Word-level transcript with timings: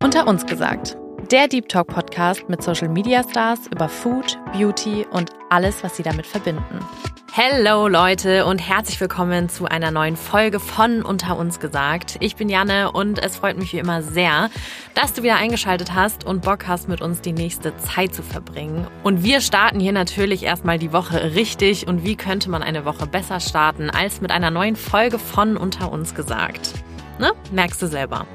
Unter 0.00 0.28
uns 0.28 0.46
gesagt. 0.46 0.96
Der 1.32 1.48
Deep 1.48 1.68
Talk 1.68 1.88
Podcast 1.88 2.48
mit 2.48 2.62
Social 2.62 2.88
Media 2.88 3.28
Stars 3.28 3.66
über 3.66 3.88
Food, 3.88 4.38
Beauty 4.52 5.04
und 5.10 5.30
alles, 5.50 5.82
was 5.82 5.96
sie 5.96 6.04
damit 6.04 6.24
verbinden. 6.24 6.78
Hello 7.32 7.88
Leute 7.88 8.46
und 8.46 8.60
herzlich 8.60 9.00
willkommen 9.00 9.48
zu 9.48 9.64
einer 9.64 9.90
neuen 9.90 10.16
Folge 10.16 10.60
von 10.60 11.02
Unter 11.02 11.36
uns 11.36 11.58
gesagt. 11.58 12.16
Ich 12.20 12.36
bin 12.36 12.48
Janne 12.48 12.92
und 12.92 13.18
es 13.18 13.38
freut 13.38 13.58
mich 13.58 13.72
wie 13.72 13.80
immer 13.80 14.02
sehr, 14.02 14.50
dass 14.94 15.14
du 15.14 15.24
wieder 15.24 15.36
eingeschaltet 15.36 15.92
hast 15.92 16.24
und 16.24 16.42
Bock 16.42 16.68
hast, 16.68 16.88
mit 16.88 17.00
uns 17.00 17.20
die 17.20 17.32
nächste 17.32 17.76
Zeit 17.76 18.14
zu 18.14 18.22
verbringen. 18.22 18.86
Und 19.02 19.24
wir 19.24 19.40
starten 19.40 19.80
hier 19.80 19.92
natürlich 19.92 20.44
erstmal 20.44 20.78
die 20.78 20.92
Woche 20.92 21.34
richtig 21.34 21.88
und 21.88 22.04
wie 22.04 22.14
könnte 22.14 22.50
man 22.50 22.62
eine 22.62 22.84
Woche 22.84 23.08
besser 23.08 23.40
starten 23.40 23.90
als 23.90 24.20
mit 24.20 24.30
einer 24.30 24.52
neuen 24.52 24.76
Folge 24.76 25.18
von 25.18 25.56
Unter 25.56 25.90
uns 25.90 26.14
gesagt. 26.14 26.72
Ne? 27.18 27.32
Merkst 27.50 27.82
du 27.82 27.88
selber. 27.88 28.26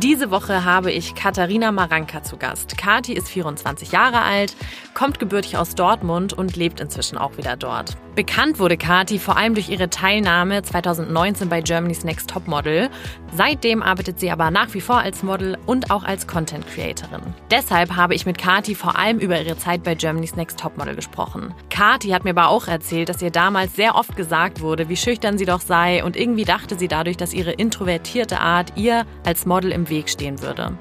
Diese 0.00 0.30
Woche 0.30 0.64
habe 0.64 0.90
ich 0.90 1.14
Katharina 1.14 1.70
Maranka 1.70 2.22
zu 2.22 2.38
Gast. 2.38 2.78
Kati 2.78 3.12
ist 3.12 3.28
24 3.28 3.92
Jahre 3.92 4.22
alt, 4.22 4.56
kommt 4.94 5.18
gebürtig 5.18 5.58
aus 5.58 5.74
Dortmund 5.74 6.32
und 6.32 6.56
lebt 6.56 6.80
inzwischen 6.80 7.18
auch 7.18 7.36
wieder 7.36 7.56
dort. 7.56 7.98
Bekannt 8.14 8.58
wurde 8.58 8.76
Kati 8.76 9.18
vor 9.18 9.36
allem 9.36 9.54
durch 9.54 9.70
ihre 9.70 9.88
Teilnahme 9.88 10.62
2019 10.62 11.48
bei 11.48 11.62
Germany's 11.62 12.04
Next 12.04 12.28
Top 12.28 12.46
Model. 12.46 12.90
Seitdem 13.34 13.82
arbeitet 13.82 14.20
sie 14.20 14.30
aber 14.30 14.50
nach 14.50 14.74
wie 14.74 14.82
vor 14.82 14.98
als 14.98 15.22
Model 15.22 15.56
und 15.64 15.90
auch 15.90 16.04
als 16.04 16.26
Content 16.26 16.66
Creatorin. 16.66 17.34
Deshalb 17.50 17.96
habe 17.96 18.14
ich 18.14 18.26
mit 18.26 18.36
Kati 18.36 18.74
vor 18.74 18.98
allem 18.98 19.18
über 19.18 19.40
ihre 19.40 19.56
Zeit 19.56 19.82
bei 19.82 19.94
Germany's 19.94 20.36
Next 20.36 20.58
Top 20.58 20.76
Model 20.76 20.94
gesprochen. 20.94 21.54
Kati 21.70 22.10
hat 22.10 22.24
mir 22.24 22.30
aber 22.30 22.48
auch 22.48 22.66
erzählt, 22.66 23.08
dass 23.08 23.22
ihr 23.22 23.30
damals 23.30 23.76
sehr 23.76 23.94
oft 23.94 24.14
gesagt 24.16 24.60
wurde, 24.60 24.90
wie 24.90 24.96
schüchtern 24.96 25.38
sie 25.38 25.46
doch 25.46 25.60
sei 25.60 26.04
und 26.04 26.16
irgendwie 26.16 26.44
dachte 26.44 26.78
sie 26.78 26.88
dadurch, 26.88 27.16
dass 27.16 27.32
ihre 27.32 27.52
introvertierte 27.52 28.40
Art 28.40 28.74
ihr 28.76 29.06
als 29.24 29.46
Model 29.46 29.72
im 29.72 29.81
Weg 29.88 30.08
stehen 30.08 30.42
würde. 30.42 30.76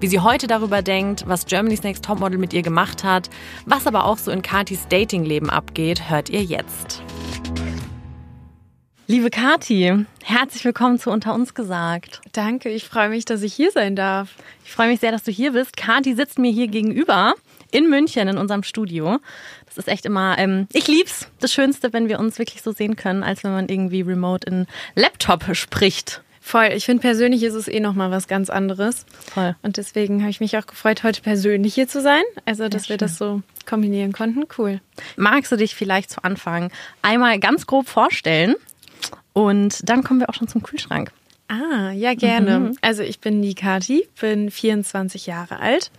Wie 0.00 0.06
sie 0.06 0.20
heute 0.20 0.46
darüber 0.46 0.82
denkt, 0.82 1.24
was 1.26 1.46
Germany's 1.46 1.82
Next 1.82 2.04
Top 2.04 2.20
Model 2.20 2.38
mit 2.38 2.52
ihr 2.52 2.62
gemacht 2.62 3.04
hat, 3.04 3.30
was 3.66 3.86
aber 3.86 4.04
auch 4.04 4.18
so 4.18 4.30
in 4.30 4.42
Katis 4.42 4.86
Datingleben 4.88 5.50
abgeht, 5.50 6.10
hört 6.10 6.30
ihr 6.30 6.42
jetzt. 6.42 7.02
Liebe 9.08 9.30
Kati, 9.30 10.06
herzlich 10.22 10.64
willkommen 10.64 10.98
zu 10.98 11.10
Unter 11.10 11.34
uns 11.34 11.54
gesagt. 11.54 12.20
Danke, 12.32 12.70
ich 12.70 12.84
freue 12.84 13.08
mich, 13.08 13.24
dass 13.24 13.42
ich 13.42 13.52
hier 13.52 13.70
sein 13.70 13.94
darf. 13.94 14.30
Ich 14.64 14.72
freue 14.72 14.88
mich 14.88 15.00
sehr, 15.00 15.12
dass 15.12 15.22
du 15.22 15.30
hier 15.30 15.52
bist. 15.52 15.76
Kati 15.76 16.14
sitzt 16.14 16.38
mir 16.38 16.50
hier 16.50 16.68
gegenüber 16.68 17.34
in 17.72 17.90
München 17.90 18.28
in 18.28 18.38
unserem 18.38 18.62
Studio. 18.62 19.18
Das 19.66 19.76
ist 19.76 19.88
echt 19.88 20.06
immer, 20.06 20.38
ähm, 20.38 20.68
ich 20.72 20.86
lieb's. 20.86 21.28
Das 21.40 21.52
Schönste, 21.52 21.92
wenn 21.92 22.08
wir 22.08 22.20
uns 22.20 22.38
wirklich 22.38 22.62
so 22.62 22.72
sehen 22.72 22.96
können, 22.96 23.22
als 23.22 23.42
wenn 23.42 23.52
man 23.52 23.68
irgendwie 23.68 24.02
remote 24.02 24.46
in 24.46 24.66
Laptop 24.94 25.44
spricht. 25.56 26.22
Voll. 26.44 26.70
Ich 26.74 26.84
finde, 26.84 27.00
persönlich 27.00 27.42
ist 27.44 27.54
es 27.54 27.68
eh 27.68 27.78
nochmal 27.78 28.10
was 28.10 28.26
ganz 28.26 28.50
anderes. 28.50 29.06
Voll. 29.32 29.54
Und 29.62 29.76
deswegen 29.76 30.20
habe 30.20 30.30
ich 30.30 30.40
mich 30.40 30.58
auch 30.58 30.66
gefreut, 30.66 31.04
heute 31.04 31.22
persönlich 31.22 31.74
hier 31.74 31.86
zu 31.86 32.02
sein. 32.02 32.22
Also, 32.44 32.68
dass 32.68 32.88
Ja, 32.88 32.90
wir 32.90 32.96
das 32.98 33.16
so 33.16 33.42
kombinieren 33.64 34.12
konnten. 34.12 34.44
Cool. 34.58 34.80
Magst 35.16 35.52
du 35.52 35.56
dich 35.56 35.74
vielleicht 35.76 36.10
zu 36.10 36.24
Anfang 36.24 36.70
einmal 37.00 37.38
ganz 37.38 37.66
grob 37.66 37.88
vorstellen? 37.88 38.56
Und 39.32 39.88
dann 39.88 40.02
kommen 40.02 40.20
wir 40.20 40.28
auch 40.28 40.34
schon 40.34 40.48
zum 40.48 40.62
Kühlschrank. 40.62 41.12
Ah, 41.52 41.90
ja, 41.90 42.14
gerne. 42.14 42.72
Also, 42.80 43.02
ich 43.02 43.20
bin 43.20 43.42
die 43.42 43.54
Kati, 43.54 44.08
bin 44.18 44.50
24 44.50 45.26
Jahre 45.26 45.60
alt, 45.60 45.90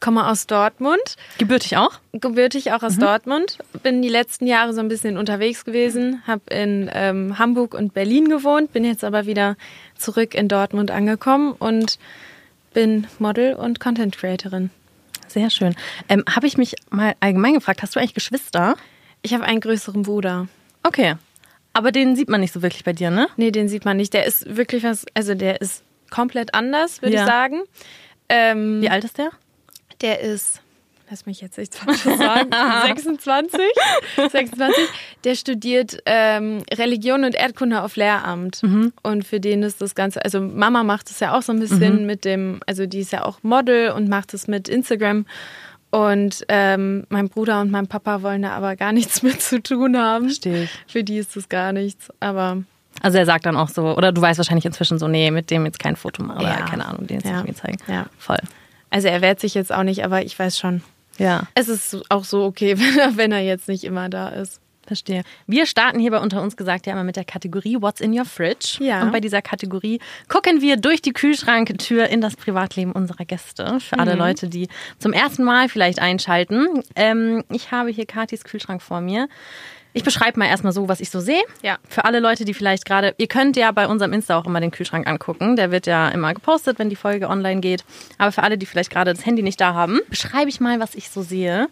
komme 0.00 0.26
aus 0.26 0.46
Dortmund, 0.46 1.16
Gebürtig 1.38 1.78
auch? 1.78 1.92
gebürtig 2.12 2.72
auch 2.72 2.82
aus 2.82 2.98
Dortmund, 2.98 3.56
bin 3.82 4.02
die 4.02 4.10
letzten 4.10 4.46
Jahre 4.46 4.74
so 4.74 4.80
ein 4.80 4.88
bisschen 4.88 5.16
unterwegs 5.16 5.64
gewesen, 5.64 6.22
habe 6.26 6.42
in 6.52 6.90
ähm, 6.92 7.38
Hamburg 7.38 7.72
und 7.72 7.94
Berlin 7.94 8.28
gewohnt, 8.28 8.74
bin 8.74 8.84
jetzt 8.84 9.02
aber 9.02 9.24
wieder 9.24 9.56
zurück 9.96 10.34
in 10.34 10.46
Dortmund 10.46 10.90
angekommen 10.90 11.52
und 11.58 11.98
bin 12.74 13.06
Model 13.18 13.54
und 13.54 13.80
Content 13.80 14.18
Creatorin. 14.18 14.68
Sehr 15.26 15.48
schön. 15.48 15.74
Ähm, 16.10 16.22
Habe 16.28 16.46
ich 16.46 16.58
mich 16.58 16.74
mal 16.90 17.14
allgemein 17.20 17.54
gefragt, 17.54 17.80
hast 17.80 17.96
du 17.96 18.00
eigentlich 18.00 18.12
Geschwister? 18.12 18.76
Ich 19.22 19.32
habe 19.32 19.44
einen 19.44 19.60
größeren 19.60 20.02
Bruder. 20.02 20.48
Okay. 20.82 21.14
Aber 21.78 21.92
den 21.92 22.16
sieht 22.16 22.28
man 22.28 22.40
nicht 22.40 22.52
so 22.52 22.60
wirklich 22.60 22.82
bei 22.82 22.92
dir, 22.92 23.10
ne? 23.12 23.28
Nee, 23.36 23.52
den 23.52 23.68
sieht 23.68 23.84
man 23.84 23.96
nicht. 23.96 24.12
Der 24.12 24.26
ist 24.26 24.56
wirklich 24.56 24.82
was, 24.82 25.06
also 25.14 25.34
der 25.36 25.60
ist 25.60 25.84
komplett 26.10 26.52
anders, 26.54 27.02
würde 27.02 27.14
Ja. 27.14 27.22
ich 27.22 27.28
sagen. 27.28 27.62
Ähm, 28.28 28.82
Wie 28.82 28.90
alt 28.90 29.04
ist 29.04 29.16
der? 29.16 29.30
Der 30.00 30.18
ist, 30.20 30.60
lass 31.08 31.24
mich 31.24 31.40
jetzt 31.40 31.56
nicht 31.56 31.72
sagen, 31.72 32.50
26. 32.86 33.60
26. 34.16 34.74
Der 35.22 35.34
studiert 35.36 35.98
ähm, 36.04 36.64
Religion 36.72 37.22
und 37.24 37.36
Erdkunde 37.36 37.80
auf 37.82 37.94
Lehramt. 37.94 38.60
Und 39.04 39.24
für 39.24 39.38
den 39.38 39.62
ist 39.62 39.80
das 39.80 39.94
Ganze, 39.94 40.24
also 40.24 40.40
Mama 40.40 40.82
macht 40.82 41.10
es 41.10 41.20
ja 41.20 41.36
auch 41.38 41.42
so 41.42 41.52
ein 41.52 41.60
bisschen 41.60 42.06
mit 42.06 42.24
dem, 42.24 42.60
also 42.66 42.86
die 42.86 43.00
ist 43.00 43.12
ja 43.12 43.24
auch 43.24 43.38
Model 43.42 43.90
und 43.92 44.08
macht 44.08 44.34
es 44.34 44.48
mit 44.48 44.68
Instagram. 44.68 45.26
Und 45.90 46.44
ähm, 46.48 47.04
mein 47.08 47.28
Bruder 47.28 47.60
und 47.60 47.70
mein 47.70 47.86
Papa 47.86 48.22
wollen 48.22 48.42
da 48.42 48.50
aber 48.50 48.76
gar 48.76 48.92
nichts 48.92 49.22
mit 49.22 49.40
zu 49.40 49.62
tun 49.62 49.96
haben. 49.96 50.26
Verstehe 50.26 50.64
ich. 50.64 50.70
Für 50.86 51.02
die 51.02 51.16
ist 51.16 51.34
das 51.36 51.48
gar 51.48 51.72
nichts. 51.72 52.08
Aber 52.20 52.62
Also 53.02 53.16
er 53.18 53.24
sagt 53.26 53.46
dann 53.46 53.56
auch 53.56 53.68
so, 53.70 53.96
oder 53.96 54.12
du 54.12 54.20
weißt 54.20 54.38
wahrscheinlich 54.38 54.66
inzwischen 54.66 54.98
so, 54.98 55.08
nee, 55.08 55.30
mit 55.30 55.50
dem 55.50 55.64
jetzt 55.64 55.78
kein 55.78 55.96
Foto 55.96 56.22
machen 56.22 56.40
oder 56.40 56.48
Ja. 56.58 56.66
keine 56.66 56.86
Ahnung, 56.86 57.06
den 57.06 57.18
jetzt 57.20 57.26
Ja. 57.28 57.42
nicht 57.42 57.56
zeigen. 57.58 57.78
Ja. 57.86 58.06
Voll. 58.18 58.38
also 58.90 59.08
er 59.08 59.22
wehrt 59.22 59.40
sich 59.40 59.54
jetzt 59.54 59.72
auch 59.72 59.82
nicht, 59.82 60.04
aber 60.04 60.22
ich 60.22 60.38
weiß 60.38 60.58
schon. 60.58 60.82
Ja, 61.18 61.44
Es 61.54 61.68
ist 61.68 61.98
auch 62.10 62.24
so 62.24 62.44
okay, 62.44 62.76
wenn 62.78 62.98
er, 62.98 63.16
wenn 63.16 63.32
er 63.32 63.40
jetzt 63.40 63.66
nicht 63.68 63.84
immer 63.84 64.08
da 64.08 64.28
ist. 64.28 64.60
Verstehe. 64.88 65.22
Wir 65.46 65.66
starten 65.66 66.00
hier 66.00 66.10
bei 66.10 66.18
Unter 66.18 66.42
uns 66.42 66.56
gesagt 66.56 66.86
ja 66.86 66.92
immer 66.94 67.04
mit 67.04 67.16
der 67.16 67.24
Kategorie 67.24 67.76
What's 67.80 68.00
in 68.00 68.18
your 68.18 68.24
fridge? 68.24 68.78
Ja. 68.80 69.02
Und 69.02 69.12
bei 69.12 69.20
dieser 69.20 69.42
Kategorie 69.42 70.00
gucken 70.28 70.60
wir 70.60 70.76
durch 70.76 71.00
die 71.00 71.12
Kühlschranktür 71.12 72.08
in 72.08 72.20
das 72.20 72.34
Privatleben 72.34 72.92
unserer 72.92 73.24
Gäste. 73.24 73.78
Für 73.80 73.98
alle 73.98 74.14
Leute, 74.14 74.48
die 74.48 74.68
zum 74.98 75.12
ersten 75.12 75.44
Mal 75.44 75.68
vielleicht 75.68 76.00
einschalten. 76.00 76.82
Ähm, 76.96 77.44
ich 77.52 77.70
habe 77.70 77.90
hier 77.90 78.06
Katis 78.06 78.42
Kühlschrank 78.44 78.82
vor 78.82 79.00
mir. 79.00 79.28
Ich 79.94 80.04
beschreibe 80.04 80.38
mal 80.38 80.46
erstmal 80.46 80.72
so, 80.72 80.88
was 80.88 81.00
ich 81.00 81.10
so 81.10 81.20
sehe. 81.20 81.42
Ja. 81.62 81.78
Für 81.88 82.04
alle 82.04 82.20
Leute, 82.20 82.44
die 82.44 82.54
vielleicht 82.54 82.84
gerade, 82.84 83.14
ihr 83.18 83.26
könnt 83.26 83.56
ja 83.56 83.72
bei 83.72 83.86
unserem 83.86 84.12
Insta 84.12 84.38
auch 84.38 84.46
immer 84.46 84.60
den 84.60 84.70
Kühlschrank 84.70 85.08
angucken. 85.08 85.56
Der 85.56 85.70
wird 85.70 85.86
ja 85.86 86.08
immer 86.10 86.34
gepostet, 86.34 86.78
wenn 86.78 86.90
die 86.90 86.96
Folge 86.96 87.28
online 87.28 87.60
geht. 87.60 87.84
Aber 88.18 88.30
für 88.30 88.42
alle, 88.42 88.58
die 88.58 88.66
vielleicht 88.66 88.90
gerade 88.90 89.12
das 89.12 89.24
Handy 89.24 89.42
nicht 89.42 89.60
da 89.60 89.74
haben, 89.74 90.00
beschreibe 90.08 90.50
ich 90.50 90.60
mal, 90.60 90.78
was 90.78 90.94
ich 90.94 91.10
so 91.10 91.22
sehe. 91.22 91.68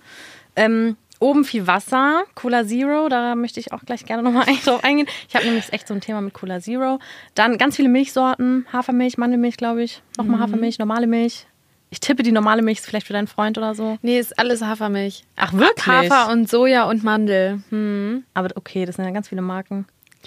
Ähm, 0.56 0.96
oben 1.18 1.44
viel 1.44 1.66
Wasser, 1.66 2.24
Cola 2.34 2.66
Zero, 2.66 3.08
da 3.08 3.34
möchte 3.34 3.60
ich 3.60 3.72
auch 3.72 3.82
gleich 3.84 4.04
gerne 4.04 4.22
nochmal 4.22 4.46
drauf 4.64 4.84
eingehen. 4.84 5.08
Ich 5.28 5.34
habe 5.34 5.46
nämlich 5.46 5.72
echt 5.72 5.88
so 5.88 5.94
ein 5.94 6.00
Thema 6.00 6.20
mit 6.20 6.34
Cola 6.34 6.60
Zero. 6.60 6.98
Dann 7.34 7.58
ganz 7.58 7.76
viele 7.76 7.88
Milchsorten, 7.88 8.66
Hafermilch, 8.72 9.18
Mandelmilch, 9.18 9.56
glaube 9.56 9.82
ich. 9.82 10.02
Nochmal 10.16 10.40
Hafermilch, 10.40 10.78
normale 10.78 11.06
Milch. 11.06 11.46
Ich 11.90 12.00
tippe, 12.00 12.22
die 12.22 12.32
normale 12.32 12.62
Milch 12.62 12.78
ist 12.78 12.86
vielleicht 12.86 13.06
für 13.06 13.12
deinen 13.12 13.28
Freund 13.28 13.56
oder 13.58 13.74
so. 13.74 13.96
Nee, 14.02 14.18
ist 14.18 14.38
alles 14.38 14.62
Hafermilch. 14.62 15.24
Ach, 15.36 15.52
wirklich? 15.52 15.86
Hafer 15.86 16.32
und 16.32 16.48
Soja 16.48 16.84
und 16.84 17.04
Mandel. 17.04 17.62
Hm. 17.70 18.24
Aber 18.34 18.48
okay, 18.56 18.84
das 18.84 18.96
sind 18.96 19.04
ja 19.04 19.12
ganz 19.12 19.28
viele 19.28 19.42
Marken. 19.42 19.86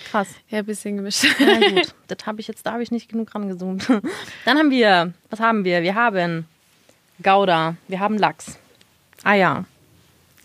Krass. 0.09 0.29
Ja, 0.49 0.59
ein 0.59 0.65
bisschen 0.65 0.95
gemischt. 0.95 1.25
Na 1.39 1.59
gut, 1.59 1.93
das 2.07 2.25
habe 2.25 2.39
ich 2.39 2.47
jetzt, 2.47 2.65
da 2.65 2.71
habe 2.71 2.83
ich 2.83 2.91
nicht 2.91 3.09
genug 3.09 3.33
rangezoomt. 3.35 3.87
Dann 4.45 4.57
haben 4.57 4.71
wir, 4.71 5.13
was 5.29 5.39
haben 5.39 5.65
wir? 5.65 5.83
Wir 5.83 5.95
haben 5.95 6.45
Gouda, 7.21 7.75
wir 7.87 7.99
haben 7.99 8.17
Lachs, 8.17 8.57
Eier, 9.23 9.65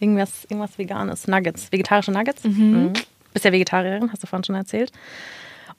irgendwas, 0.01 0.45
irgendwas 0.45 0.79
Veganes, 0.79 1.27
Nuggets, 1.27 1.71
vegetarische 1.71 2.13
Nuggets. 2.13 2.45
Mhm. 2.45 2.93
Bist 3.33 3.45
ja 3.45 3.53
Vegetarierin, 3.53 4.13
hast 4.13 4.23
du 4.23 4.27
vorhin 4.27 4.45
schon 4.45 4.55
erzählt. 4.55 4.93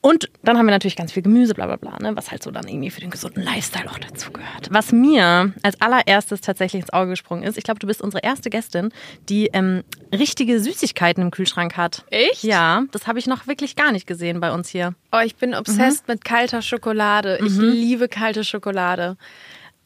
Und 0.00 0.30
dann 0.42 0.56
haben 0.56 0.66
wir 0.66 0.72
natürlich 0.72 0.94
ganz 0.94 1.12
viel 1.12 1.22
Gemüse, 1.22 1.54
bla 1.54 1.66
bla 1.66 1.76
bla, 1.76 1.98
ne, 1.98 2.16
was 2.16 2.30
halt 2.30 2.42
so 2.42 2.50
dann 2.50 2.68
irgendwie 2.68 2.90
für 2.90 3.00
den 3.00 3.10
gesunden 3.10 3.42
Lifestyle 3.42 3.90
auch 3.90 3.98
dazu 3.98 4.30
gehört. 4.30 4.68
Was 4.70 4.92
mir 4.92 5.52
als 5.62 5.80
allererstes 5.80 6.40
tatsächlich 6.42 6.82
ins 6.82 6.92
Auge 6.92 7.10
gesprungen 7.10 7.42
ist, 7.42 7.58
ich 7.58 7.64
glaube, 7.64 7.80
du 7.80 7.86
bist 7.86 8.02
unsere 8.02 8.22
erste 8.22 8.50
Gästin, 8.50 8.92
die 9.28 9.48
ähm, 9.52 9.82
richtige 10.12 10.60
Süßigkeiten 10.60 11.22
im 11.22 11.30
Kühlschrank 11.30 11.76
hat. 11.76 12.04
Echt? 12.10 12.44
Ja, 12.44 12.84
das 12.92 13.06
habe 13.06 13.18
ich 13.18 13.26
noch 13.26 13.46
wirklich 13.46 13.74
gar 13.74 13.90
nicht 13.90 14.06
gesehen 14.06 14.38
bei 14.38 14.52
uns 14.52 14.68
hier. 14.68 14.94
Oh, 15.12 15.20
ich 15.24 15.36
bin 15.36 15.54
obsessed 15.54 16.06
mit 16.06 16.24
kalter 16.24 16.62
Schokolade. 16.62 17.38
Ich 17.44 17.56
liebe 17.56 18.08
kalte 18.08 18.44
Schokolade. 18.44 19.16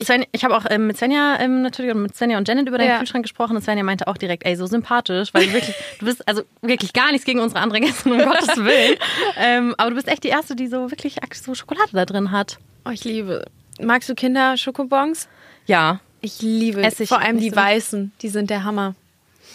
Sven, 0.03 0.25
ich 0.33 0.45
habe 0.45 0.57
auch 0.57 0.65
ähm, 0.71 0.87
mit 0.87 0.97
Svenja 0.97 1.39
ähm, 1.41 1.63
natürlich 1.63 1.95
und 1.95 2.03
mit 2.03 2.17
Svenja 2.17 2.39
und 2.39 2.49
Janet 2.49 2.67
über 2.69 2.79
deinen 2.79 2.89
Ja. 2.89 2.99
Kühlschrank 2.99 3.23
gesprochen 3.25 3.57
und 3.57 3.63
Svenja 3.63 3.85
meinte 3.85 4.07
auch 4.09 4.17
direkt, 4.17 4.47
ey, 4.47 4.57
so 4.57 4.67
sympathisch, 4.67 5.35
weil 5.35 5.47
du 5.47 5.53
wirklich, 5.53 5.75
du 5.99 6.07
bist 6.07 6.27
also 6.27 6.43
wirklich 6.63 6.93
gar 6.93 7.11
nichts 7.13 7.27
gegen 7.27 7.41
unsere 7.41 7.61
anderen 7.61 7.83
Gäste, 7.85 8.11
um 8.11 8.19
Gottes 8.19 8.57
Willen. 8.57 8.97
Ähm, 9.37 9.75
aber 9.79 9.91
du 9.91 9.97
bist 9.97 10.09
echt 10.09 10.25
die 10.25 10.29
Erste, 10.29 10.55
die 10.57 10.67
so 10.69 10.91
wirklich 10.91 11.17
so 11.35 11.55
Schokolade 11.55 11.91
da 11.93 12.05
drin 12.07 12.31
hat. 12.31 12.59
Oh, 12.87 12.91
ich 12.91 13.05
liebe. 13.05 13.45
Magst 13.81 14.09
du 14.09 14.15
Kinder 14.15 14.57
Schokobons? 14.57 15.29
Ja, 15.67 16.01
Ich 16.21 16.41
liebe. 16.43 16.83
Esse 16.83 17.05
ich 17.05 17.09
Vor 17.09 17.21
allem 17.21 17.39
die 17.39 17.51
so. 17.51 17.57
weißen. 17.57 18.13
Die 18.23 18.29
sind 18.29 18.51
der 18.51 18.65
Hammer. 18.65 18.95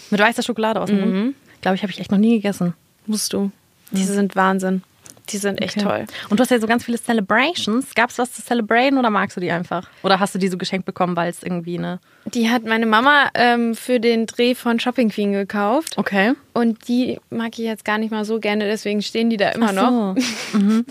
mit 0.10 0.20
weißer 0.20 0.44
Schokolade 0.44 0.80
aus 0.82 0.90
dem 0.90 1.00
Mund. 1.00 1.36
Glaube 1.62 1.76
ich, 1.76 1.82
habe 1.84 1.92
ich 1.92 2.00
echt 2.00 2.12
noch 2.12 2.18
nie 2.18 2.36
gegessen. 2.36 2.74
Musst 3.06 3.34
du. 3.34 3.52
Diese 3.92 4.14
sind 4.14 4.36
Wahnsinn. 4.36 4.84
Die 5.30 5.38
sind 5.38 5.62
echt 5.62 5.80
toll. 5.80 6.06
Und 6.30 6.40
du 6.40 6.42
hast 6.42 6.52
ja 6.52 6.60
so 6.60 6.68
ganz 6.68 6.86
viele 6.86 6.98
Celebrations. 7.00 7.94
Gab 7.96 8.10
es 8.10 8.18
was 8.18 8.32
zu 8.34 8.42
celebraten 8.42 8.98
oder 8.98 9.10
magst 9.10 9.36
du 9.38 9.42
die 9.42 9.52
einfach? 9.52 9.90
Oder 10.04 10.20
hast 10.20 10.36
du 10.36 10.40
die 10.40 10.48
so 10.48 10.58
geschenkt 10.58 10.86
bekommen, 10.86 11.16
weil 11.16 11.30
es 11.30 11.44
irgendwie 11.44 11.78
eine... 11.78 12.00
Die 12.26 12.50
hat 12.50 12.64
meine 12.64 12.86
Mama 12.86 13.30
ähm, 13.34 13.76
für 13.76 14.00
den 14.00 14.26
Dreh 14.26 14.56
von 14.56 14.80
Shopping 14.80 15.10
Queen 15.10 15.32
gekauft. 15.34 15.98
Okay. 15.98 16.34
Und 16.54 16.88
die 16.88 17.20
mag 17.30 17.50
ich 17.54 17.66
jetzt 17.66 17.86
gar 17.86 17.98
nicht 17.98 18.12
mal 18.12 18.26
so 18.26 18.40
gerne, 18.40 18.66
deswegen 18.66 19.02
stehen 19.02 19.30
die 19.30 19.38
da 19.38 19.50
immer 19.50 19.72
noch. 19.72 20.16
So. 20.16 20.26
Mhm. 20.58 20.86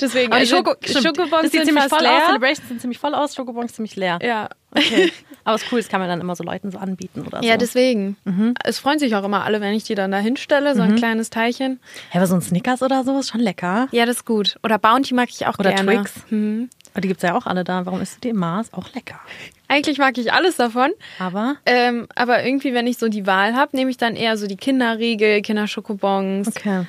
Deswegen, 0.00 0.32
Aber 0.32 0.40
also, 0.40 0.56
Schoko, 0.56 0.74
Schokobons 0.84 1.50
sind 1.50 1.64
ziemlich 1.64 1.84
fast 1.84 1.94
voll 1.94 2.02
leer. 2.02 2.18
aus, 2.18 2.26
Celebrations 2.26 2.68
sind 2.68 2.80
ziemlich 2.80 2.98
voll 2.98 3.14
aus, 3.14 3.34
Schokobons 3.34 3.72
ziemlich 3.72 3.96
leer. 3.96 4.18
Ja. 4.22 4.48
Okay. 4.70 5.12
Aber 5.46 5.54
ist 5.54 5.66
cool, 5.70 5.78
das 5.78 5.88
kann 5.88 6.00
man 6.00 6.08
dann 6.08 6.20
immer 6.20 6.34
so 6.34 6.42
Leuten 6.42 6.72
so 6.72 6.78
anbieten 6.78 7.22
oder 7.24 7.40
so. 7.40 7.46
Ja, 7.46 7.56
deswegen. 7.56 8.16
Mhm. 8.24 8.54
Es 8.64 8.80
freuen 8.80 8.98
sich 8.98 9.14
auch 9.14 9.22
immer 9.22 9.44
alle, 9.44 9.60
wenn 9.60 9.74
ich 9.74 9.84
die 9.84 9.94
dann 9.94 10.10
da 10.10 10.18
hinstelle, 10.18 10.74
so 10.74 10.82
ein 10.82 10.96
kleines 10.96 11.30
Teilchen. 11.30 11.78
Ja, 12.12 12.18
aber 12.18 12.26
so 12.26 12.34
ein 12.34 12.40
Snickers 12.42 12.82
oder 12.82 13.04
so 13.04 13.20
ist 13.20 13.30
schon 13.30 13.40
lecker. 13.40 13.86
Ja, 13.92 14.06
das 14.06 14.16
ist 14.16 14.24
gut. 14.24 14.56
Oder 14.64 14.76
Bounty 14.80 15.14
mag 15.14 15.28
ich 15.30 15.46
auch 15.46 15.56
Oder 15.60 15.72
gerne. 15.72 15.92
Twix. 16.02 16.12
Mhm. 16.30 16.68
Aber 16.92 17.00
die 17.00 17.06
gibt's 17.08 17.22
ja 17.22 17.36
auch 17.36 17.46
alle 17.46 17.62
da. 17.62 17.86
Warum 17.86 18.00
isst 18.00 18.16
du 18.16 18.20
die 18.22 18.28
immer? 18.30 18.60
Ist 18.60 18.74
auch 18.74 18.92
lecker. 18.92 19.20
Eigentlich 19.68 19.98
mag 19.98 20.18
ich 20.18 20.32
alles 20.32 20.56
davon. 20.56 20.90
Aber, 21.20 21.54
Ähm, 21.64 22.08
aber 22.16 22.44
irgendwie, 22.44 22.74
wenn 22.74 22.88
ich 22.88 22.98
so 22.98 23.08
die 23.08 23.28
Wahl 23.28 23.54
habe, 23.54 23.76
nehme 23.76 23.90
ich 23.92 23.98
dann 23.98 24.16
eher 24.16 24.36
so 24.36 24.48
die 24.48 24.56
Kinderriegel, 24.56 25.42
Kinderschokobons. 25.42 26.48
okay. 26.48 26.86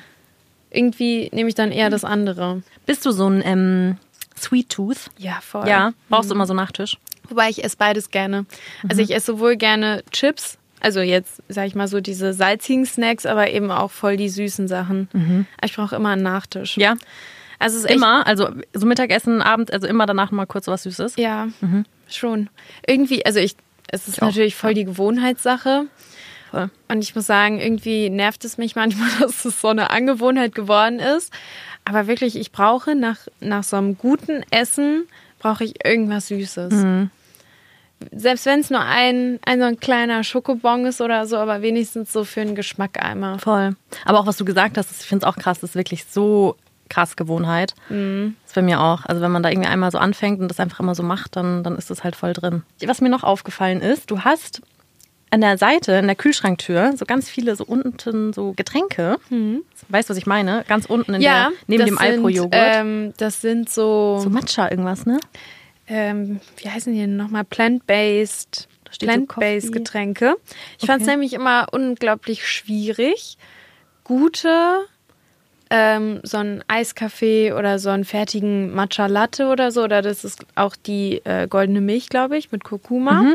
Irgendwie 0.70 1.30
nehme 1.32 1.48
ich 1.48 1.54
dann 1.54 1.70
eher 1.70 1.90
das 1.90 2.04
andere. 2.04 2.62
Bist 2.86 3.06
du 3.06 3.12
so 3.12 3.28
ein 3.28 3.40
ähm, 3.44 3.98
Sweet 4.36 4.68
Tooth? 4.70 5.10
Ja, 5.16 5.38
voll. 5.40 5.68
Ja. 5.68 5.92
Brauchst 6.08 6.30
du 6.30 6.34
immer 6.34 6.46
so 6.46 6.54
Nachtisch? 6.54 6.98
Wobei 7.28 7.48
ich 7.50 7.62
esse 7.64 7.76
beides 7.76 8.10
gerne. 8.10 8.42
Mhm. 8.42 8.90
Also 8.90 9.02
ich 9.02 9.14
esse 9.14 9.26
sowohl 9.26 9.56
gerne 9.56 10.02
Chips, 10.10 10.58
also 10.80 11.00
jetzt 11.00 11.42
sag 11.48 11.66
ich 11.66 11.74
mal 11.74 11.88
so 11.88 12.00
diese 12.00 12.32
salzigen 12.32 12.86
Snacks, 12.86 13.26
aber 13.26 13.50
eben 13.50 13.70
auch 13.70 13.90
voll 13.90 14.16
die 14.16 14.28
süßen 14.28 14.68
Sachen. 14.68 15.08
Aber 15.56 15.66
Ich 15.66 15.74
brauche 15.74 15.96
immer 15.96 16.10
einen 16.10 16.22
Nachtisch. 16.22 16.76
Mhm. 16.76 16.82
Ja. 16.82 16.94
Also 17.58 17.76
es 17.78 17.84
ist 17.84 17.90
Immer. 17.90 18.26
Also 18.26 18.50
so 18.72 18.86
Mittagessen, 18.86 19.42
Abend, 19.42 19.72
also 19.72 19.86
immer 19.88 20.06
danach 20.06 20.30
mal 20.30 20.46
kurz 20.46 20.68
was 20.68 20.84
Süßes. 20.84 21.14
Ja, 21.16 21.48
schon. 22.08 22.48
Irgendwie, 22.86 23.26
also 23.26 23.40
ich, 23.40 23.56
es 23.88 24.06
ist 24.06 24.18
Ich 24.18 24.22
auch. 24.22 24.28
natürlich 24.28 24.54
voll 24.54 24.74
die 24.74 24.84
Gewohnheitssache. 24.84 25.86
Voll. 26.52 26.70
Und 26.88 27.02
ich 27.02 27.14
muss 27.16 27.26
sagen, 27.26 27.60
irgendwie 27.60 28.10
nervt 28.10 28.44
es 28.44 28.58
mich 28.58 28.76
manchmal, 28.76 29.10
dass 29.20 29.44
es 29.44 29.60
so 29.60 29.68
eine 29.68 29.90
Angewohnheit 29.90 30.54
geworden 30.54 31.00
ist. 31.00 31.32
Aber 31.84 32.06
wirklich, 32.06 32.36
ich 32.36 32.52
brauche 32.52 32.94
nach, 32.94 33.18
nach 33.40 33.64
so 33.64 33.76
einem 33.76 33.98
guten 33.98 34.44
Essen, 34.50 35.08
brauche 35.40 35.64
ich 35.64 35.84
irgendwas 35.84 36.28
Süßes. 36.28 36.72
Mhm. 36.72 37.10
Selbst 38.12 38.46
wenn 38.46 38.60
es 38.60 38.70
nur 38.70 38.80
ein, 38.80 39.38
ein 39.44 39.58
so 39.58 39.64
ein 39.66 39.80
kleiner 39.80 40.22
Schokobon 40.22 40.86
ist 40.86 41.00
oder 41.00 41.26
so, 41.26 41.36
aber 41.36 41.62
wenigstens 41.62 42.12
so 42.12 42.24
für 42.24 42.44
den 42.44 42.54
Geschmack 42.54 43.02
einmal. 43.02 43.38
Voll. 43.38 43.76
Aber 44.04 44.20
auch 44.20 44.26
was 44.26 44.36
du 44.36 44.44
gesagt 44.44 44.78
hast, 44.78 44.90
ich 45.00 45.06
finde 45.06 45.26
es 45.26 45.32
auch 45.32 45.36
krass, 45.36 45.60
das 45.60 45.70
ist 45.70 45.76
wirklich 45.76 46.04
so 46.04 46.56
krass 46.88 47.16
Gewohnheit. 47.16 47.74
Mhm. 47.88 48.36
Das 48.42 48.50
ist 48.50 48.54
bei 48.54 48.62
mir 48.62 48.80
auch. 48.80 49.04
Also 49.04 49.20
wenn 49.20 49.30
man 49.30 49.42
da 49.42 49.50
irgendwie 49.50 49.68
einmal 49.68 49.90
so 49.90 49.98
anfängt 49.98 50.40
und 50.40 50.48
das 50.48 50.60
einfach 50.60 50.80
immer 50.80 50.94
so 50.94 51.02
macht, 51.02 51.36
dann, 51.36 51.62
dann 51.62 51.76
ist 51.76 51.90
das 51.90 52.04
halt 52.04 52.16
voll 52.16 52.32
drin. 52.32 52.62
Was 52.86 53.00
mir 53.00 53.10
noch 53.10 53.24
aufgefallen 53.24 53.80
ist, 53.80 54.10
du 54.10 54.20
hast 54.20 54.62
an 55.30 55.40
der 55.42 55.58
Seite, 55.58 55.92
in 55.92 56.06
der 56.06 56.16
Kühlschranktür, 56.16 56.94
so 56.96 57.04
ganz 57.04 57.28
viele 57.28 57.54
so 57.54 57.64
unten 57.64 58.32
so 58.32 58.52
Getränke. 58.52 59.18
Weißt 59.88 60.08
du, 60.08 60.12
was 60.12 60.16
ich 60.18 60.26
meine? 60.26 60.64
Ganz 60.66 60.86
unten 60.86 61.12
in 61.14 61.18
Mhm. 61.20 61.24
Ja, 61.24 61.48
der, 61.48 61.52
neben 61.66 61.84
dem 61.84 61.98
Alpro-Joghurt. 61.98 62.54
Ähm, 62.54 63.12
das 63.18 63.40
sind 63.42 63.68
so, 63.68 64.20
so 64.22 64.30
Matcha 64.30 64.70
irgendwas, 64.70 65.04
ne? 65.04 65.18
Ähm, 65.88 66.40
wie 66.58 66.68
heißen 66.70 66.92
die 66.92 67.00
denn 67.00 67.16
nochmal? 67.16 67.44
Plant-based. 67.44 68.68
Plant-based. 69.00 69.72
Getränke. 69.72 70.36
Ich 70.78 70.86
fand 70.86 71.02
es 71.02 71.08
Okay. 71.08 71.16
nämlich 71.16 71.32
immer 71.34 71.66
unglaublich 71.72 72.46
schwierig, 72.48 73.36
gute, 74.04 74.80
ähm, 75.70 76.20
so 76.22 76.38
einen 76.38 76.64
Eiskaffee 76.68 77.52
oder 77.52 77.78
so 77.78 77.90
einen 77.90 78.04
fertigen 78.06 78.74
Matcha 78.74 79.06
Latte 79.06 79.48
oder 79.48 79.70
so, 79.70 79.82
oder 79.84 80.00
das 80.00 80.24
ist 80.24 80.40
auch 80.54 80.74
die 80.76 81.20
äh, 81.24 81.46
goldene 81.48 81.80
Milch, 81.82 82.08
glaube 82.08 82.38
ich, 82.38 82.50
mit 82.52 82.64
Kurkuma. 82.64 83.22
Mhm. 83.22 83.34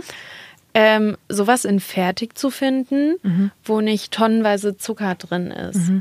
Ähm, 0.75 1.17
sowas 1.29 1.65
in 1.65 1.79
fertig 1.79 2.35
zu 2.35 2.49
finden, 2.49 3.17
Mhm. 3.21 3.51
wo 3.63 3.79
nicht 3.81 4.11
tonnenweise 4.11 4.75
Zucker 4.75 5.13
drin 5.13 5.51
ist. 5.51 5.91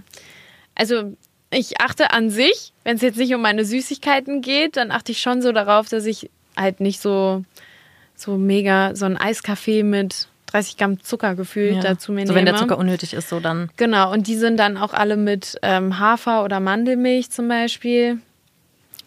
Also 0.74 1.12
ich 1.50 1.78
achte 1.82 2.10
an 2.12 2.30
sich, 2.30 2.72
wenn 2.82 2.96
es 2.96 3.02
jetzt 3.02 3.18
nicht 3.18 3.34
um 3.34 3.42
meine 3.42 3.66
Süßigkeiten 3.66 4.40
geht, 4.40 4.78
dann 4.78 4.90
achte 4.90 5.12
ich 5.12 5.20
schon 5.20 5.42
so 5.42 5.52
darauf, 5.52 5.90
dass 5.90 6.06
ich 6.06 6.30
halt 6.56 6.80
nicht 6.80 7.00
so, 7.00 7.44
so 8.16 8.36
mega 8.36 8.94
so 8.94 9.04
ein 9.06 9.16
Eiskaffee 9.16 9.82
mit 9.82 10.28
30 10.46 10.76
Gramm 10.76 11.02
Zucker 11.02 11.34
gefühlt 11.34 11.76
Ja. 11.76 11.80
dazu 11.80 12.12
mir 12.12 12.26
so 12.26 12.32
nehme. 12.32 12.34
wenn 12.36 12.46
der 12.46 12.56
Zucker 12.56 12.76
unnötig 12.78 13.14
ist, 13.14 13.28
so 13.28 13.40
dann. 13.40 13.70
Genau, 13.78 14.12
und 14.12 14.26
die 14.26 14.36
sind 14.36 14.58
dann 14.58 14.76
auch 14.76 14.92
alle 14.92 15.16
mit 15.16 15.58
ähm, 15.62 15.98
Hafer 15.98 16.44
oder 16.44 16.60
Mandelmilch 16.60 17.30
zum 17.30 17.48
Beispiel. 17.48 18.18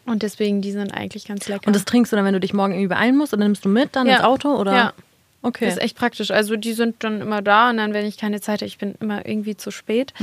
Und 0.07 0.21
deswegen, 0.24 0.62
die 0.62 0.71
sind 0.71 0.94
eigentlich 0.94 1.25
ganz 1.27 1.47
lecker. 1.47 1.65
Und 1.68 1.75
das 1.75 1.86
trinkst 1.86 2.12
du 2.12 2.15
dann, 2.15 2.25
wenn 2.25 2.33
du 2.33 2.39
dich 2.39 2.53
morgen 2.53 2.74
irgendwie 2.74 2.89
beeilen 2.89 3.18
musst, 3.18 3.33
und 3.33 3.39
dann 3.39 3.48
nimmst 3.50 3.65
du 3.65 3.69
mit 3.69 3.95
dann 3.95 4.06
Ja. 4.07 4.15
ins 4.18 4.24
Auto 4.24 4.56
oder? 4.56 4.74
Ja. 4.75 4.94
Okay. 5.41 5.65
Das 5.65 5.75
ist 5.75 5.81
echt 5.83 5.98
praktisch. 5.98 6.31
Also 6.31 6.56
die 6.56 6.74
sind 6.74 7.03
dann 7.03 7.21
immer 7.21 7.44
da 7.44 7.69
und 7.69 7.77
dann, 7.77 7.94
wenn 7.94 8.06
ich 8.07 8.18
keine 8.18 8.41
Zeit 8.41 8.62
habe, 8.62 8.65
ich 8.68 8.80
bin 8.80 8.95
immer 9.00 9.27
irgendwie 9.27 9.56
zu 9.56 9.69
spät. 9.69 10.13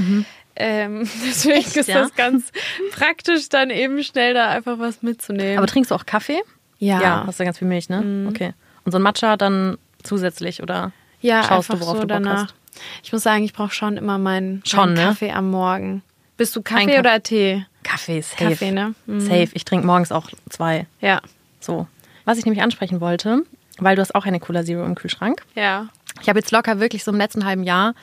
Ähm, 0.56 1.08
deswegen 1.26 1.58
ist 1.78 1.88
Mhm. 1.88 1.94
ja? 1.94 2.00
das 2.02 2.14
ganz 2.16 2.50
praktisch, 2.92 3.48
dann 3.48 3.70
eben 3.70 4.02
schnell 4.02 4.34
da 4.34 4.48
einfach 4.48 4.80
was 4.80 5.02
mitzunehmen. 5.02 5.58
Aber 5.58 5.66
trinkst 5.68 5.92
du 5.92 5.94
auch 5.94 6.06
Kaffee? 6.06 6.40
Ja, 6.86 6.96
Ja, 6.96 7.02
ja, 7.02 7.24
hast 7.26 7.38
du 7.40 7.44
ganz 7.44 7.58
viel 7.58 7.68
Milch, 7.68 7.88
ne? 7.88 8.26
Okay. 8.28 8.54
Und 8.84 8.92
so 8.92 8.98
ein 8.98 9.02
Matcha 9.02 9.36
dann 9.36 9.78
zusätzlich 10.02 10.62
oder 10.62 10.92
schaust 11.22 11.50
du, 11.50 11.54
einfach 11.74 11.80
worauf 11.80 11.96
so 11.96 12.02
du 12.02 12.08
Bock 12.08 12.08
danach. 12.08 12.42
hast? 12.44 12.54
Ich 13.02 13.12
muss 13.12 13.22
sagen, 13.22 13.44
ich 13.44 13.52
brauche 13.52 13.72
schon 13.72 13.96
immer 13.96 14.18
meinen, 14.18 14.62
Schon, 14.66 14.80
meinen 14.80 14.94
ne? 14.94 15.02
Kaffee 15.04 15.30
am 15.30 15.50
Morgen. 15.50 16.02
Bist 16.36 16.56
du 16.56 16.62
Kaffee 16.62 16.86
Kaff- 16.86 16.98
oder 16.98 17.22
Tee? 17.22 17.64
Kaffee, 17.84 18.20
safe. 18.22 18.44
Kaffee, 18.44 18.70
ne? 18.72 18.94
Mhm. 19.06 19.20
Safe. 19.20 19.48
Ich 19.52 19.64
trinke 19.64 19.86
morgens 19.86 20.10
auch 20.10 20.28
zwei. 20.48 20.86
Ja. 21.00 21.20
So. 21.60 21.86
Was 22.24 22.38
ich 22.38 22.44
nämlich 22.44 22.62
ansprechen 22.62 23.00
wollte, 23.00 23.42
weil 23.78 23.94
du 23.96 24.02
hast 24.02 24.14
auch 24.14 24.24
eine 24.24 24.40
Cola 24.40 24.64
Zero 24.64 24.84
im 24.84 24.94
Kühlschrank. 24.94 25.42
Ja. 25.54 25.88
Ich 26.20 26.28
habe 26.28 26.38
jetzt 26.38 26.50
locker 26.50 26.80
wirklich 26.80 27.04
so 27.04 27.10
im 27.10 27.18
letzten 27.18 27.44
halben 27.44 27.62
Jahr, 27.64 27.94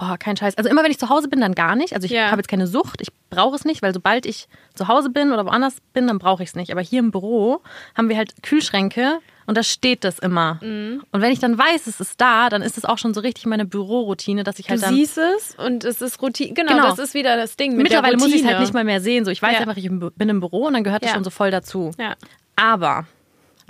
boah, 0.00 0.16
kein 0.18 0.34
Scheiß. 0.36 0.56
Also 0.56 0.70
immer 0.70 0.82
wenn 0.82 0.90
ich 0.90 0.98
zu 0.98 1.10
Hause 1.10 1.28
bin, 1.28 1.40
dann 1.40 1.54
gar 1.54 1.76
nicht. 1.76 1.94
Also 1.94 2.06
ich 2.06 2.10
Ja. 2.12 2.30
habe 2.30 2.38
jetzt 2.38 2.48
keine 2.48 2.66
Sucht, 2.66 3.00
ich 3.02 3.08
brauche 3.28 3.54
es 3.54 3.64
nicht, 3.66 3.82
weil 3.82 3.92
sobald 3.92 4.24
ich 4.24 4.48
zu 4.74 4.88
Hause 4.88 5.10
bin 5.10 5.30
oder 5.30 5.44
woanders 5.44 5.76
bin, 5.92 6.06
dann 6.06 6.18
brauche 6.18 6.42
ich 6.42 6.48
es 6.48 6.54
nicht. 6.56 6.72
Aber 6.72 6.80
hier 6.80 7.00
im 7.00 7.10
Büro 7.10 7.60
haben 7.96 8.08
wir 8.08 8.16
halt 8.16 8.42
Kühlschränke 8.42 9.18
und 9.46 9.56
da 9.58 9.62
steht 9.62 10.02
das 10.04 10.18
immer. 10.18 10.58
Mhm. 10.62 11.02
Und 11.12 11.20
wenn 11.20 11.32
ich 11.32 11.38
dann 11.38 11.58
weiß, 11.58 11.86
es 11.86 12.00
ist 12.00 12.18
da, 12.20 12.48
dann 12.48 12.62
ist 12.62 12.78
es 12.78 12.84
auch 12.86 12.96
schon 12.98 13.12
so 13.12 13.20
richtig 13.20 13.44
meine 13.46 13.66
Büroroutine, 13.66 14.42
dass 14.42 14.58
ich 14.58 14.66
Du 14.66 14.70
halt 14.70 14.82
dann 14.82 14.94
siehst 14.94 15.18
es 15.18 15.54
und 15.56 15.84
es 15.84 16.00
ist 16.00 16.22
Routine. 16.22 16.54
Genau, 16.54 16.72
Genau. 16.72 16.86
das 16.88 16.98
ist 16.98 17.12
wieder 17.14 17.36
das 17.36 17.56
Ding. 17.56 17.72
Mit 17.76 17.82
Mittlerweile 17.84 18.16
muss 18.16 18.28
ich 18.28 18.40
es 18.40 18.46
halt 18.46 18.60
nicht 18.60 18.72
mal 18.72 18.84
mehr 18.84 19.00
sehen. 19.02 19.24
So, 19.26 19.30
ich 19.30 19.42
weiß 19.42 19.52
Ja. 19.54 19.60
einfach, 19.60 19.76
ich 19.76 19.88
bin 19.90 20.28
im 20.30 20.40
Büro 20.40 20.66
und 20.66 20.72
dann 20.72 20.84
gehört 20.84 21.02
es 21.02 21.08
Ja. 21.10 21.14
schon 21.14 21.24
so 21.24 21.30
voll 21.30 21.50
dazu. 21.50 21.90
Ja. 21.98 22.14
Aber, 22.56 23.06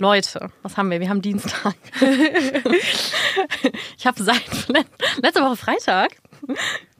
Leute, 0.01 0.49
was 0.63 0.77
haben 0.77 0.89
wir? 0.89 0.99
Wir 0.99 1.09
haben 1.09 1.21
Dienstag. 1.21 1.75
ich 3.97 4.07
habe 4.07 4.23
seit 4.23 4.67
let- 4.67 4.87
letzter 5.21 5.45
Woche 5.45 5.55
Freitag 5.57 6.17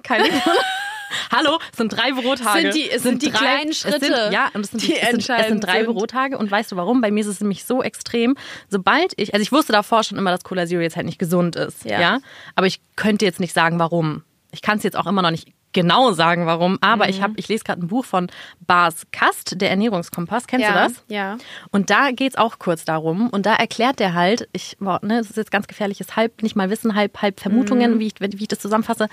keine. 0.04 0.26
Hallo, 1.32 1.58
es 1.72 1.78
sind 1.78 1.90
drei 1.92 2.12
Bürotage. 2.12 2.62
Sind 2.62 2.76
die- 2.76 2.90
es 2.92 3.02
sind 3.04 3.22
die 3.24 3.32
kleinen 3.32 3.72
es 3.72 3.82
Sind, 3.82 3.94
Schritte, 3.96 4.30
ja, 4.32 4.50
und 4.54 4.64
es 4.64 4.72
sind, 4.72 4.84
die 4.84 4.96
es 4.96 5.10
sind, 5.10 5.28
es 5.30 5.48
sind 5.48 5.64
drei. 5.64 5.84
Bürotage. 5.84 6.38
Und 6.38 6.52
weißt 6.52 6.72
du 6.72 6.76
warum? 6.76 7.02
Bei 7.02 7.10
mir 7.10 7.22
ist 7.22 7.28
es 7.28 7.42
nämlich 7.42 7.66
so 7.66 7.82
extrem, 7.82 8.38
sobald 8.70 9.14
ich, 9.18 9.34
also 9.34 9.42
ich 9.42 9.52
wusste 9.52 9.74
davor 9.74 10.04
schon 10.04 10.18
immer, 10.20 10.30
dass 10.30 10.44
Cola 10.44 10.68
Zero 10.68 10.82
jetzt 10.82 10.96
halt 10.96 11.08
nicht 11.08 11.18
gesund 11.20 11.56
ist. 11.56 11.84
Ja. 11.86 12.00
Ja. 12.00 12.20
Aber 12.56 12.68
ich 12.68 12.82
könnte 12.96 13.26
jetzt 13.26 13.40
nicht 13.40 13.54
sagen, 13.54 13.80
warum. 13.80 14.24
Ich 14.52 14.62
kann 14.62 14.78
es 14.78 14.84
jetzt 14.84 14.96
auch 14.96 15.08
immer 15.08 15.22
noch 15.24 15.32
nicht 15.32 15.48
genau 15.74 16.12
sagen, 16.12 16.46
warum. 16.46 16.78
Aber 16.82 17.06
Mhm. 17.06 17.10
ich 17.10 17.22
habe, 17.22 17.34
ich 17.38 17.48
lese 17.48 17.64
gerade 17.64 17.82
ein 17.82 17.88
Buch 17.88 18.06
von 18.06 18.28
Bas 18.60 19.08
Kast, 19.12 19.60
der 19.62 19.70
Ernährungskompass. 19.70 20.48
Kennst 20.48 20.68
ja. 20.68 20.74
du 20.74 20.80
das? 20.80 21.04
Ja. 21.08 21.38
Und 21.72 21.90
da 21.90 22.12
geht's 22.12 22.36
auch 22.38 22.60
kurz 22.60 22.86
darum. 22.86 23.30
Und 23.30 23.46
da 23.46 23.56
erklärt 23.56 24.00
der 24.00 24.14
halt, 24.14 24.48
ich, 24.54 24.78
boah, 24.80 25.00
ne, 25.04 25.18
das 25.20 25.30
ist 25.30 25.38
jetzt 25.38 25.52
ganz 25.52 25.68
gefährliches 25.68 26.16
Halb, 26.16 26.44
nicht 26.44 26.56
mal 26.56 26.70
Wissen, 26.70 26.96
halb, 26.96 27.22
halb 27.22 27.40
Vermutungen, 27.40 28.00
wie, 28.00 28.08
ich, 28.08 28.16
wie 28.20 28.42
ich 28.42 28.48
das 28.48 28.60
zusammenfasse. 28.60 29.08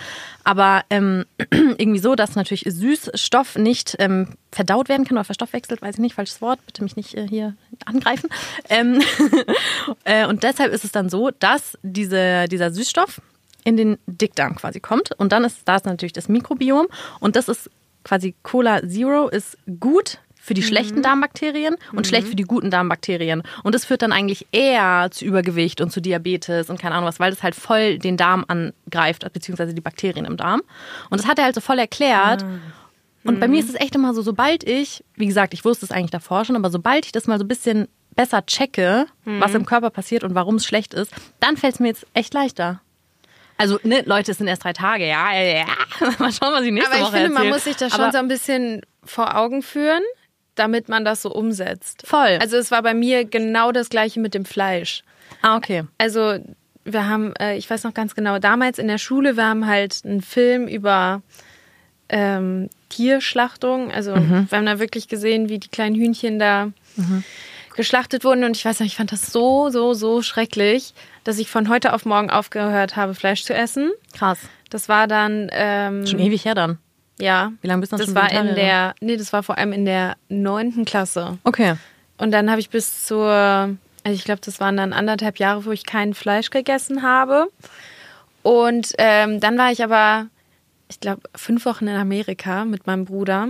Aber 0.44 0.82
ähm, 0.90 1.24
irgendwie 1.50 1.98
so, 2.00 2.14
dass 2.14 2.34
natürlich 2.34 2.64
Süßstoff 2.66 3.56
nicht 3.56 3.96
ähm, 3.98 4.34
verdaut 4.52 4.88
werden 4.88 5.04
kann 5.06 5.16
oder 5.16 5.24
verstoffwechselt, 5.24 5.82
weiß 5.82 5.96
ich 5.96 6.00
nicht, 6.00 6.14
falsches 6.14 6.40
Wort, 6.40 6.64
bitte 6.66 6.82
mich 6.82 6.96
nicht 6.96 7.14
äh, 7.14 7.26
hier 7.28 7.54
angreifen. 7.84 8.30
Ähm, 8.68 9.00
äh, 10.04 10.26
und 10.26 10.42
deshalb 10.42 10.72
ist 10.72 10.84
es 10.84 10.92
dann 10.92 11.08
so, 11.08 11.30
dass 11.38 11.78
diese, 11.82 12.46
dieser 12.48 12.70
Süßstoff 12.70 13.20
in 13.68 13.76
den 13.76 13.98
Dickdarm 14.06 14.56
quasi 14.56 14.80
kommt. 14.80 15.12
Und 15.18 15.32
dann 15.32 15.44
ist 15.44 15.60
da 15.66 15.76
ist 15.76 15.84
natürlich 15.84 16.14
das 16.14 16.28
Mikrobiom. 16.28 16.86
Und 17.20 17.36
das 17.36 17.48
ist 17.48 17.70
quasi 18.02 18.34
Cola 18.42 18.80
Zero 18.88 19.28
ist 19.28 19.58
gut 19.78 20.18
für 20.40 20.54
die 20.54 20.62
schlechten 20.62 21.02
Darmbakterien 21.02 21.76
und 21.92 22.06
schlecht 22.06 22.26
für 22.26 22.34
die 22.34 22.44
guten 22.44 22.70
Darmbakterien. 22.70 23.42
Und 23.64 23.74
das 23.74 23.84
führt 23.84 24.00
dann 24.00 24.12
eigentlich 24.12 24.46
eher 24.50 25.08
zu 25.10 25.26
Übergewicht 25.26 25.82
und 25.82 25.92
zu 25.92 26.00
Diabetes 26.00 26.70
und 26.70 26.80
keine 26.80 26.94
Ahnung 26.94 27.06
was, 27.06 27.20
weil 27.20 27.30
das 27.30 27.42
halt 27.42 27.54
voll 27.54 27.98
den 27.98 28.16
Darm 28.16 28.46
angreift, 28.48 29.30
beziehungsweise 29.30 29.74
die 29.74 29.82
Bakterien 29.82 30.24
im 30.24 30.38
Darm. 30.38 30.62
Und 31.10 31.20
das 31.20 31.28
hat 31.28 31.38
er 31.38 31.44
halt 31.44 31.54
so 31.54 31.60
voll 31.60 31.78
erklärt. 31.78 32.46
Und 33.24 33.40
bei 33.40 33.48
mir 33.48 33.60
ist 33.60 33.68
es 33.68 33.74
echt 33.74 33.94
immer 33.94 34.14
so, 34.14 34.22
sobald 34.22 34.64
ich, 34.64 35.04
wie 35.16 35.26
gesagt, 35.26 35.52
ich 35.52 35.66
wusste 35.66 35.84
es 35.84 35.92
eigentlich 35.92 36.12
davor 36.12 36.46
schon, 36.46 36.56
aber 36.56 36.70
sobald 36.70 37.04
ich 37.04 37.12
das 37.12 37.26
mal 37.26 37.36
so 37.36 37.44
ein 37.44 37.48
bisschen 37.48 37.88
besser 38.16 38.46
checke, 38.46 39.06
was 39.24 39.54
im 39.54 39.66
Körper 39.66 39.90
passiert 39.90 40.24
und 40.24 40.34
warum 40.34 40.54
es 40.54 40.64
schlecht 40.64 40.94
ist, 40.94 41.12
dann 41.40 41.58
fällt 41.58 41.74
es 41.74 41.80
mir 41.80 41.88
jetzt 41.88 42.06
echt 42.14 42.32
leichter. 42.32 42.80
Also, 43.58 43.78
ne, 43.82 44.02
Leute, 44.06 44.30
es 44.30 44.38
sind 44.38 44.46
erst 44.48 44.64
drei 44.64 44.72
Tage, 44.72 45.06
ja, 45.06 45.32
ja, 45.34 45.58
ja. 45.58 45.66
Mal 46.18 46.32
schauen, 46.32 46.52
was 46.52 46.62
ich 46.62 46.72
nächste 46.72 46.90
Aber 46.92 47.00
ich 47.00 47.06
Woche 47.06 47.12
finde, 47.18 47.28
man 47.30 47.36
erzähle. 47.42 47.54
muss 47.54 47.64
sich 47.64 47.76
das 47.76 47.92
schon 47.92 48.00
Aber 48.00 48.12
so 48.12 48.18
ein 48.18 48.28
bisschen 48.28 48.82
vor 49.04 49.36
Augen 49.36 49.62
führen, 49.62 50.02
damit 50.54 50.88
man 50.88 51.04
das 51.04 51.22
so 51.22 51.30
umsetzt. 51.32 52.06
Voll. 52.06 52.38
Also 52.40 52.56
es 52.56 52.70
war 52.70 52.82
bei 52.82 52.94
mir 52.94 53.24
genau 53.24 53.72
das 53.72 53.90
gleiche 53.90 54.20
mit 54.20 54.32
dem 54.34 54.44
Fleisch. 54.44 55.02
Ah, 55.42 55.56
okay. 55.56 55.84
Also 55.98 56.38
wir 56.84 57.06
haben, 57.08 57.34
äh, 57.40 57.56
ich 57.56 57.68
weiß 57.68 57.84
noch 57.84 57.94
ganz 57.94 58.14
genau, 58.14 58.38
damals 58.38 58.78
in 58.78 58.86
der 58.88 58.98
Schule, 58.98 59.36
wir 59.36 59.44
haben 59.46 59.66
halt 59.66 60.02
einen 60.04 60.22
Film 60.22 60.66
über 60.68 61.20
ähm, 62.08 62.70
Tierschlachtung. 62.88 63.90
Also 63.92 64.14
Mhm. 64.16 64.46
wir 64.50 64.58
haben 64.58 64.66
da 64.66 64.78
wirklich 64.78 65.08
gesehen, 65.08 65.48
wie 65.48 65.58
die 65.58 65.68
kleinen 65.68 65.94
Hühnchen 65.96 66.38
da 66.38 66.70
geschlachtet 67.76 68.24
wurden. 68.24 68.44
Und 68.44 68.56
ich 68.56 68.64
weiß 68.64 68.80
nicht, 68.80 68.92
ich 68.92 68.96
fand 68.96 69.12
das 69.12 69.30
so, 69.32 69.68
so, 69.70 69.94
so 69.94 70.22
schrecklich, 70.22 70.94
dass 71.28 71.38
ich 71.38 71.50
von 71.50 71.68
heute 71.68 71.92
auf 71.92 72.06
morgen 72.06 72.30
aufgehört 72.30 72.96
habe, 72.96 73.14
Fleisch 73.14 73.44
zu 73.44 73.52
essen. 73.52 73.90
Krass. 74.16 74.38
Das 74.70 74.88
war 74.88 75.06
dann, 75.06 75.48
ähm, 75.52 76.06
Schon 76.06 76.20
ewig 76.20 76.46
her 76.46 76.54
dann. 76.54 76.78
ja. 77.18 77.52
Wie 77.60 77.66
lange 77.66 77.80
bist 77.80 77.92
du 77.92 77.98
Das 77.98 78.06
schon 78.06 78.14
war 78.14 78.32
in 78.32 78.54
der, 78.54 78.94
nee, 79.02 79.18
das 79.18 79.30
war 79.34 79.42
vor 79.42 79.58
allem 79.58 79.74
in 79.74 79.84
der 79.84 80.16
neunten 80.30 80.86
Klasse. 80.86 81.36
Okay. 81.44 81.74
Und 82.16 82.30
dann 82.30 82.50
habe 82.50 82.60
ich 82.60 82.70
bis 82.70 83.04
zur, 83.04 83.28
also 83.30 83.76
ich 84.04 84.24
glaube, 84.24 84.40
das 84.42 84.58
waren 84.58 84.78
dann 84.78 84.94
anderthalb 84.94 85.38
Jahre, 85.38 85.66
wo 85.66 85.70
ich 85.70 85.84
kein 85.84 86.14
Fleisch 86.14 86.48
gegessen 86.48 87.02
habe. 87.02 87.48
Und 88.42 88.94
ähm, 88.96 89.38
dann 89.38 89.58
war 89.58 89.70
ich 89.70 89.84
aber, 89.84 90.28
ich 90.88 90.98
glaube, 90.98 91.20
fünf 91.34 91.66
Wochen 91.66 91.88
in 91.88 91.96
Amerika 91.96 92.64
mit 92.64 92.86
meinem 92.86 93.04
Bruder. 93.04 93.48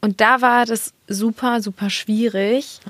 Und 0.00 0.20
da 0.22 0.40
war 0.40 0.64
das 0.64 0.94
super, 1.08 1.60
super 1.60 1.90
schwierig, 1.90 2.80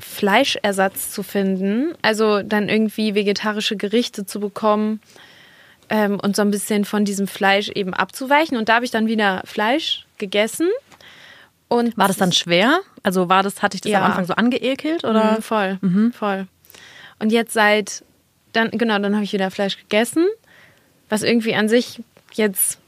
Fleischersatz 0.00 1.10
zu 1.10 1.22
finden. 1.22 1.94
Also 2.02 2.42
dann 2.42 2.68
irgendwie 2.68 3.14
vegetarische 3.14 3.76
Gerichte 3.76 4.26
zu 4.26 4.40
bekommen 4.40 5.00
ähm, 5.88 6.18
und 6.20 6.36
so 6.36 6.42
ein 6.42 6.50
bisschen 6.50 6.84
von 6.84 7.04
diesem 7.04 7.26
Fleisch 7.26 7.68
eben 7.68 7.94
abzuweichen. 7.94 8.56
Und 8.56 8.68
da 8.68 8.76
habe 8.76 8.84
ich 8.84 8.90
dann 8.90 9.06
wieder 9.06 9.42
Fleisch 9.44 10.06
gegessen. 10.18 10.68
Und 11.68 11.96
War 11.96 12.08
das 12.08 12.16
dann 12.16 12.32
schwer? 12.32 12.80
Also 13.02 13.28
war 13.28 13.42
das, 13.42 13.62
hatte 13.62 13.76
ich 13.76 13.80
das 13.80 13.92
Ja. 13.92 13.98
am 14.00 14.06
Anfang 14.10 14.24
so 14.26 14.34
angeekelt 14.34 15.04
oder? 15.04 15.36
Mhm, 15.38 15.42
voll, 15.42 15.78
voll. 16.12 16.46
Und 17.20 17.30
jetzt 17.30 17.52
seit, 17.52 18.02
dann, 18.52 18.70
genau, 18.72 18.98
dann 18.98 19.14
habe 19.14 19.24
ich 19.24 19.32
wieder 19.32 19.50
Fleisch 19.50 19.76
gegessen, 19.78 20.26
was 21.08 21.22
irgendwie 21.22 21.54
an 21.54 21.68
sich 21.68 22.02
jetzt, 22.32 22.78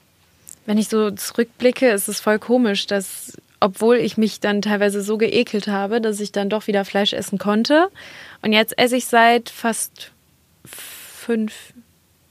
wenn 0.66 0.78
ich 0.78 0.88
so 0.88 1.10
zurückblicke, 1.10 1.90
ist 1.90 2.08
es 2.08 2.20
voll 2.20 2.38
komisch, 2.38 2.86
dass, 2.86 3.36
obwohl 3.62 3.96
ich 3.96 4.16
mich 4.16 4.40
dann 4.40 4.60
teilweise 4.62 5.02
so 5.02 5.16
geekelt 5.18 5.68
habe, 5.68 6.00
dass 6.00 6.20
ich 6.20 6.32
dann 6.32 6.48
doch 6.50 6.66
wieder 6.66 6.84
Fleisch 6.84 7.12
essen 7.12 7.38
konnte. 7.38 7.88
Und 8.42 8.52
jetzt 8.52 8.78
esse 8.78 8.96
ich 8.96 9.06
seit 9.06 9.50
fast 9.50 10.12
fünf, 10.64 11.72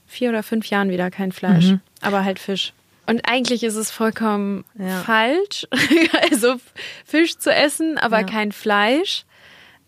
vier 0.06 0.28
oder 0.30 0.42
fünf 0.42 0.66
Jahren 0.66 0.90
wieder 0.90 1.10
kein 1.10 1.32
Fleisch, 1.32 1.74
aber 2.00 2.24
halt 2.24 2.38
Fisch. 2.38 2.72
Und 3.06 3.22
eigentlich 3.28 3.64
ist 3.64 3.74
es 3.76 3.90
vollkommen 3.90 4.64
Ja. 4.78 5.00
falsch, 5.02 5.66
also 6.30 6.56
Fisch 7.04 7.36
zu 7.38 7.52
essen, 7.52 7.98
aber 7.98 8.20
Ja. 8.20 8.26
kein 8.26 8.52
Fleisch. 8.52 9.24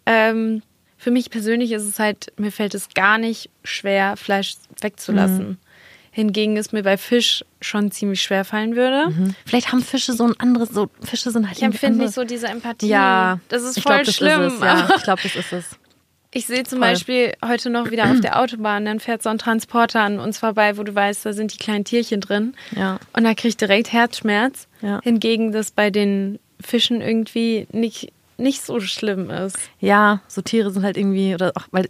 Ähm, 0.06 0.62
für 0.98 1.10
mich 1.10 1.30
persönlich 1.30 1.72
ist 1.72 1.84
es 1.84 1.98
halt, 1.98 2.32
mir 2.38 2.50
fällt 2.50 2.74
es 2.74 2.88
gar 2.94 3.18
nicht 3.18 3.50
schwer, 3.62 4.16
Fleisch 4.16 4.56
wegzulassen. 4.80 5.48
Mhm. 5.48 5.58
Hingegen 6.14 6.56
es 6.56 6.70
mir 6.70 6.84
bei 6.84 6.96
Fisch 6.96 7.44
schon 7.60 7.90
ziemlich 7.90 8.22
schwer 8.22 8.44
fallen 8.44 8.76
würde. 8.76 9.12
Vielleicht 9.44 9.72
haben 9.72 9.82
Fische 9.82 10.12
so 10.12 10.22
ein 10.22 10.38
anderes, 10.38 10.68
so 10.68 10.88
Fische 11.02 11.32
sind 11.32 11.48
halt 11.48 11.56
Ich 11.56 11.64
empfinde 11.64 12.04
nicht 12.04 12.14
so 12.14 12.22
diese 12.22 12.46
Empathie. 12.46 12.86
Ja, 12.86 13.40
das 13.48 13.64
ist 13.64 13.80
voll 13.80 13.94
glaub, 13.96 14.04
das 14.04 14.14
schlimm. 14.14 14.42
Ist 14.42 14.54
es, 14.54 14.60
ja. 14.60 14.88
Ich 14.96 15.02
glaube, 15.02 15.22
das 15.24 15.34
ist 15.34 15.52
es. 15.52 15.64
Ich 16.30 16.46
sehe 16.46 16.62
zum 16.62 16.78
Voll. 16.78 16.90
Beispiel 16.90 17.32
heute 17.44 17.68
noch 17.68 17.90
wieder 17.90 18.04
auf 18.04 18.20
der 18.20 18.40
Autobahn, 18.40 18.84
dann 18.84 19.00
fährt 19.00 19.24
so 19.24 19.28
ein 19.28 19.38
Transporter 19.38 20.02
an 20.02 20.20
uns 20.20 20.38
vorbei, 20.38 20.78
wo 20.78 20.84
du 20.84 20.94
weißt, 20.94 21.26
da 21.26 21.32
sind 21.32 21.52
die 21.52 21.58
kleinen 21.58 21.84
Tierchen 21.84 22.20
drin. 22.20 22.54
Ja. 22.76 23.00
Und 23.12 23.24
da 23.24 23.34
kriege 23.34 23.48
ich 23.48 23.56
direkt 23.56 23.92
Herzschmerz. 23.92 24.68
Ja. 24.82 25.00
Hingegen 25.02 25.50
das 25.50 25.72
bei 25.72 25.90
den 25.90 26.38
Fischen 26.60 27.00
irgendwie 27.00 27.66
nicht, 27.72 28.12
nicht 28.36 28.62
so 28.62 28.78
schlimm 28.78 29.30
ist. 29.30 29.58
Ja, 29.80 30.20
so 30.28 30.42
Tiere 30.42 30.70
sind 30.70 30.84
halt 30.84 30.96
irgendwie, 30.96 31.34
oder 31.34 31.50
auch 31.56 31.66
weil, 31.72 31.88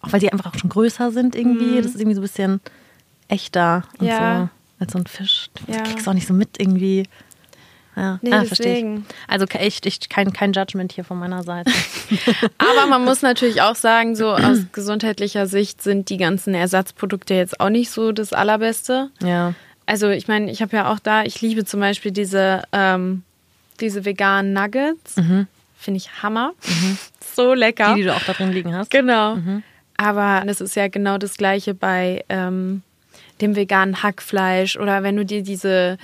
auch 0.00 0.12
weil 0.12 0.20
die 0.20 0.32
einfach 0.32 0.54
auch 0.54 0.58
schon 0.58 0.70
größer 0.70 1.12
sind 1.12 1.34
irgendwie. 1.36 1.76
Das 1.76 1.88
ist 1.88 2.00
irgendwie 2.00 2.14
so 2.14 2.20
ein 2.20 2.22
bisschen 2.22 2.60
echter 3.28 3.84
und 3.98 4.02
Mhm. 4.02 4.08
Ja. 4.08 4.38
so 4.40 4.48
als 4.84 4.92
so 4.92 4.98
ein 4.98 5.06
Fisch. 5.06 5.50
Ja. 5.66 5.78
Du 5.82 5.90
kriegst 5.90 6.08
auch 6.08 6.12
nicht 6.14 6.26
so 6.26 6.34
mit 6.34 6.58
irgendwie. 6.60 7.04
Ja, 7.96 8.18
Nee, 8.20 8.30
ah, 8.34 8.44
verstehe. 8.44 9.02
Also 9.26 9.46
echt, 9.46 9.86
ich, 9.86 10.10
kein, 10.10 10.30
kein 10.34 10.52
Judgment 10.52 10.92
hier 10.92 11.02
von 11.04 11.18
meiner 11.18 11.42
Seite. 11.44 11.72
Aber 12.58 12.86
man 12.90 13.02
muss 13.06 13.22
natürlich 13.22 13.62
auch 13.62 13.74
sagen, 13.74 14.14
so 14.16 14.32
aus 14.34 14.58
gesundheitlicher 14.72 15.46
Sicht 15.46 15.80
sind 15.82 16.10
die 16.10 16.18
ganzen 16.18 16.52
Ersatzprodukte 16.54 17.32
jetzt 17.32 17.58
auch 17.58 17.70
nicht 17.70 17.90
so 17.90 18.12
das 18.12 18.32
Allerbeste. 18.32 19.10
ja. 19.22 19.54
Also 19.88 20.08
ich 20.10 20.26
meine, 20.26 20.50
ich 20.50 20.62
habe 20.62 20.76
ja 20.76 20.92
auch 20.92 20.98
da, 20.98 21.22
ich 21.22 21.40
liebe 21.40 21.64
zum 21.64 21.78
Beispiel 21.78 22.10
diese, 22.10 22.64
ähm, 22.72 23.22
diese 23.80 24.04
veganen 24.04 24.52
Nuggets. 24.52 25.14
Finde 25.14 25.96
ich 25.96 26.22
Hammer. 26.22 26.52
So 27.36 27.54
lecker. 27.54 27.90
Mhm. 27.92 27.94
Die, 27.94 28.00
die 28.02 28.08
du 28.08 28.14
auch 28.16 28.22
da 28.24 28.32
drin 28.32 28.50
liegen 28.52 28.74
hast. 28.74 28.90
Genau. 28.90 29.36
Aber 29.96 30.42
das 30.44 30.60
ist 30.60 30.74
ja 30.74 30.88
genau 30.88 31.18
das 31.18 31.36
Gleiche 31.36 31.72
bei 31.74 32.24
ähm, 32.28 32.82
dem 33.40 33.56
veganen 33.56 34.02
Hackfleisch 34.02 34.76
oder 34.76 35.02
wenn 35.02 35.16
du 35.16 35.24
dir 35.24 35.42
diese 35.42 35.98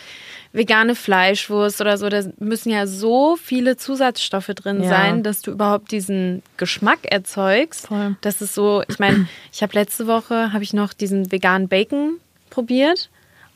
vegane 0.52 0.94
Fleischwurst 0.94 1.80
oder 1.80 1.96
so, 1.96 2.08
da 2.10 2.22
müssen 2.38 2.70
ja 2.70 2.86
so 2.86 3.36
viele 3.36 3.76
Zusatzstoffe 3.76 4.48
drin 4.54 4.82
Ja. 4.82 4.88
sein, 4.90 5.22
dass 5.22 5.40
du 5.40 5.50
überhaupt 5.52 5.90
diesen 5.92 6.42
Geschmack 6.58 6.98
erzeugst. 7.04 7.86
Voll. 7.86 8.16
Das 8.20 8.42
ist 8.42 8.54
so, 8.54 8.82
ich 8.88 8.98
meine, 8.98 9.26
ich 9.52 9.62
habe 9.62 9.72
letzte 9.74 10.06
Woche, 10.06 10.52
habe 10.52 10.62
ich 10.62 10.72
noch 10.74 10.92
diesen 10.92 11.32
veganen 11.32 11.68
Bacon 11.68 12.18
probiert 12.50 13.08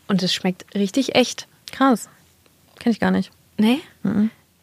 und 0.08 0.22
es 0.22 0.32
schmeckt 0.32 0.64
richtig 0.74 1.14
echt. 1.14 1.46
Krass. 1.70 2.08
Kenn 2.78 2.92
ich 2.92 3.00
gar 3.00 3.10
nicht. 3.10 3.30
Nee? 3.58 3.80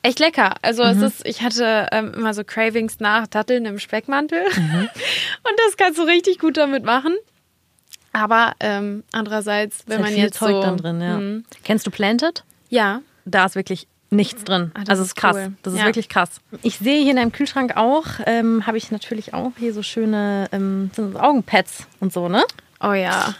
Echt 0.01 0.19
lecker. 0.19 0.55
Also 0.61 0.83
es 0.83 0.97
ist, 1.01 1.25
ich 1.25 1.41
hatte 1.43 1.87
ähm, 1.91 2.13
immer 2.15 2.33
so 2.33 2.43
Cravings 2.43 2.99
nach 2.99 3.27
Datteln 3.27 3.65
im 3.65 3.79
Speckmantel. 3.79 4.41
Und 4.45 5.59
das 5.65 5.77
kannst 5.77 5.97
du 5.97 6.03
richtig 6.03 6.39
gut 6.39 6.57
damit 6.57 6.83
machen. 6.83 7.13
Aber 8.13 8.53
ähm, 8.59 9.03
andererseits, 9.11 9.83
wenn 9.87 9.97
Ist 9.99 10.03
halt 10.03 10.05
man 10.05 10.13
viel 10.13 10.23
jetzt 10.23 10.37
Zeug 10.37 10.51
so, 10.51 10.61
dann 10.61 10.77
drin, 10.77 11.01
ja. 11.01 11.17
Mhm. 11.17 11.45
Kennst 11.63 11.85
du 11.87 11.91
Planted? 11.91 12.43
Ja, 12.69 13.01
Da 13.25 13.45
ist 13.45 13.55
wirklich 13.55 13.87
nichts 14.11 14.43
drin. 14.43 14.71
Ah, 14.75 14.79
das 14.81 14.89
also 14.89 15.01
es 15.01 15.07
ist 15.09 15.15
krass. 15.15 15.35
cool. 15.35 15.53
Das 15.63 15.73
ist 15.73 15.79
Ja. 15.79 15.85
wirklich 15.85 16.07
krass. 16.09 16.29
Ich 16.61 16.77
sehe 16.77 17.01
hier 17.01 17.11
in 17.11 17.15
deinem 17.17 17.31
Kühlschrank 17.31 17.75
auch, 17.75 18.05
ähm, 18.27 18.67
habe 18.67 18.77
ich 18.77 18.91
natürlich 18.91 19.33
auch 19.33 19.51
hier 19.57 19.73
so 19.73 19.81
schöne 19.81 20.47
ähm, 20.51 20.91
Augenpads 21.17 21.87
und 21.99 22.13
so, 22.13 22.29
ne? 22.29 22.43
oh 22.81 22.93
ja. 22.93 23.33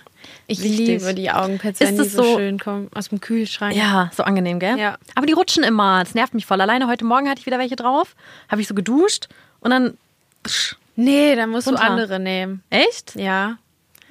Ich 0.48 0.62
Wichtig. 0.63 0.88
liebe 1.01 1.13
die 1.13 1.30
Augenpads, 1.32 1.80
wenn 1.82 1.98
die 1.98 2.03
so, 2.10 2.24
so- 2.24 2.38
schön 2.38 2.58
kommen 2.60 2.89
aus 2.96 3.10
dem 3.10 3.22
Kühlschrank. 3.22 3.75
Ja, 3.75 4.10
so 4.15 4.24
angenehm, 4.24 4.58
gell? 4.60 4.77
Ja. 4.80 4.98
Aber 5.15 5.25
die 5.25 5.34
rutschen 5.34 5.63
immer. 5.63 6.03
Das 6.03 6.15
nervt 6.15 6.34
mich 6.34 6.46
voll. 6.46 6.60
Alleine 6.62 6.88
heute 6.88 7.06
Morgen 7.06 7.30
hatte 7.30 7.39
ich 7.39 7.46
wieder 7.46 7.60
welche 7.60 7.75
drauf. 7.75 8.15
Habe 8.50 8.62
ich 8.62 8.68
so 8.68 8.74
geduscht 8.74 9.27
und 9.60 9.72
dann. 9.72 9.98
Nee, 10.96 11.36
dann 11.36 11.50
musst 11.50 11.68
Runter. 11.68 11.82
du 11.82 11.88
andere 11.88 12.20
nehmen. 12.20 12.63
Echt? 12.70 13.15
Ja. 13.15 13.58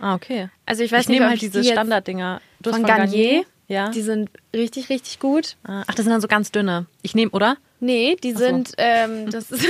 Ah, 0.02 0.14
okay. 0.16 0.49
Also 0.66 0.82
ich 0.82 0.90
weiß 0.92 1.02
ich 1.02 1.09
nicht, 1.09 1.18
nehme 1.21 1.30
halt 1.30 1.40
diese 1.40 1.61
die 1.62 1.68
Standarddinger. 1.68 2.40
Du 2.61 2.71
hast 2.71 2.76
von 2.78 2.87
Garnier. 2.87 3.44
Ja. 3.68 3.88
Die 3.88 4.02
sind 4.02 4.28
richtig, 4.54 4.90
richtig 4.90 5.18
gut. 5.21 5.56
Ah, 5.64 5.85
Ach, 5.87 5.94
das 5.94 6.04
sind 6.04 6.11
dann 6.12 6.21
so 6.21 6.28
ganz 6.28 6.50
dünne. 6.52 6.87
Ich 7.02 7.14
nehme, 7.14 7.30
oder? 7.30 7.56
Nee, 7.78 8.16
die 8.23 8.32
sind, 8.32 8.73
ähm, 8.78 9.30
das 9.30 9.50
ist, 9.50 9.66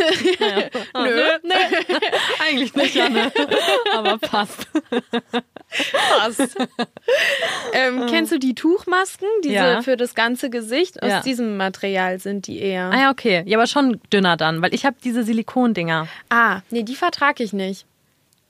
Ah, 0.95 1.05
nö, 1.05 1.23
nö. 1.43 1.55
Eigentlich 2.47 2.75
nicht, 2.75 2.95
Janne. 2.95 3.31
Aber 3.95 4.19
passt. 4.19 4.67
passt. 6.19 6.57
ähm, 7.75 8.07
kennst 8.09 8.33
du 8.33 8.39
die 8.39 8.55
Tuchmasken, 8.55 9.29
diese 9.45 9.55
Ja. 9.55 9.83
für 9.83 9.97
das 9.97 10.15
ganze 10.15 10.51
Gesicht? 10.51 11.03
Aus 11.03 11.11
Ja. 11.11 11.21
diesem 11.21 11.57
Material 11.57 12.19
sind 12.19 12.47
die 12.47 12.59
eher. 12.61 12.91
Ah 12.93 12.99
ja, 13.01 13.11
okay. 13.11 13.43
Ja, 13.47 13.59
aber 13.59 13.67
schon 13.67 14.01
dünner 14.13 14.37
dann, 14.37 14.63
weil 14.63 14.75
ich 14.75 14.85
habe 14.85 14.97
diese 15.05 15.25
Silikondinger. 15.25 16.09
Ah, 16.31 16.61
nee, 16.71 16.83
die 16.83 16.97
vertrage 16.97 17.43
ich 17.45 17.53
nicht. 17.53 17.87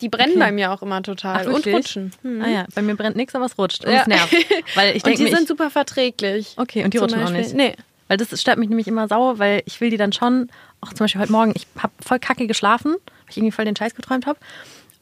Die 0.03 0.09
brennen 0.11 0.33
Okay. 0.33 0.41
bei 0.41 0.53
mir 0.53 0.73
auch 0.73 0.83
immer 0.83 1.03
total 1.03 1.47
Ach, 1.49 1.53
und 1.55 1.67
rutschen. 1.67 2.13
Hm. 2.23 2.43
Ah 2.43 2.49
ja, 2.49 2.67
bei 2.75 2.83
mir 2.83 2.97
brennt 2.97 3.17
nichts, 3.17 3.35
aber 3.35 3.47
es 3.47 3.57
rutscht. 3.57 3.85
Und 3.85 3.93
Ja. 3.93 4.01
es 4.03 4.07
nervt. 4.09 4.33
Weil 4.75 4.89
ich 4.91 4.97
und 4.97 5.07
denke 5.07 5.19
die 5.25 5.31
mir, 5.31 5.37
sind 5.37 5.49
super 5.49 5.71
verträglich. 5.71 6.55
okay, 6.59 6.85
und 6.85 6.93
die 6.93 6.99
rutschen 6.99 7.21
auch 7.21 7.31
Beispiel- 7.31 7.41
nicht. 7.41 7.55
Nee. 7.55 7.77
Weil 8.09 8.17
das 8.19 8.39
stört 8.39 8.59
mich 8.59 8.69
nämlich 8.69 8.89
immer 8.89 9.09
sauer, 9.09 9.39
weil 9.39 9.63
ich 9.65 9.81
will 9.81 9.89
die 9.89 9.97
dann 9.97 10.13
schon, 10.13 10.51
auch 10.83 10.89
zum 10.93 10.99
Beispiel 11.05 11.21
heute 11.23 11.33
Morgen, 11.33 11.53
ich 11.57 11.67
habe 11.79 11.93
voll 12.05 12.19
kacke 12.19 12.47
geschlafen, 12.47 12.93
weil 12.93 13.31
ich 13.31 13.37
irgendwie 13.39 13.53
voll 13.53 13.65
den 13.65 13.77
Scheiß 13.77 13.95
geträumt 13.95 14.27
habe. 14.27 14.39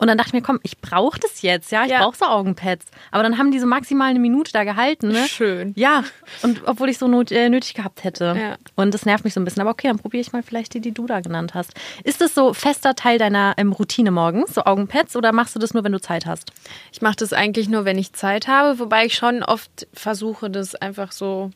Und 0.00 0.07
dann 0.09 0.16
dachte 0.16 0.28
ich 0.28 0.33
mir, 0.33 0.40
komm, 0.42 0.59
ich 0.62 0.78
brauche 0.78 1.21
das 1.21 1.42
jetzt, 1.42 1.71
ja, 1.73 1.85
ich 1.85 1.90
Ja. 1.90 1.99
brauche 2.02 2.16
so 2.16 2.25
Augenpads. 2.25 2.87
Aber 3.11 3.23
dann 3.23 3.37
haben 3.37 3.50
die 3.50 3.59
so 3.59 3.66
maximal 3.66 4.09
eine 4.09 4.19
Minute 4.19 4.50
da 4.50 4.64
gehalten, 4.64 5.09
ne? 5.09 5.26
Schön. 5.28 5.75
Ja, 5.76 6.04
und 6.42 6.62
obwohl 6.66 6.88
ich 6.88 6.97
so 6.97 7.07
not, 7.07 7.30
äh, 7.30 7.50
nötig 7.50 7.75
gehabt 7.75 8.02
hätte. 8.02 8.35
Ja. 8.37 8.57
Und 8.76 8.95
das 8.95 9.04
nervt 9.04 9.25
mich 9.25 9.35
so 9.35 9.40
ein 9.40 9.45
bisschen. 9.45 9.61
Aber 9.61 9.71
okay, 9.73 9.88
dann 9.88 9.99
probiere 9.99 10.23
ich 10.23 10.33
mal 10.33 10.42
vielleicht 10.42 10.73
die, 10.73 10.80
die 10.80 10.92
du 10.92 11.07
da 11.07 11.21
genannt 11.21 11.52
hast. 11.52 11.75
Ist 12.02 12.23
das 12.23 12.35
so 12.35 12.54
fester 12.54 12.95
Teil 12.95 13.19
deiner 13.19 13.52
ähm, 13.59 13.73
Routine 13.73 14.11
morgens, 14.11 14.54
so 14.54 14.64
Augenpads, 14.64 15.16
oder 15.16 15.33
machst 15.33 15.54
du 15.54 15.59
das 15.59 15.75
nur, 15.75 15.85
wenn 15.85 15.92
du 15.92 16.00
Zeit 16.00 16.25
hast? 16.25 16.50
Ich 16.92 17.02
mache 17.02 17.16
das 17.16 17.35
eigentlich 17.35 17.69
nur, 17.69 17.85
wenn 17.85 17.99
ich 17.99 18.14
Zeit 18.14 18.49
habe, 18.49 18.78
wobei 18.78 19.04
ich 19.04 19.14
schon 19.16 19.42
oft 19.42 19.87
versuche, 19.92 20.49
das 20.49 20.75
einfach 20.75 21.12
so 21.12 21.50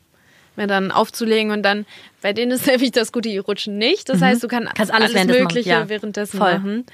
mir 0.56 0.66
dann 0.66 0.92
aufzulegen 0.92 1.50
und 1.50 1.62
dann, 1.62 1.86
bei 2.22 2.32
denen 2.34 2.52
ist 2.52 2.66
nämlich 2.68 2.92
das 2.92 3.10
Gute, 3.10 3.30
die 3.30 3.38
rutschen 3.38 3.78
nicht. 3.78 4.08
Das 4.10 4.20
heißt, 4.20 4.42
du 4.42 4.48
kann 4.48 4.64
Mhm. 4.64 4.68
Kannst 4.74 4.92
alles 4.92 5.14
machen, 5.14 5.26
Mögliche 5.28 5.70
ja. 5.70 5.88
währenddessen 5.88 6.38
Voll. 6.38 6.58
machen. 6.58 6.86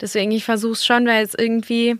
Deswegen, 0.00 0.30
ich 0.32 0.44
versuche 0.44 0.72
es 0.72 0.84
schon, 0.84 1.06
weil 1.06 1.24
es 1.24 1.34
irgendwie, 1.34 1.96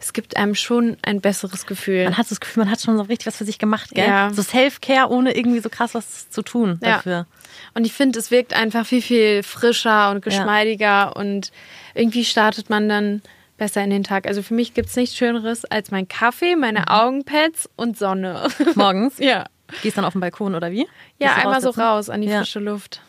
es 0.00 0.12
gibt 0.12 0.36
einem 0.36 0.54
schon 0.54 0.96
ein 1.02 1.20
besseres 1.20 1.66
Gefühl. 1.66 2.04
Man 2.04 2.18
hat 2.18 2.30
das 2.30 2.40
Gefühl, 2.40 2.64
man 2.64 2.72
hat 2.72 2.80
schon 2.80 2.96
so 2.96 3.04
richtig 3.04 3.26
was 3.26 3.36
für 3.36 3.44
sich 3.44 3.58
gemacht, 3.58 3.90
gell? 3.92 4.06
Ja. 4.08 4.32
So 4.32 4.42
Self-Care, 4.42 5.08
ohne 5.10 5.36
irgendwie 5.36 5.60
so 5.60 5.68
krass 5.68 5.94
was 5.94 6.28
zu 6.30 6.42
tun 6.42 6.78
Ja. 6.82 6.96
dafür. 6.96 7.26
Und 7.74 7.84
ich 7.86 7.92
finde, 7.92 8.18
es 8.18 8.30
wirkt 8.30 8.52
einfach 8.54 8.84
viel, 8.84 9.00
viel 9.02 9.42
frischer 9.42 10.10
und 10.10 10.22
geschmeidiger 10.22 11.14
und 11.16 11.52
irgendwie 11.94 12.24
startet 12.24 12.68
man 12.70 12.88
dann 12.88 13.22
besser 13.58 13.82
in 13.82 13.90
den 13.90 14.04
Tag. 14.04 14.26
Also 14.26 14.42
für 14.42 14.52
mich 14.54 14.74
gibt 14.74 14.88
es 14.88 14.96
nichts 14.96 15.16
Schöneres 15.16 15.64
als 15.64 15.90
mein 15.90 16.08
Kaffee, 16.08 16.56
meine 16.56 16.80
Mhm. 16.80 16.88
Augenpads 16.88 17.70
und 17.76 17.96
Sonne. 17.96 18.48
Morgens? 18.74 19.18
ja. 19.18 19.46
Gehst 19.82 19.96
dann 19.98 20.04
auf 20.04 20.12
den 20.12 20.20
Balkon 20.20 20.54
oder 20.54 20.70
wie? 20.70 20.86
Ja, 21.18 21.34
einmal 21.36 21.60
so 21.60 21.70
raus 21.70 22.08
an 22.10 22.20
die 22.22 22.28
Ja. 22.28 22.38
frische 22.38 22.60
Luft. 22.60 23.00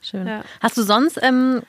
Schön. 0.00 0.26
Ja. 0.26 0.44
Hast 0.62 0.78
du 0.78 0.82
sonst, 0.82 1.18
ähm, 1.22 1.62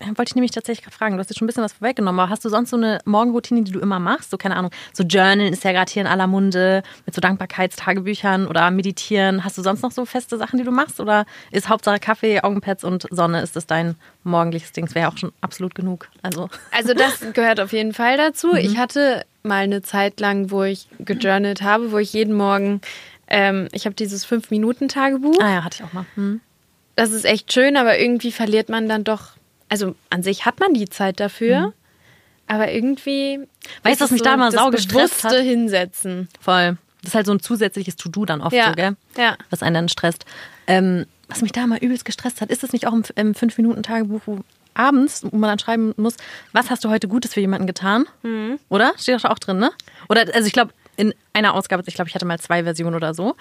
wollte 0.00 0.30
ich 0.30 0.34
nämlich 0.34 0.52
tatsächlich 0.52 0.84
gerade 0.84 0.96
fragen, 0.96 1.16
du 1.16 1.20
hast 1.20 1.28
jetzt 1.28 1.38
schon 1.38 1.46
ein 1.46 1.48
bisschen 1.48 1.64
was 1.64 1.72
vorweggenommen, 1.72 2.20
aber 2.20 2.30
hast 2.30 2.44
du 2.44 2.48
sonst 2.48 2.70
so 2.70 2.76
eine 2.76 3.00
Morgenroutine, 3.04 3.62
die 3.62 3.72
du 3.72 3.80
immer 3.80 3.98
machst? 3.98 4.30
So, 4.30 4.36
keine 4.36 4.56
Ahnung, 4.56 4.70
so 4.92 5.02
Journalen 5.02 5.52
ist 5.52 5.64
ja 5.64 5.72
gerade 5.72 5.92
hier 5.92 6.02
in 6.02 6.06
aller 6.08 6.26
Munde, 6.26 6.82
mit 7.04 7.14
so 7.14 7.20
Dankbarkeitstagebüchern 7.20 8.46
oder 8.46 8.70
meditieren. 8.70 9.44
Hast 9.44 9.58
du 9.58 9.62
sonst 9.62 9.82
noch 9.82 9.90
so 9.90 10.04
feste 10.04 10.38
Sachen, 10.38 10.58
die 10.58 10.64
du 10.64 10.70
machst? 10.70 11.00
Oder 11.00 11.26
ist 11.50 11.68
Hauptsache 11.68 11.98
Kaffee, 11.98 12.40
Augenpads 12.40 12.84
und 12.84 13.06
Sonne, 13.10 13.42
ist 13.42 13.56
das 13.56 13.66
dein 13.66 13.96
morgendliches 14.24 14.72
Ding? 14.72 14.86
Das 14.86 14.94
wäre 14.94 15.06
ja 15.06 15.12
auch 15.12 15.18
schon 15.18 15.32
absolut 15.40 15.74
genug. 15.74 16.08
Also, 16.22 16.48
Also 16.70 16.94
das 16.94 17.20
gehört 17.32 17.60
auf 17.60 17.72
jeden 17.72 17.92
Fall 17.92 18.16
dazu. 18.16 18.48
Mhm. 18.48 18.56
Ich 18.58 18.78
hatte 18.78 19.24
mal 19.42 19.64
eine 19.64 19.82
Zeit 19.82 20.20
lang, 20.20 20.50
wo 20.50 20.62
ich 20.62 20.88
gejournalt 21.00 21.62
habe, 21.62 21.90
wo 21.92 21.98
ich 21.98 22.12
jeden 22.12 22.34
Morgen, 22.36 22.80
ähm, 23.26 23.68
ich 23.72 23.84
habe 23.84 23.94
dieses 23.94 24.26
5-Minuten-Tagebuch. 24.26 25.40
ah 25.40 25.54
ja, 25.54 25.64
hatte 25.64 25.78
ich 25.80 25.84
auch 25.84 25.92
mal. 25.92 26.06
Hm. 26.14 26.40
Das 26.96 27.12
ist 27.12 27.24
echt 27.24 27.52
schön, 27.52 27.76
aber 27.76 27.98
irgendwie 27.98 28.32
verliert 28.32 28.68
man 28.68 28.88
dann 28.88 29.04
doch, 29.04 29.30
also 29.68 29.94
an 30.10 30.22
sich 30.22 30.44
hat 30.46 30.60
man 30.60 30.74
die 30.74 30.88
Zeit 30.88 31.20
dafür, 31.20 31.72
aber 32.46 32.70
irgendwie... 32.72 33.38
Mhm. 33.38 33.46
Weißt 33.82 34.00
du, 34.00 34.04
was 34.04 34.10
mich 34.10 34.22
da 34.22 34.34
immer 34.34 34.50
das 34.50 34.60
sau 34.60 34.70
gestresst 34.70 35.22
bewusste 35.22 35.38
hat? 35.38 35.44
Hinsetzen. 35.44 36.28
Voll. 36.40 36.78
Das 37.02 37.10
ist 37.10 37.14
halt 37.14 37.26
so 37.26 37.32
ein 37.32 37.40
zusätzliches 37.40 37.96
To-Do 37.96 38.24
dann 38.24 38.40
oft 38.40 38.54
Ja, 38.54 38.68
so, 38.70 38.72
gell? 38.74 38.96
ja. 39.16 39.36
Was 39.50 39.62
einen 39.62 39.74
dann 39.74 39.88
stresst. 39.88 40.24
Ähm, 40.66 41.06
was 41.28 41.42
mich 41.42 41.52
da 41.52 41.62
immer 41.64 41.80
übelst 41.82 42.04
gestresst 42.04 42.40
hat, 42.40 42.50
ist 42.50 42.64
es 42.64 42.72
nicht 42.72 42.86
auch 42.86 42.92
im, 42.92 43.04
im 43.14 43.34
5-Minuten-Tagebuch, 43.34 44.22
wo 44.26 44.38
abends, 44.74 45.24
wo 45.30 45.36
man 45.36 45.50
dann 45.50 45.58
schreiben 45.58 45.92
muss, 45.96 46.14
was 46.52 46.70
hast 46.70 46.84
du 46.84 46.88
heute 46.88 47.08
Gutes 47.08 47.34
für 47.34 47.40
jemanden 47.40 47.66
getan? 47.66 48.06
Mhm. 48.22 48.58
Oder? 48.68 48.92
Steht 48.96 49.16
doch 49.16 49.22
da 49.22 49.30
auch 49.30 49.38
drin, 49.38 49.58
ne? 49.58 49.70
Oder, 50.08 50.22
also 50.34 50.46
ich 50.46 50.52
glaube, 50.52 50.72
in 50.96 51.14
einer 51.32 51.54
Ausgabe, 51.54 51.82
ich 51.86 51.94
glaube, 51.94 52.08
ich 52.08 52.14
hatte 52.14 52.24
mal 52.24 52.38
zwei 52.40 52.64
Versionen 52.64 52.96
oder 52.96 53.14
so. 53.14 53.36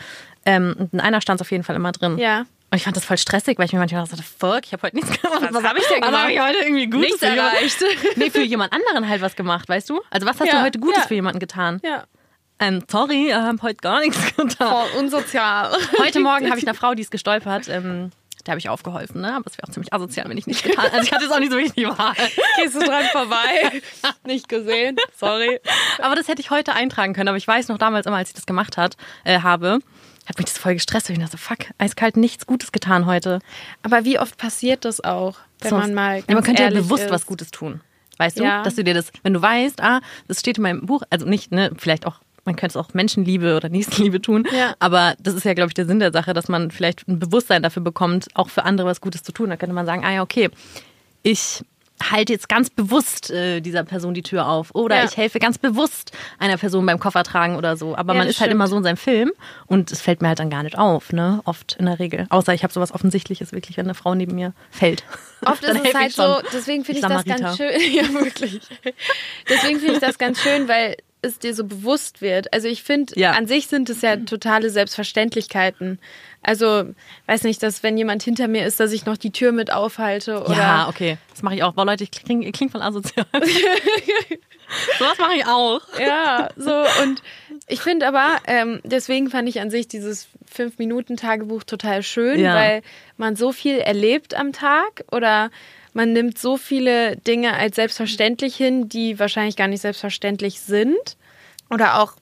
Ähm, 0.46 0.76
und 0.78 0.94
in 0.94 1.00
einer 1.00 1.22
stand 1.22 1.40
es 1.40 1.46
auf 1.46 1.52
jeden 1.52 1.64
Fall 1.64 1.76
immer 1.76 1.92
drin. 1.92 2.18
Ja. 2.18 2.46
Und 2.70 2.76
ich 2.78 2.84
fand 2.84 2.98
das 2.98 3.06
voll 3.06 3.18
stressig, 3.18 3.58
weil 3.58 3.66
ich 3.66 3.74
mir 3.74 3.80
manchmal 3.80 4.04
dachte, 4.06 4.22
fuck, 4.22 4.62
ich 4.66 4.74
habe 4.74 4.84
heute 4.84 4.96
nichts 4.98 5.22
gemacht. 5.22 5.48
Was 5.52 5.64
hab 5.64 5.78
ich 5.78 5.86
denn 5.88 6.02
Was 6.02 6.08
gemacht? 6.08 6.22
habe 6.24 6.32
ich 6.34 6.40
heute 6.42 6.58
irgendwie 6.60 6.88
Gutes 6.88 7.08
Nichts 7.12 7.22
erreicht. 7.22 7.78
Nee, 8.18 8.30
für 8.30 8.42
jemand 8.42 8.74
anderen 8.74 9.08
halt 9.08 9.22
was 9.22 9.36
gemacht, 9.38 9.70
weißt 9.70 9.90
du? 9.90 10.02
Also 10.10 10.28
was 10.28 10.40
hast 10.40 10.48
Ja, 10.48 10.60
du 10.60 10.64
heute 10.66 10.80
Gutes 10.80 11.04
ja. 11.04 11.08
für 11.08 11.14
jemanden 11.16 11.40
getan? 11.40 11.80
Ja. 11.84 12.04
Ähm, 12.60 12.84
sorry, 12.92 13.28
ich 13.28 13.34
habe 13.34 13.62
heute 13.62 13.78
gar 13.78 14.02
nichts 14.02 14.36
getan. 14.36 14.50
Voll 14.58 15.00
unsozial. 15.00 15.72
Heute 16.00 16.20
Morgen 16.20 16.50
habe 16.50 16.60
ich 16.60 16.68
einer 16.68 16.74
Frau, 16.76 16.94
die 16.94 17.04
ist 17.04 17.12
gestolpert, 17.12 17.70
ähm, 17.70 18.12
der 18.46 18.52
habe 18.54 18.60
ich 18.60 18.68
aufgeholfen, 18.70 19.22
ne? 19.22 19.34
Aber 19.34 19.46
es 19.46 19.58
wäre 19.58 19.68
auch 19.68 19.72
ziemlich 19.72 19.94
asozial, 19.94 20.28
wenn 20.30 20.38
ich 20.38 20.48
nicht 20.48 20.64
getan 20.64 20.86
Also 20.92 21.04
ich 21.04 21.12
hatte 21.14 21.26
es 21.26 21.32
auch 21.32 21.40
nicht 21.40 21.52
so 21.52 21.58
richtig 21.58 21.86
Wahl. 21.88 22.14
Gehst 22.58 22.76
du 22.76 22.80
dran 22.80 23.04
vorbei? 23.12 23.82
Nicht 24.26 24.48
gesehen. 24.50 24.96
Sorry. 25.16 25.60
Aber 26.02 26.16
das 26.16 26.28
hätte 26.30 26.42
ich 26.42 26.50
heute 26.50 26.74
eintragen 26.74 27.14
können. 27.14 27.28
Aber 27.30 27.38
ich 27.38 27.48
weiß 27.48 27.68
noch 27.68 27.78
damals 27.78 28.06
immer, 28.08 28.18
als 28.18 28.30
ich 28.30 28.36
das 28.36 28.46
gemacht 28.46 28.78
hat, 28.78 28.96
äh, 29.26 29.40
habe, 29.42 29.80
hat 30.28 30.38
mich 30.38 30.46
das 30.46 30.58
voll 30.58 30.74
gestresst. 30.74 31.10
Ich 31.10 31.18
dachte, 31.20 31.38
fuck, 31.38 31.60
eiskalt 31.78 32.18
nichts 32.18 32.46
Gutes 32.46 32.72
getan 32.72 33.06
heute. 33.06 33.40
Aber 33.84 34.04
wie 34.06 34.20
oft 34.20 34.38
passiert 34.38 34.86
das 34.86 35.04
auch, 35.04 35.38
wenn 35.62 35.70
Sonst- 35.70 35.82
man 35.88 35.94
mal 35.94 36.24
ja, 36.28 36.34
man 36.36 36.44
könnte 36.44 36.64
ja 36.64 36.70
bewusst 36.70 37.04
ist? 37.06 37.12
was 37.12 37.26
Gutes 37.26 37.52
tun. 37.52 37.82
Weißt 38.18 38.40
du? 38.40 38.44
Ja. 38.44 38.64
Dass 38.64 38.76
du 38.76 38.84
dir 38.84 38.94
das, 38.94 39.12
wenn 39.24 39.34
du 39.34 39.42
weißt, 39.42 39.82
ah, 39.82 40.02
das 40.28 40.40
steht 40.40 40.58
in 40.58 40.64
meinem 40.64 40.86
Buch, 40.86 41.04
also 41.12 41.26
nicht, 41.28 41.52
ne, 41.52 41.72
vielleicht 41.78 42.06
auch, 42.08 42.16
man 42.46 42.56
könnte 42.56 42.78
es 42.80 42.84
auch 42.86 42.94
Menschenliebe 42.94 43.56
oder 43.56 43.70
Nächstenliebe 43.70 44.22
tun. 44.22 44.48
Ja. 44.52 44.74
Aber 44.80 45.16
das 45.20 45.36
ist 45.36 45.44
ja, 45.46 45.54
glaube 45.54 45.70
ich, 45.70 45.76
der 45.76 45.86
Sinn 45.86 46.00
der 46.00 46.12
Sache, 46.12 46.34
dass 46.34 46.48
man 46.48 46.72
vielleicht 46.72 47.08
ein 47.08 47.20
Bewusstsein 47.20 47.62
dafür 47.64 47.84
bekommt, 47.84 48.28
auch 48.34 48.50
für 48.50 48.64
andere 48.64 48.88
was 48.88 49.02
Gutes 49.02 49.22
zu 49.24 49.32
tun. 49.32 49.50
Da 49.50 49.56
könnte 49.58 49.76
man 49.76 49.86
sagen, 49.86 50.04
ah 50.04 50.12
ja, 50.14 50.22
okay, 50.24 50.50
ich 51.24 51.64
halte 52.04 52.32
jetzt 52.34 52.48
ganz 52.48 52.70
bewusst 52.70 53.32
äh, 53.32 53.60
dieser 53.62 53.84
Person 53.84 54.14
die 54.14 54.22
Tür 54.22 54.48
auf. 54.48 54.74
Oder 54.76 54.98
Ja. 54.98 55.06
ich 55.06 55.18
helfe 55.18 55.40
ganz 55.40 55.58
bewusst 55.58 56.12
einer 56.40 56.58
Person 56.58 56.86
beim 56.86 57.00
Koffertragen 57.00 57.56
oder 57.56 57.76
so. 57.76 57.96
Aber 57.96 58.14
Ja, 58.14 58.20
man 58.20 58.28
ist 58.28 58.40
halt 58.40 58.48
stimmt. 58.50 58.52
immer 58.54 58.68
so 58.68 58.78
in 58.78 58.84
seinem 58.84 58.98
Film 58.98 59.32
und 59.66 59.92
es 59.92 60.02
fällt 60.02 60.22
mir 60.22 60.28
halt 60.28 60.40
dann 60.40 60.50
gar 60.50 60.64
nicht 60.64 60.78
auf, 60.78 61.12
ne? 61.12 61.42
Oft 61.46 61.76
in 61.80 61.86
der 61.86 61.98
Regel. 62.00 62.28
Außer 62.30 62.54
ich 62.54 62.64
habe 62.64 62.72
sowas 62.72 62.92
Offensichtliches 62.94 63.52
wirklich, 63.52 63.78
wenn 63.78 63.86
eine 63.86 63.96
Frau 63.96 64.14
neben 64.16 64.36
mir 64.36 64.54
fällt. 64.70 65.04
Oft 65.46 65.64
ist 65.64 65.76
es 65.86 65.94
halt 65.94 66.10
ich 66.10 66.16
so, 66.16 66.38
deswegen 66.54 66.86
finde 66.86 67.00
ich 67.00 67.06
Die 67.06 67.12
das 67.14 67.26
ganz 67.26 67.58
schön. 67.58 67.72
Ja, 67.94 68.14
wirklich. 68.14 68.60
Deswegen 69.50 69.80
finde 69.80 69.94
ich 69.96 70.00
das 70.00 70.18
ganz 70.18 70.42
schön, 70.42 70.68
weil 70.68 70.96
es 71.22 71.40
dir 71.40 71.54
so 71.54 71.64
bewusst 71.64 72.22
wird. 72.22 72.54
Also 72.54 72.68
ich 72.68 72.84
finde, 72.84 73.14
Ja. 73.20 73.32
an 73.32 73.48
sich 73.48 73.68
sind 73.68 73.90
es 73.90 74.02
ja 74.02 74.16
totale 74.18 74.70
Selbstverständlichkeiten. 74.70 76.00
Also, 76.44 76.86
weiß 77.26 77.44
nicht, 77.44 77.62
dass 77.64 77.84
wenn 77.84 77.98
jemand 77.98 78.24
hinter 78.24 78.48
mir 78.48 78.66
ist, 78.66 78.80
dass 78.80 78.92
ich 78.94 79.06
noch 79.06 79.18
die 79.18 79.32
Tür 79.32 79.52
mit 79.52 79.72
aufhalte 79.74 80.42
oder 80.44 80.56
Ja, 80.56 80.88
okay. 80.88 81.18
Das 81.32 81.42
mache 81.42 81.56
ich 81.56 81.64
auch. 81.64 81.74
Boah, 81.74 81.86
Leute, 81.86 82.04
ich 82.04 82.12
klinge 82.12 82.50
kling 82.52 82.70
voll 82.70 82.82
asozial. 82.82 83.26
Sowas 85.00 85.18
mache 85.18 85.36
ich 85.38 85.46
auch. 85.46 85.82
Ja, 86.00 86.50
so 86.58 86.72
und 87.04 87.22
ich 87.68 87.82
finde 87.82 88.08
aber, 88.08 88.38
ähm, 88.48 88.80
deswegen 88.84 89.30
fand 89.30 89.50
ich 89.50 89.60
an 89.60 89.70
sich 89.70 89.88
dieses 89.88 90.28
Fünf-Minuten-Tagebuch 90.50 91.64
total 91.64 92.02
schön, 92.04 92.40
Ja. 92.40 92.56
weil 92.56 92.82
man 93.18 93.36
so 93.36 93.52
viel 93.52 93.78
erlebt 93.80 94.36
am 94.36 94.54
Tag 94.54 95.04
oder 95.12 95.50
man 95.94 96.14
nimmt 96.14 96.38
so 96.38 96.58
viele 96.58 97.18
Dinge 97.18 97.54
als 97.54 97.76
selbstverständlich 97.76 98.56
hin, 98.56 98.88
die 98.88 99.20
wahrscheinlich 99.20 99.56
gar 99.56 99.68
nicht 99.68 99.82
selbstverständlich 99.82 100.62
sind. 100.62 101.18
Oder 101.70 102.02
auch 102.02 102.14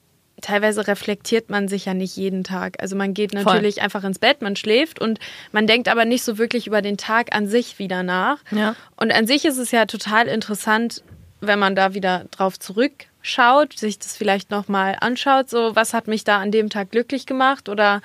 teilweise 0.42 0.86
reflektiert 0.86 1.50
man 1.50 1.68
sich 1.68 1.84
ja 1.84 1.94
nicht 1.94 2.16
jeden 2.16 2.42
Tag. 2.42 2.76
Also 2.80 2.96
man 2.96 3.14
geht 3.14 3.32
natürlich 3.32 3.80
einfach 3.82 4.02
ins 4.04 4.18
Bett, 4.18 4.42
man 4.42 4.56
schläft 4.56 5.00
und 5.00 5.18
man 5.52 5.66
denkt 5.66 5.88
aber 5.88 6.04
nicht 6.04 6.24
so 6.24 6.38
wirklich 6.38 6.66
über 6.66 6.82
den 6.82 6.96
Tag 6.96 7.34
an 7.34 7.46
sich 7.48 7.78
wieder 7.78 8.02
nach. 8.02 8.38
Ja. 8.50 8.74
Und 8.96 9.12
an 9.12 9.26
sich 9.26 9.44
ist 9.44 9.58
es 9.58 9.70
ja 9.70 9.86
total 9.86 10.26
interessant, 10.26 11.02
wenn 11.40 11.58
man 11.58 11.74
da 11.76 11.94
wieder 11.94 12.24
drauf 12.30 12.58
zurückschaut, 13.30 13.78
sich 13.78 13.98
das 13.98 14.16
vielleicht 14.16 14.50
nochmal 14.50 14.96
anschaut, 15.00 15.50
so 15.50 15.74
was 15.74 15.92
hat 15.94 16.06
mich 16.08 16.24
da 16.24 16.38
an 16.38 16.50
dem 16.52 16.70
Tag 16.70 16.90
glücklich 16.90 17.26
gemacht 17.26 17.68
oder 17.68 18.00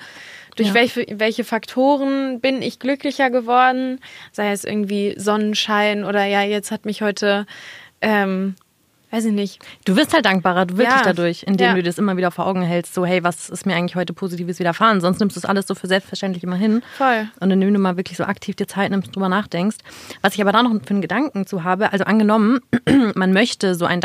durch 0.56 0.68
Ja. 0.68 0.74
welche, 0.74 1.06
welche 1.14 1.44
Faktoren 1.44 2.40
bin 2.40 2.60
ich 2.60 2.78
glücklicher 2.78 3.30
geworden, 3.30 4.00
sei 4.32 4.52
es 4.52 4.64
irgendwie 4.64 5.14
Sonnenschein 5.16 6.04
oder 6.04 6.24
ja, 6.24 6.42
jetzt 6.42 6.70
hat 6.70 6.84
mich 6.84 7.00
heute, 7.02 7.46
ähm, 8.02 8.56
weiß 9.10 9.26
ich 9.26 9.32
nicht, 9.32 9.62
Du 9.84 9.96
wirst 9.96 10.12
halt 10.12 10.24
dankbarer, 10.26 10.66
du 10.66 10.76
wirklich 10.76 10.96
Ja. 10.96 11.02
dadurch, 11.04 11.44
indem 11.44 11.68
Ja. 11.68 11.74
du 11.74 11.82
das 11.82 11.98
immer 11.98 12.16
wieder 12.16 12.30
vor 12.30 12.46
Augen 12.46 12.62
hältst, 12.62 12.92
so 12.94 13.04
hey, 13.06 13.22
was 13.24 13.48
ist 13.50 13.64
mir 13.66 13.74
eigentlich 13.76 13.94
heute 13.94 14.12
Positives 14.12 14.58
widerfahren? 14.58 15.00
Sonst 15.00 15.20
nimmst 15.20 15.36
du 15.36 15.40
es 15.40 15.44
alles 15.44 15.66
so 15.66 15.74
für 15.74 15.86
selbstverständlich 15.86 16.42
immer 16.42 16.56
hin. 16.56 16.82
Voll. 16.96 17.28
Und 17.40 17.48
nimm 17.48 17.72
du 17.72 17.78
mal 17.80 17.96
wirklich 17.96 18.16
so 18.18 18.24
aktiv 18.24 18.56
dir 18.56 18.66
Zeit 18.66 18.90
nimmst, 18.90 19.14
drüber 19.14 19.28
nachdenkst. 19.28 19.76
Was 20.22 20.34
ich 20.34 20.40
aber 20.42 20.52
da 20.52 20.62
noch 20.62 20.72
für 20.82 20.90
einen 20.90 21.00
Gedanken 21.02 21.46
zu 21.46 21.62
habe, 21.64 21.92
also 21.92 22.04
angenommen, 22.04 22.60
man 23.14 23.32
möchte 23.32 23.74
so 23.74 23.84
ein 23.86 24.00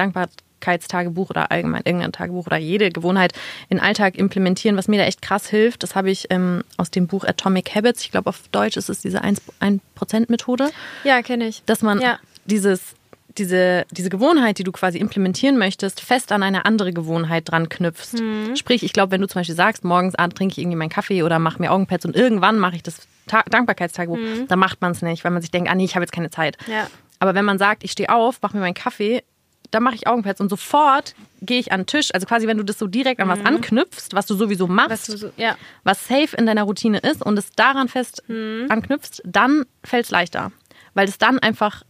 Dankbarkeitstagebuch 0.59 1.29
oder 1.29 1.51
allgemein 1.51 1.81
irgendein 1.85 2.11
Tagebuch 2.11 2.45
oder 2.47 2.57
jede 2.57 2.89
Gewohnheit 2.91 3.33
in 3.69 3.77
den 3.77 3.83
Alltag 3.83 4.17
implementieren, 4.17 4.77
was 4.77 4.87
mir 4.87 4.97
da 4.99 5.05
echt 5.05 5.21
krass 5.21 5.47
hilft, 5.47 5.83
das 5.83 5.95
habe 5.95 6.09
ich 6.11 6.27
ähm, 6.29 6.63
aus 6.77 6.91
dem 6.91 7.07
Buch 7.07 7.23
Atomic 7.23 7.73
Habits, 7.75 8.01
ich 8.03 8.11
glaube 8.11 8.29
auf 8.29 8.41
Deutsch 8.51 8.77
ist 8.77 8.89
es 8.89 9.01
diese 9.01 9.21
1%-Methode. 9.23 10.69
ja, 11.03 11.21
kenne 11.21 11.47
ich. 11.47 11.63
dass 11.65 11.81
man 11.81 12.01
Ja. 12.01 12.19
dieses, 12.45 12.95
diese, 13.37 13.85
diese 13.91 14.09
Gewohnheit, 14.09 14.57
die 14.57 14.63
du 14.63 14.71
quasi 14.71 14.97
implementieren 14.97 15.57
möchtest, 15.57 16.01
fest 16.01 16.31
an 16.31 16.41
eine 16.43 16.65
andere 16.65 16.91
Gewohnheit 16.91 17.49
dran 17.51 17.69
knüpfst. 17.69 18.19
Mhm. 18.19 18.55
Sprich, 18.55 18.83
ich 18.83 18.93
glaube, 18.93 19.11
wenn 19.11 19.21
du 19.21 19.27
zum 19.27 19.39
Beispiel 19.41 19.55
sagst, 19.55 19.83
morgens 19.83 20.15
ah, 20.15 20.27
trinke 20.27 20.53
ich 20.53 20.57
irgendwie 20.57 20.77
meinen 20.77 20.89
Kaffee 20.89 21.21
oder 21.23 21.37
mache 21.37 21.61
mir 21.61 21.71
Augenpads 21.71 22.05
und 22.05 22.15
irgendwann 22.15 22.57
mache 22.57 22.75
ich 22.77 22.83
das 22.83 23.07
Ta 23.27 23.43
Dankbarkeitstagebuch, 23.49 24.17
dann 24.47 24.57
macht 24.59 24.81
man 24.81 24.93
es 24.93 25.01
nicht, 25.01 25.23
weil 25.23 25.31
man 25.31 25.41
sich 25.41 25.51
denkt, 25.51 25.69
ah 25.69 25.75
nee, 25.75 25.83
ich 25.85 25.95
habe 25.95 26.03
jetzt 26.03 26.13
keine 26.13 26.29
Zeit. 26.29 26.57
Mhm. 26.65 26.73
Ja. 26.73 26.87
Aber 27.19 27.35
wenn 27.35 27.45
man 27.45 27.57
sagt, 27.59 27.83
ich 27.83 27.91
stehe 27.91 28.09
auf, 28.09 28.41
mache 28.41 28.55
mir 28.55 28.61
meinen 28.61 28.73
Kaffee, 28.73 29.23
dann 29.71 29.83
mache 29.83 29.95
ich 29.95 30.07
Augenpads 30.07 30.39
und 30.41 30.49
sofort 30.49 31.13
gehe 31.41 31.59
ich 31.59 31.71
an 31.71 31.81
den 31.81 31.85
Tisch. 31.87 32.09
Also 32.13 32.25
quasi, 32.25 32.47
wenn 32.47 32.57
du 32.57 32.63
das 32.63 32.79
so 32.79 32.87
direkt 32.87 33.19
an 33.21 33.27
was 33.27 33.43
anknüpfst, 33.45 34.09
was 34.13 34.25
du 34.25 34.35
sowieso 34.35 34.67
machst, 34.67 34.89
Mhm. 34.89 34.93
Was 34.93 35.05
du 35.07 35.17
so, 35.17 35.31
ja. 35.37 35.55
was 35.83 36.07
safe 36.07 36.35
in 36.37 36.45
deiner 36.45 36.63
Routine 36.63 36.99
ist 36.99 37.21
und 37.25 37.37
es 37.37 37.51
daran 37.51 37.87
fest 37.87 38.23
Mhm. 38.27 38.67
anknüpfst, 38.69 39.21
dann 39.25 39.65
fällt 39.83 40.05
es 40.05 40.11
leichter. 40.11 40.51
Weil 40.93 41.07
es 41.07 41.17
dann 41.17 41.39
einfach 41.39 41.83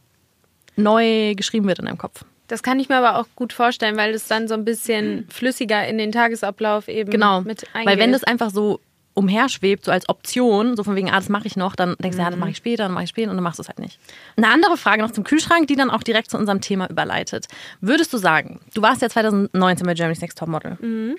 neu 0.76 1.34
geschrieben 1.36 1.68
wird 1.68 1.80
in 1.80 1.86
deinem 1.86 1.98
Kopf. 1.98 2.24
Das 2.48 2.64
kann 2.64 2.80
ich 2.80 2.88
mir 2.88 2.98
aber 2.98 3.20
auch 3.20 3.26
gut 3.36 3.52
vorstellen, 3.52 3.98
weil 3.98 4.14
es 4.14 4.28
dann 4.28 4.48
so 4.48 4.54
ein 4.54 4.64
bisschen 4.64 5.28
flüssiger 5.30 5.86
in 5.88 5.98
den 5.98 6.12
Tagesablauf 6.14 6.88
eben 6.88 7.10
Genau. 7.12 7.42
mit 7.42 7.66
eingeht. 7.74 7.92
Weil 7.92 8.00
wenn 8.00 8.12
das 8.14 8.24
einfach 8.24 8.52
so 8.52 8.80
umherschwebt, 9.18 9.86
so 9.86 9.92
als 9.92 10.08
Option, 10.10 10.76
so 10.78 10.84
von 10.84 10.96
wegen, 10.96 11.10
ah, 11.10 11.16
das 11.16 11.28
mache 11.30 11.48
ich 11.48 11.56
noch, 11.56 11.76
dann 11.76 11.96
denkst 12.00 12.18
du, 12.18 12.22
ja, 12.22 12.30
das 12.30 12.36
Mhm. 12.36 12.40
mache 12.42 12.52
ich 12.52 12.58
später, 12.58 12.84
dann 12.84 12.94
mache 12.94 13.04
ich 13.06 13.10
später 13.10 13.32
und 13.32 13.38
dann 13.38 13.44
machst 13.44 13.58
du 13.60 13.64
es 13.64 13.68
halt 13.68 13.80
nicht. 13.80 14.00
Eine 14.38 14.50
andere 14.50 14.78
Frage 14.78 15.02
noch 15.02 15.12
zum 15.12 15.24
Kühlschrank, 15.24 15.68
die 15.68 15.76
dann 15.76 15.90
auch 15.90 16.04
direkt 16.04 16.30
zu 16.32 16.38
unserem 16.38 16.62
Thema 16.62 16.90
überleitet. 16.90 17.48
Würdest 17.82 18.14
du 18.14 18.18
sagen, 18.18 18.60
du 18.74 18.82
warst 18.82 19.02
ja 19.02 19.10
2019 19.10 19.86
bei 19.86 19.94
Germany's 19.96 20.22
Next 20.22 20.38
Topmodel. 20.38 20.78
Mhm. 20.80 21.18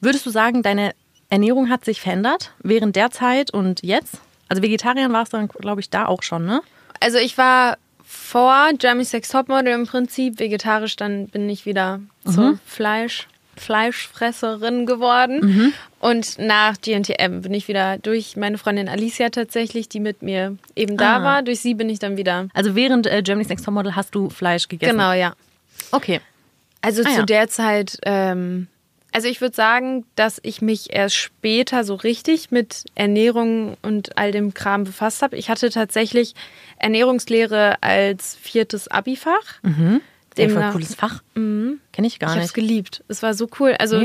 Würdest 0.00 0.26
du 0.26 0.30
sagen, 0.30 0.62
deine 0.62 0.92
Ernährung 1.30 1.70
hat 1.70 1.84
sich 1.84 2.00
verändert 2.00 2.52
während 2.62 2.94
der 2.96 3.10
Zeit 3.10 3.52
und 3.52 3.82
jetzt? 3.82 4.18
Also 4.48 4.62
Vegetarier 4.62 5.12
warst 5.12 5.32
du 5.32 5.36
dann, 5.36 5.48
glaube 5.48 5.80
ich, 5.80 5.88
da 5.90 6.06
auch 6.06 6.22
schon, 6.22 6.44
ne? 6.44 6.60
Also 7.00 7.18
ich 7.18 7.38
war 7.38 7.78
vor 8.04 8.70
Jeremy's 8.80 9.10
Sex 9.10 9.28
Topmodel 9.28 9.72
im 9.72 9.86
Prinzip 9.86 10.40
vegetarisch, 10.40 10.96
dann 10.96 11.28
bin 11.28 11.48
ich 11.48 11.64
wieder 11.66 11.98
Mhm. 12.24 12.32
zur 12.34 12.58
Fleisch, 12.66 13.28
Fleischfresserin 13.56 14.86
geworden. 14.86 15.40
Mhm. 15.42 15.72
Und 16.00 16.38
nach 16.38 16.80
GNTM 16.80 17.42
bin 17.42 17.54
ich 17.54 17.68
wieder 17.68 17.98
durch 17.98 18.36
meine 18.36 18.58
Freundin 18.58 18.88
Alicia 18.88 19.28
tatsächlich, 19.30 19.88
die 19.88 20.00
mit 20.00 20.22
mir 20.22 20.56
eben 20.74 20.96
da 20.96 21.18
Ah. 21.18 21.22
war. 21.22 21.42
Durch 21.42 21.60
sie 21.60 21.74
bin 21.74 21.88
ich 21.90 21.98
dann 21.98 22.16
wieder. 22.16 22.48
Also 22.54 22.74
während 22.74 23.06
äh, 23.06 23.22
Germany's 23.22 23.48
Next 23.50 23.64
Topmodel 23.66 23.94
hast 23.94 24.14
du 24.14 24.30
Fleisch 24.30 24.66
gegessen? 24.68 24.92
Genau, 24.92 25.12
ja. 25.12 25.34
Okay. 25.92 26.20
Also 26.80 27.02
Ah, 27.02 27.10
zu 27.10 27.18
ja. 27.20 27.22
der 27.26 27.48
Zeit 27.48 27.98
ähm, 28.04 28.66
Also 29.12 29.28
ich 29.28 29.40
würde 29.42 29.54
sagen, 29.54 30.06
dass 30.16 30.40
ich 30.42 30.62
mich 30.62 30.94
erst 30.94 31.16
später 31.16 31.84
so 31.84 31.96
richtig 31.96 32.50
mit 32.50 32.84
Ernährung 32.94 33.76
und 33.82 34.16
all 34.16 34.32
dem 34.32 34.54
Kram 34.54 34.84
befasst 34.84 35.20
habe. 35.20 35.36
Ich 35.36 35.50
hatte 35.50 35.68
tatsächlich 35.68 36.34
Ernährungslehre 36.78 37.82
als 37.82 38.36
viertes 38.40 38.88
Abifach. 38.88 39.60
Mhm. 39.62 40.00
Dem 40.38 40.48
Demnach- 40.50 40.72
voll 40.72 40.80
cooles 40.80 40.94
Fach. 40.94 41.22
Mhm. 41.34 41.80
Kenne 41.92 42.06
ich 42.06 42.18
gar 42.18 42.28
Ich 42.30 42.34
habe 42.36 42.40
es 42.44 42.48
nicht. 42.48 42.54
geliebt. 42.54 43.04
Es 43.08 43.22
war 43.22 43.34
so 43.34 43.48
cool. 43.58 43.74
Also 43.78 44.00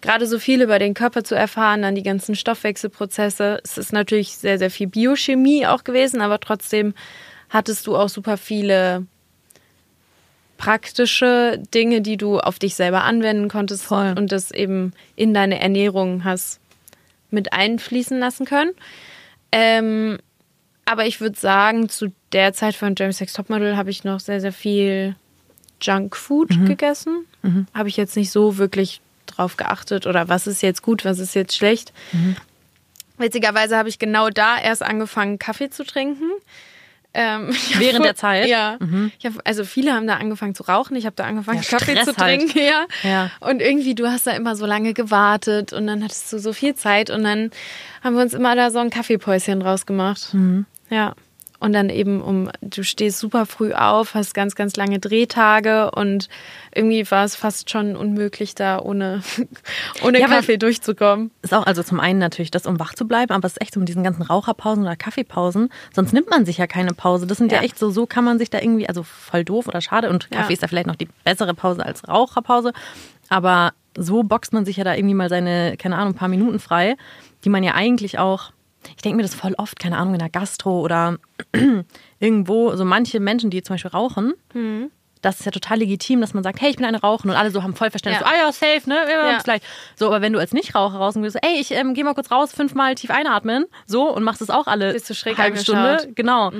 gerade 0.00 0.26
so 0.26 0.38
viel 0.38 0.60
über 0.62 0.78
den 0.78 0.94
Körper 0.94 1.24
zu 1.24 1.34
erfahren, 1.34 1.82
dann 1.82 1.94
die 1.94 2.02
ganzen 2.02 2.34
Stoffwechselprozesse. 2.36 3.60
Es 3.64 3.78
ist 3.78 3.92
natürlich 3.92 4.36
sehr, 4.36 4.58
sehr 4.58 4.70
viel 4.70 4.86
Biochemie 4.88 5.66
auch 5.66 5.82
gewesen, 5.84 6.20
aber 6.20 6.38
trotzdem 6.38 6.94
hattest 7.48 7.86
du 7.86 7.96
auch 7.96 8.08
super 8.08 8.36
viele 8.36 9.06
praktische 10.58 11.60
Dinge, 11.74 12.02
die 12.02 12.16
du 12.18 12.38
auf 12.38 12.58
dich 12.58 12.74
selber 12.74 13.04
anwenden 13.04 13.48
konntest 13.48 13.84
Voll. 13.84 14.14
und 14.18 14.30
das 14.30 14.50
eben 14.50 14.92
in 15.16 15.32
deine 15.32 15.58
Ernährung 15.60 16.24
hast 16.24 16.60
mit 17.30 17.52
einfließen 17.52 18.18
lassen 18.18 18.44
können. 18.44 18.72
Ähm, 19.52 20.18
aber 20.84 21.06
ich 21.06 21.20
würde 21.20 21.38
sagen, 21.38 21.88
zu 21.88 22.12
der 22.32 22.52
Zeit 22.52 22.74
von 22.74 22.94
James 22.98 23.18
Sex 23.18 23.32
Topmodel 23.32 23.76
habe 23.76 23.90
ich 23.90 24.04
noch 24.04 24.20
sehr, 24.20 24.40
sehr 24.40 24.52
viel 24.52 25.14
Junkfood 25.80 26.50
gegessen. 26.66 27.26
Habe 27.74 27.88
ich 27.88 27.96
jetzt 27.96 28.16
nicht 28.16 28.30
so 28.30 28.58
wirklich 28.58 29.00
drauf 29.26 29.56
geachtet 29.56 30.06
oder 30.06 30.28
was 30.28 30.46
ist 30.46 30.62
jetzt 30.62 30.82
gut, 30.82 31.04
was 31.04 31.18
ist 31.18 31.34
jetzt 31.34 31.56
schlecht. 31.56 31.92
Witzigerweise 33.18 33.76
habe 33.76 33.88
ich 33.88 33.98
genau 33.98 34.30
da 34.30 34.58
erst 34.58 34.82
angefangen, 34.82 35.38
Kaffee 35.38 35.70
zu 35.70 35.84
trinken. 35.84 36.30
Ähm, 37.12 37.48
hab 37.72 37.80
Während 37.80 37.96
vor- 37.98 38.06
der 38.06 38.14
Zeit? 38.14 38.48
Ja. 38.48 38.78
Ich 39.18 39.26
hab, 39.26 39.32
also 39.44 39.64
viele 39.64 39.92
haben 39.92 40.06
da 40.06 40.16
angefangen 40.16 40.54
zu 40.54 40.62
rauchen. 40.62 40.96
Ich 40.96 41.06
habe 41.06 41.16
da 41.16 41.24
angefangen, 41.24 41.60
Ja, 41.62 41.68
Kaffee 41.78 41.96
Stress 41.96 42.14
zu 42.14 42.16
halt. 42.16 42.40
trinken. 42.40 42.58
Ja. 42.58 42.86
Ja. 43.02 43.30
Und 43.40 43.60
irgendwie, 43.60 43.94
du 43.94 44.06
hast 44.06 44.26
da 44.26 44.30
immer 44.30 44.54
so 44.56 44.64
lange 44.64 44.94
gewartet 44.94 45.72
und 45.72 45.86
dann 45.86 46.02
hattest 46.04 46.32
du 46.32 46.38
so 46.38 46.52
viel 46.52 46.74
Zeit 46.76 47.10
und 47.10 47.24
dann 47.24 47.50
haben 48.02 48.14
wir 48.14 48.22
uns 48.22 48.32
immer 48.32 48.54
da 48.56 48.70
so 48.70 48.78
ein 48.78 48.90
Kaffeepäuschen 48.90 49.60
draus 49.60 49.86
gemacht. 49.86 50.32
Mhm. 50.32 50.66
Ja. 50.88 51.14
Und 51.60 51.74
dann 51.74 51.90
eben 51.90 52.20
um, 52.22 52.50
du 52.62 52.82
stehst 52.82 53.18
super 53.18 53.44
früh 53.46 53.72
auf, 53.74 54.14
hast 54.14 54.34
ganz, 54.34 54.54
ganz 54.54 54.76
lange 54.76 54.98
Drehtage 54.98 55.90
und 55.90 56.28
irgendwie 56.74 57.08
war 57.10 57.24
es 57.24 57.36
fast 57.36 57.68
schon 57.70 57.96
unmöglich, 57.96 58.54
da 58.54 58.80
ohne, 58.80 59.22
ohne 60.02 60.20
Ja, 60.20 60.26
Kaffee 60.26 60.56
durchzukommen. 60.56 61.30
Ist 61.42 61.52
auch 61.52 61.66
also 61.66 61.82
zum 61.82 62.00
einen 62.00 62.18
natürlich 62.18 62.50
das, 62.50 62.64
um 62.66 62.80
wach 62.80 62.94
zu 62.94 63.06
bleiben, 63.06 63.32
aber 63.34 63.46
es 63.46 63.52
ist 63.52 63.60
echt 63.60 63.74
so 63.74 63.80
mit 63.80 63.88
diesen 63.90 64.02
ganzen 64.02 64.22
Raucherpausen 64.22 64.82
oder 64.84 64.96
Kaffeepausen. 64.96 65.68
Sonst 65.94 66.12
nimmt 66.14 66.30
man 66.30 66.46
sich 66.46 66.56
ja 66.58 66.66
keine 66.66 66.94
Pause. 66.94 67.26
Das 67.26 67.36
sind 67.38 67.52
ja, 67.52 67.58
Ja. 67.58 67.64
echt 67.64 67.78
so, 67.78 67.90
so 67.90 68.06
kann 68.06 68.24
man 68.24 68.38
sich 68.38 68.48
da 68.50 68.58
irgendwie, 68.58 68.88
also 68.88 69.02
voll 69.02 69.44
doof 69.44 69.68
oder 69.68 69.82
schade. 69.82 70.08
Und 70.08 70.28
Ja. 70.32 70.38
Kaffee 70.40 70.54
ist 70.54 70.62
da 70.62 70.66
vielleicht 70.66 70.86
noch 70.86 70.96
die 70.96 71.08
bessere 71.24 71.52
Pause 71.54 71.84
als 71.84 72.08
Raucherpause. 72.08 72.72
Aber 73.28 73.72
so 73.98 74.22
boxt 74.22 74.52
man 74.54 74.64
sich 74.64 74.78
ja 74.78 74.84
da 74.84 74.94
irgendwie 74.94 75.14
mal 75.14 75.28
seine, 75.28 75.76
keine 75.76 75.96
Ahnung, 75.96 76.14
ein 76.14 76.16
paar 76.16 76.28
Minuten 76.28 76.58
frei, 76.58 76.96
die 77.44 77.48
man 77.50 77.62
ja 77.62 77.74
eigentlich 77.74 78.18
auch, 78.18 78.52
ich 78.96 79.02
denke 79.02 79.16
mir 79.16 79.22
das 79.22 79.34
voll 79.34 79.54
oft, 79.58 79.78
keine 79.78 79.98
Ahnung, 79.98 80.14
in 80.14 80.18
der 80.20 80.30
Gastro 80.30 80.80
oder 80.80 81.18
irgendwo, 82.20 82.74
so 82.76 82.84
manche 82.84 83.20
Menschen, 83.20 83.50
die 83.50 83.62
zum 83.62 83.74
Beispiel 83.74 83.90
rauchen, 83.90 84.34
Mhm. 84.54 84.90
das 85.22 85.40
ist 85.40 85.44
ja 85.46 85.52
total 85.52 85.78
legitim, 85.78 86.20
dass 86.20 86.32
man 86.34 86.42
sagt, 86.42 86.60
hey, 86.60 86.70
ich 86.70 86.76
bin 86.76 86.86
eine 86.86 87.00
Rauchen 87.00 87.28
und 87.30 87.36
alle 87.36 87.50
so 87.50 87.62
haben 87.62 87.74
voll 87.74 87.90
Verständnis. 87.90 88.22
Ja. 88.22 88.26
So, 88.26 88.34
ah 88.34 88.46
ja, 88.46 88.52
safe, 88.52 88.88
ne? 88.88 88.96
Ja, 89.10 89.30
Ja. 89.32 89.38
gleich. 89.38 89.60
So, 89.96 90.06
aber 90.06 90.22
wenn 90.22 90.32
du 90.32 90.38
als 90.38 90.52
Nichtraucher 90.52 90.96
rausgehst, 90.96 91.34
so, 91.34 91.38
ey, 91.42 91.60
ich 91.60 91.70
ähm, 91.72 91.94
geh 91.94 92.02
mal 92.04 92.14
kurz 92.14 92.30
raus, 92.30 92.52
fünfmal 92.52 92.94
tief 92.94 93.10
einatmen, 93.10 93.66
so 93.86 94.08
und 94.14 94.22
machst 94.22 94.40
es 94.42 94.50
auch 94.50 94.66
alle 94.66 94.92
Bist 94.94 95.10
du 95.10 95.14
schräg 95.14 95.36
halbe 95.38 95.58
angeschaut. 95.58 95.76
Mhm. 95.76 95.98
Stunde, 95.98 96.14
genau. 96.14 96.52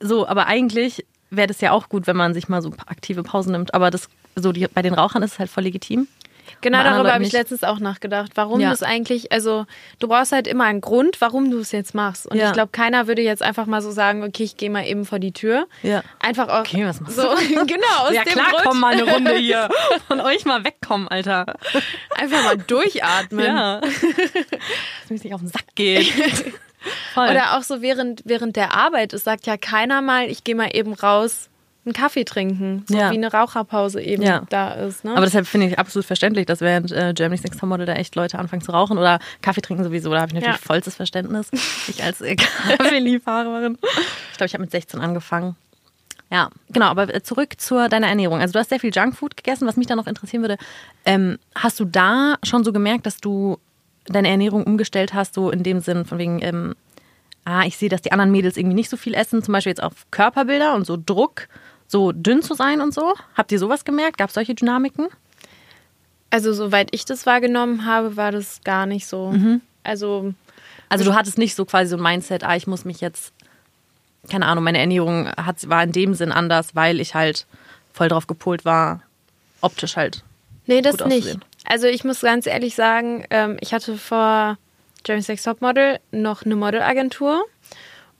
So, 0.00 0.26
aber 0.26 0.46
eigentlich 0.46 1.06
wäre 1.30 1.46
das 1.46 1.60
ja 1.60 1.70
auch 1.72 1.88
gut, 1.88 2.06
wenn 2.06 2.16
man 2.16 2.34
sich 2.34 2.48
mal 2.48 2.62
so 2.62 2.72
aktive 2.86 3.22
Pausen 3.22 3.52
nimmt. 3.52 3.74
Aber 3.74 3.90
das, 3.90 4.08
so 4.36 4.52
die, 4.52 4.66
bei 4.66 4.82
den 4.82 4.94
Rauchern 4.94 5.22
ist 5.22 5.34
es 5.34 5.38
halt 5.38 5.50
voll 5.50 5.62
legitim. 5.64 6.08
Genau, 6.64 6.82
darüber 6.82 7.12
habe 7.12 7.22
ich 7.24 7.32
letztens 7.32 7.62
auch 7.62 7.78
nachgedacht, 7.78 8.32
warum 8.36 8.58
Ja. 8.58 8.68
du 8.68 8.74
es 8.74 8.82
eigentlich, 8.82 9.30
also 9.32 9.66
du 9.98 10.08
brauchst 10.08 10.32
halt 10.32 10.46
immer 10.46 10.64
einen 10.64 10.80
Grund, 10.80 11.20
warum 11.20 11.50
du 11.50 11.58
es 11.58 11.72
jetzt 11.72 11.94
machst. 11.94 12.26
Und 12.26 12.38
Ja. 12.38 12.46
ich 12.48 12.52
glaube, 12.54 12.72
keiner 12.72 13.06
würde 13.06 13.20
jetzt 13.20 13.42
einfach 13.42 13.66
mal 13.66 13.82
so 13.82 13.90
sagen, 13.90 14.24
okay, 14.24 14.44
ich 14.44 14.56
gehe 14.56 14.70
mal 14.70 14.86
eben 14.86 15.04
vor 15.04 15.18
die 15.18 15.32
Tür. 15.32 15.66
Ja. 15.82 16.02
Einfach 16.20 16.48
auch 16.48 16.60
Okay, 16.60 16.86
was 16.86 17.00
machst 17.02 17.16
so, 17.16 17.22
genau, 17.66 17.98
aus 18.00 18.12
ja 18.14 18.24
dem 18.24 18.32
klar, 18.32 18.50
Grund, 18.50 18.64
komm 18.64 18.80
mal 18.80 18.94
eine 18.94 19.04
Runde 19.12 19.34
hier. 19.36 19.68
Von 20.08 20.20
euch 20.22 20.46
mal 20.46 20.64
wegkommen, 20.64 21.06
Alter. 21.08 21.54
einfach 22.16 22.42
mal 22.44 22.56
durchatmen. 22.56 23.44
Ja. 23.44 23.80
Dass 23.80 23.90
mir 25.10 25.16
nicht 25.22 25.34
auf 25.34 25.40
den 25.40 25.48
Sack 25.50 25.66
geht. 25.74 26.12
Voll. 27.14 27.28
Oder 27.28 27.56
auch 27.56 27.62
so 27.62 27.80
während, 27.82 28.22
während 28.24 28.56
der 28.56 28.74
Arbeit. 28.74 29.12
Es 29.12 29.24
sagt 29.24 29.46
ja 29.46 29.56
keiner 29.56 30.02
mal, 30.02 30.26
ich 30.30 30.44
gehe 30.44 30.54
mal 30.54 30.68
eben 30.74 30.92
raus, 30.92 31.48
einen 31.86 31.92
Kaffee 31.92 32.24
trinken. 32.24 32.84
So 32.88 32.96
Ja. 32.96 33.10
wie 33.10 33.14
eine 33.16 33.30
Raucherpause 33.32 34.00
eben 34.00 34.22
Ja. 34.22 34.42
da 34.48 34.72
ist. 34.72 35.04
Ne? 35.04 35.12
Aber 35.12 35.24
deshalb 35.26 35.46
finde 35.46 35.66
ich 35.68 35.78
absolut 35.78 36.06
verständlich, 36.06 36.46
dass 36.46 36.60
während 36.60 36.90
äh, 36.92 37.12
Germany's 37.14 37.42
Next 37.44 37.60
Topmodel 37.60 37.86
da 37.86 37.94
echt 37.94 38.14
Leute 38.16 38.38
anfangen 38.38 38.62
zu 38.62 38.72
rauchen 38.72 38.96
oder 38.98 39.18
Kaffee 39.42 39.60
trinken 39.60 39.84
sowieso. 39.84 40.10
Da 40.10 40.20
habe 40.22 40.28
ich 40.30 40.34
natürlich 40.34 40.56
Ja. 40.60 40.66
vollstes 40.66 40.96
Verständnis. 40.96 41.50
Ich 41.88 42.02
als 42.02 42.20
äh, 42.22 42.36
Kaffeeliebhaberin. 42.36 43.78
Ich 44.32 44.36
glaube, 44.36 44.46
ich 44.46 44.54
habe 44.54 44.62
mit 44.62 44.70
16 44.70 45.00
angefangen. 45.00 45.56
Ja, 46.30 46.50
genau, 46.70 46.86
aber 46.86 47.14
äh, 47.14 47.22
zurück 47.22 47.60
zu 47.60 47.88
deiner 47.88 48.08
Ernährung. 48.08 48.40
Also 48.40 48.52
du 48.52 48.58
hast 48.58 48.70
sehr 48.70 48.80
viel 48.80 48.90
Junkfood 48.94 49.36
gegessen. 49.36 49.66
Was 49.68 49.76
mich 49.76 49.86
da 49.86 49.94
noch 49.96 50.06
interessieren 50.06 50.42
würde, 50.42 50.56
ähm, 51.04 51.38
hast 51.54 51.78
du 51.78 51.84
da 51.84 52.36
schon 52.42 52.64
so 52.64 52.72
gemerkt, 52.72 53.06
dass 53.06 53.18
du 53.18 53.58
deine 54.06 54.28
Ernährung 54.28 54.64
umgestellt 54.64 55.14
hast, 55.14 55.34
so 55.34 55.50
in 55.50 55.62
dem 55.62 55.80
Sinn 55.80 56.04
von 56.04 56.18
wegen, 56.18 56.42
ähm, 56.42 56.74
ah, 57.44 57.62
ich 57.66 57.76
sehe, 57.76 57.88
dass 57.88 58.02
die 58.02 58.12
anderen 58.12 58.30
Mädels 58.32 58.56
irgendwie 58.56 58.74
nicht 58.74 58.90
so 58.90 58.96
viel 58.96 59.14
essen, 59.14 59.42
zum 59.42 59.52
Beispiel 59.52 59.70
jetzt 59.70 59.82
auf 59.82 60.06
Körperbilder 60.10 60.74
und 60.74 60.86
so 60.86 60.96
Druck, 60.96 61.48
so 61.94 62.10
dünn 62.10 62.42
zu 62.42 62.54
sein 62.54 62.80
und 62.80 62.92
so. 62.92 63.14
Habt 63.36 63.52
ihr 63.52 63.60
sowas 63.60 63.84
gemerkt? 63.84 64.18
Gab 64.18 64.30
es 64.30 64.34
solche 64.34 64.54
Dynamiken? 64.54 65.06
also 66.34 66.52
soweit 66.52 66.88
ich 66.90 67.04
das 67.04 67.26
wahrgenommen 67.26 67.86
habe, 67.86 68.16
war 68.16 68.32
das 68.32 68.60
gar 68.64 68.86
nicht 68.86 69.06
so. 69.06 69.30
Mhm. 69.30 69.60
Also 69.84 70.34
Also 70.88 71.04
du 71.04 71.14
hattest 71.14 71.38
nicht 71.38 71.54
so 71.54 71.64
quasi 71.64 71.90
so 71.90 71.96
ein 71.96 72.02
Mindset, 72.02 72.42
ah, 72.42 72.56
ich 72.56 72.66
muss 72.66 72.84
mich 72.84 73.00
jetzt, 73.00 73.32
keine 74.28 74.46
Ahnung, 74.46 74.64
meine 74.64 74.78
Ernährung 74.78 75.28
hat, 75.36 75.68
war 75.68 75.84
in 75.84 75.92
dem 75.92 76.14
Sinn 76.14 76.32
anders, 76.32 76.74
weil 76.74 76.98
ich 76.98 77.14
halt 77.14 77.46
voll 77.92 78.08
drauf 78.08 78.26
gepolt 78.26 78.64
war, 78.64 79.00
optisch 79.60 79.94
halt. 79.94 80.24
Nee, 80.66 80.82
das 80.82 80.96
nicht. 80.96 81.04
auszusehen. 81.04 81.44
Also 81.66 81.86
ich 81.86 82.02
muss 82.02 82.20
ganz 82.20 82.48
ehrlich 82.48 82.74
sagen, 82.74 83.24
ähm, 83.30 83.56
ich 83.60 83.72
hatte 83.72 83.96
vor 83.96 84.58
James 85.06 85.26
Sex 85.26 85.44
Topmodel 85.44 86.00
noch 86.10 86.44
eine 86.44 86.56
Modelagentur 86.56 87.44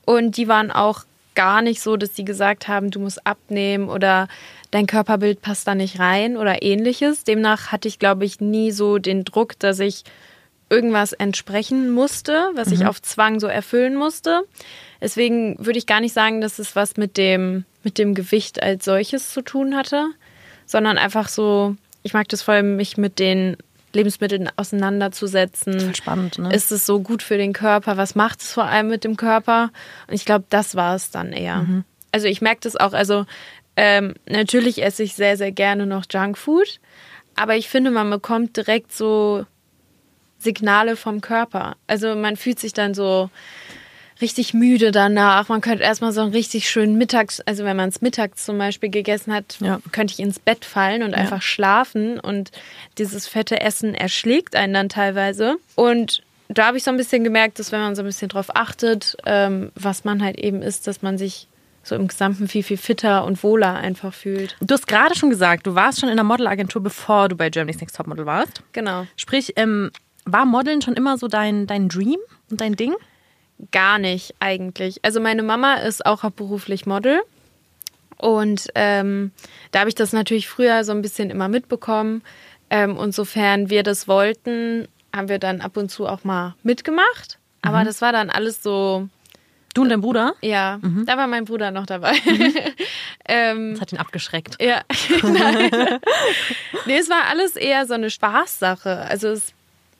und 0.04 0.36
die 0.36 0.46
waren 0.46 0.70
auch 0.70 1.02
gar 1.34 1.62
nicht 1.62 1.80
so, 1.80 1.96
dass 1.96 2.12
die 2.12 2.24
gesagt 2.24 2.68
haben, 2.68 2.90
du 2.90 3.00
musst 3.00 3.26
abnehmen 3.26 3.88
oder 3.88 4.28
dein 4.70 4.86
Körperbild 4.86 5.42
passt 5.42 5.66
da 5.66 5.74
nicht 5.74 5.98
rein 5.98 6.36
oder 6.36 6.62
ähnliches. 6.62 7.24
Demnach 7.24 7.72
hatte 7.72 7.88
ich, 7.88 7.98
glaube 7.98 8.24
ich, 8.24 8.40
nie 8.40 8.70
so 8.70 8.98
den 8.98 9.24
Druck, 9.24 9.58
dass 9.58 9.80
ich 9.80 10.04
irgendwas 10.70 11.12
entsprechen 11.12 11.90
musste, 11.90 12.50
was 12.54 12.72
ich 12.72 12.86
auf 12.86 13.00
Zwang 13.00 13.38
so 13.38 13.46
erfüllen 13.46 13.94
musste. 13.94 14.42
Deswegen 15.00 15.56
würde 15.58 15.78
ich 15.78 15.86
gar 15.86 16.00
nicht 16.00 16.14
sagen, 16.14 16.40
dass 16.40 16.58
es 16.58 16.74
was 16.74 16.96
mit 16.96 17.16
dem, 17.16 17.64
mit 17.82 17.98
dem 17.98 18.14
Gewicht 18.14 18.62
als 18.62 18.84
solches 18.84 19.30
zu 19.30 19.42
tun 19.42 19.76
hatte, 19.76 20.08
sondern 20.66 20.98
einfach 20.98 21.28
so, 21.28 21.76
ich 22.02 22.14
mag 22.14 22.28
das 22.28 22.42
vor 22.42 22.54
allem, 22.54 22.76
mich 22.76 22.96
mit 22.96 23.18
den 23.18 23.56
Lebensmitteln 23.94 24.50
auseinanderzusetzen. 24.56 25.94
Spannend, 25.94 26.38
ne? 26.38 26.52
Ist 26.52 26.72
es 26.72 26.86
so 26.86 27.00
gut 27.00 27.22
für 27.22 27.38
den 27.38 27.52
Körper? 27.52 27.96
Was 27.96 28.14
macht 28.14 28.40
es 28.40 28.52
vor 28.52 28.64
allem 28.64 28.88
mit 28.88 29.04
dem 29.04 29.16
Körper? 29.16 29.70
Und 30.06 30.14
ich 30.14 30.24
glaube, 30.24 30.44
das 30.50 30.74
war 30.74 30.94
es 30.94 31.10
dann 31.10 31.32
eher. 31.32 31.62
Mhm. 31.62 31.84
Also 32.12 32.26
ich 32.26 32.40
merke 32.40 32.60
das 32.62 32.76
auch, 32.76 32.92
also 32.92 33.26
ähm, 33.76 34.14
natürlich 34.28 34.82
esse 34.82 35.02
ich 35.02 35.14
sehr, 35.14 35.36
sehr 35.36 35.52
gerne 35.52 35.86
noch 35.86 36.04
Junkfood, 36.08 36.80
aber 37.34 37.56
ich 37.56 37.68
finde, 37.68 37.90
man 37.90 38.08
bekommt 38.08 38.56
direkt 38.56 38.92
so 38.92 39.46
Signale 40.38 40.94
vom 40.94 41.20
Körper. 41.20 41.76
Also 41.86 42.14
man 42.14 42.36
fühlt 42.36 42.60
sich 42.60 42.72
dann 42.72 42.94
so 42.94 43.30
richtig 44.24 44.54
müde 44.54 44.90
danach. 44.90 45.48
Man 45.50 45.60
könnte 45.60 45.84
erstmal 45.84 46.12
so 46.12 46.22
einen 46.22 46.32
richtig 46.32 46.68
schönen 46.70 46.96
Mittags, 46.96 47.40
also 47.42 47.64
wenn 47.64 47.76
man 47.76 47.90
es 47.90 48.00
mittags 48.00 48.44
zum 48.46 48.56
Beispiel 48.56 48.88
gegessen 48.88 49.32
hat, 49.34 49.58
Ja. 49.60 49.80
könnte 49.92 50.14
ich 50.14 50.20
ins 50.20 50.38
Bett 50.38 50.64
fallen 50.64 51.02
und 51.02 51.12
einfach 51.14 51.42
schlafen 51.42 52.18
und 52.18 52.50
dieses 52.96 53.26
fette 53.28 53.60
Essen 53.60 53.94
erschlägt 53.94 54.56
einen 54.56 54.72
dann 54.72 54.88
teilweise. 54.88 55.56
Und 55.74 56.22
da 56.48 56.66
habe 56.66 56.78
ich 56.78 56.84
so 56.84 56.90
ein 56.90 56.96
bisschen 56.96 57.22
gemerkt, 57.22 57.58
dass 57.58 57.70
wenn 57.70 57.80
man 57.80 57.94
so 57.94 58.02
ein 58.02 58.06
bisschen 58.06 58.28
drauf 58.30 58.56
achtet, 58.56 59.16
ähm, 59.26 59.70
was 59.74 60.04
man 60.04 60.22
halt 60.22 60.38
eben 60.38 60.62
ist, 60.62 60.86
dass 60.86 61.02
man 61.02 61.18
sich 61.18 61.46
so 61.82 61.94
im 61.94 62.08
Gesamten 62.08 62.48
viel, 62.48 62.62
viel 62.62 62.78
fitter 62.78 63.24
und 63.26 63.42
wohler 63.42 63.74
einfach 63.74 64.14
fühlt. 64.14 64.56
Du 64.60 64.72
hast 64.72 64.86
gerade 64.86 65.14
schon 65.14 65.28
gesagt, 65.28 65.66
du 65.66 65.74
warst 65.74 66.00
schon 66.00 66.08
in 66.08 66.16
der 66.16 66.24
Modelagentur, 66.24 66.82
bevor 66.82 67.28
du 67.28 67.36
bei 67.36 67.50
Germany's 67.50 67.78
Next 67.80 67.94
Topmodel 67.96 68.24
warst. 68.24 68.62
Genau. 68.72 69.06
Sprich, 69.16 69.52
ähm, 69.56 69.90
war 70.24 70.46
Modeln 70.46 70.80
schon 70.80 70.94
immer 70.94 71.18
so 71.18 71.28
dein, 71.28 71.66
dein 71.66 71.90
Dream 71.90 72.16
und 72.50 72.62
dein 72.62 72.74
Ding? 72.74 72.94
Gar 73.70 73.98
nicht 73.98 74.34
eigentlich. 74.40 75.04
Also 75.04 75.20
meine 75.20 75.42
Mama 75.42 75.74
ist 75.74 76.04
auch 76.04 76.22
hauptberuflich 76.22 76.86
Model. 76.86 77.22
Und 78.16 78.68
ähm, 78.74 79.32
da 79.70 79.80
habe 79.80 79.88
ich 79.88 79.94
das 79.94 80.12
natürlich 80.12 80.48
früher 80.48 80.84
so 80.84 80.92
ein 80.92 81.02
bisschen 81.02 81.30
immer 81.30 81.48
mitbekommen. 81.48 82.22
Ähm, 82.70 82.96
und 82.96 83.14
sofern 83.14 83.70
wir 83.70 83.82
das 83.82 84.08
wollten, 84.08 84.88
haben 85.14 85.28
wir 85.28 85.38
dann 85.38 85.60
ab 85.60 85.76
und 85.76 85.90
zu 85.90 86.06
auch 86.06 86.24
mal 86.24 86.54
mitgemacht. 86.62 87.38
Aber 87.62 87.84
das 87.84 88.02
war 88.02 88.12
dann 88.12 88.28
alles 88.28 88.62
so, 88.62 89.08
Du 89.74 89.82
und 89.82 89.88
dein 89.88 90.00
Bruder? 90.00 90.34
Ja, 90.40 90.78
mhm. 90.80 91.04
da 91.04 91.16
war 91.16 91.26
mein 91.26 91.44
Bruder 91.44 91.72
noch 91.72 91.86
dabei. 91.86 92.12
Mhm. 92.24 92.54
ähm, 93.28 93.72
das 93.72 93.80
hat 93.80 93.92
ihn 93.92 93.98
abgeschreckt. 93.98 94.62
Ja, 94.62 94.82
nein. 95.22 95.98
nee, 96.86 96.96
es 96.96 97.10
war 97.10 97.24
alles 97.28 97.56
eher 97.56 97.84
so 97.86 97.94
eine 97.94 98.10
Spaßsache. 98.10 98.98
Also 98.98 99.28
es 99.28 99.52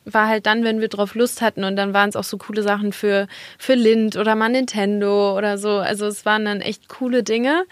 war 0.05 0.29
halt 0.29 0.47
dann, 0.47 0.65
wenn 0.65 0.81
wir 0.81 0.89
drauf 0.89 1.15
Lust 1.15 1.43
hatten 1.43 1.65
und 1.65 1.77
dann 1.77 1.95
waren 1.95 2.09
es 2.09 2.17
auch 2.17 2.25
so 2.25 2.37
coole 2.37 2.63
Sachen 2.63 2.93
für, 2.93 3.27
für 3.59 3.75
Lind 3.75 4.17
oder 4.17 4.35
mal 4.35 4.49
Nintendo 4.49 5.37
oder 5.37 5.59
so. 5.59 5.79
Also 5.79 6.07
es 6.07 6.27
waren 6.27 6.45
dann 6.45 6.61
echt 6.61 6.89
coole 6.89 7.23
Dinge. 7.23 7.65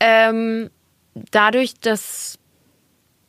Ähm, 0.00 0.70
dadurch, 1.30 1.74
dass 1.80 2.38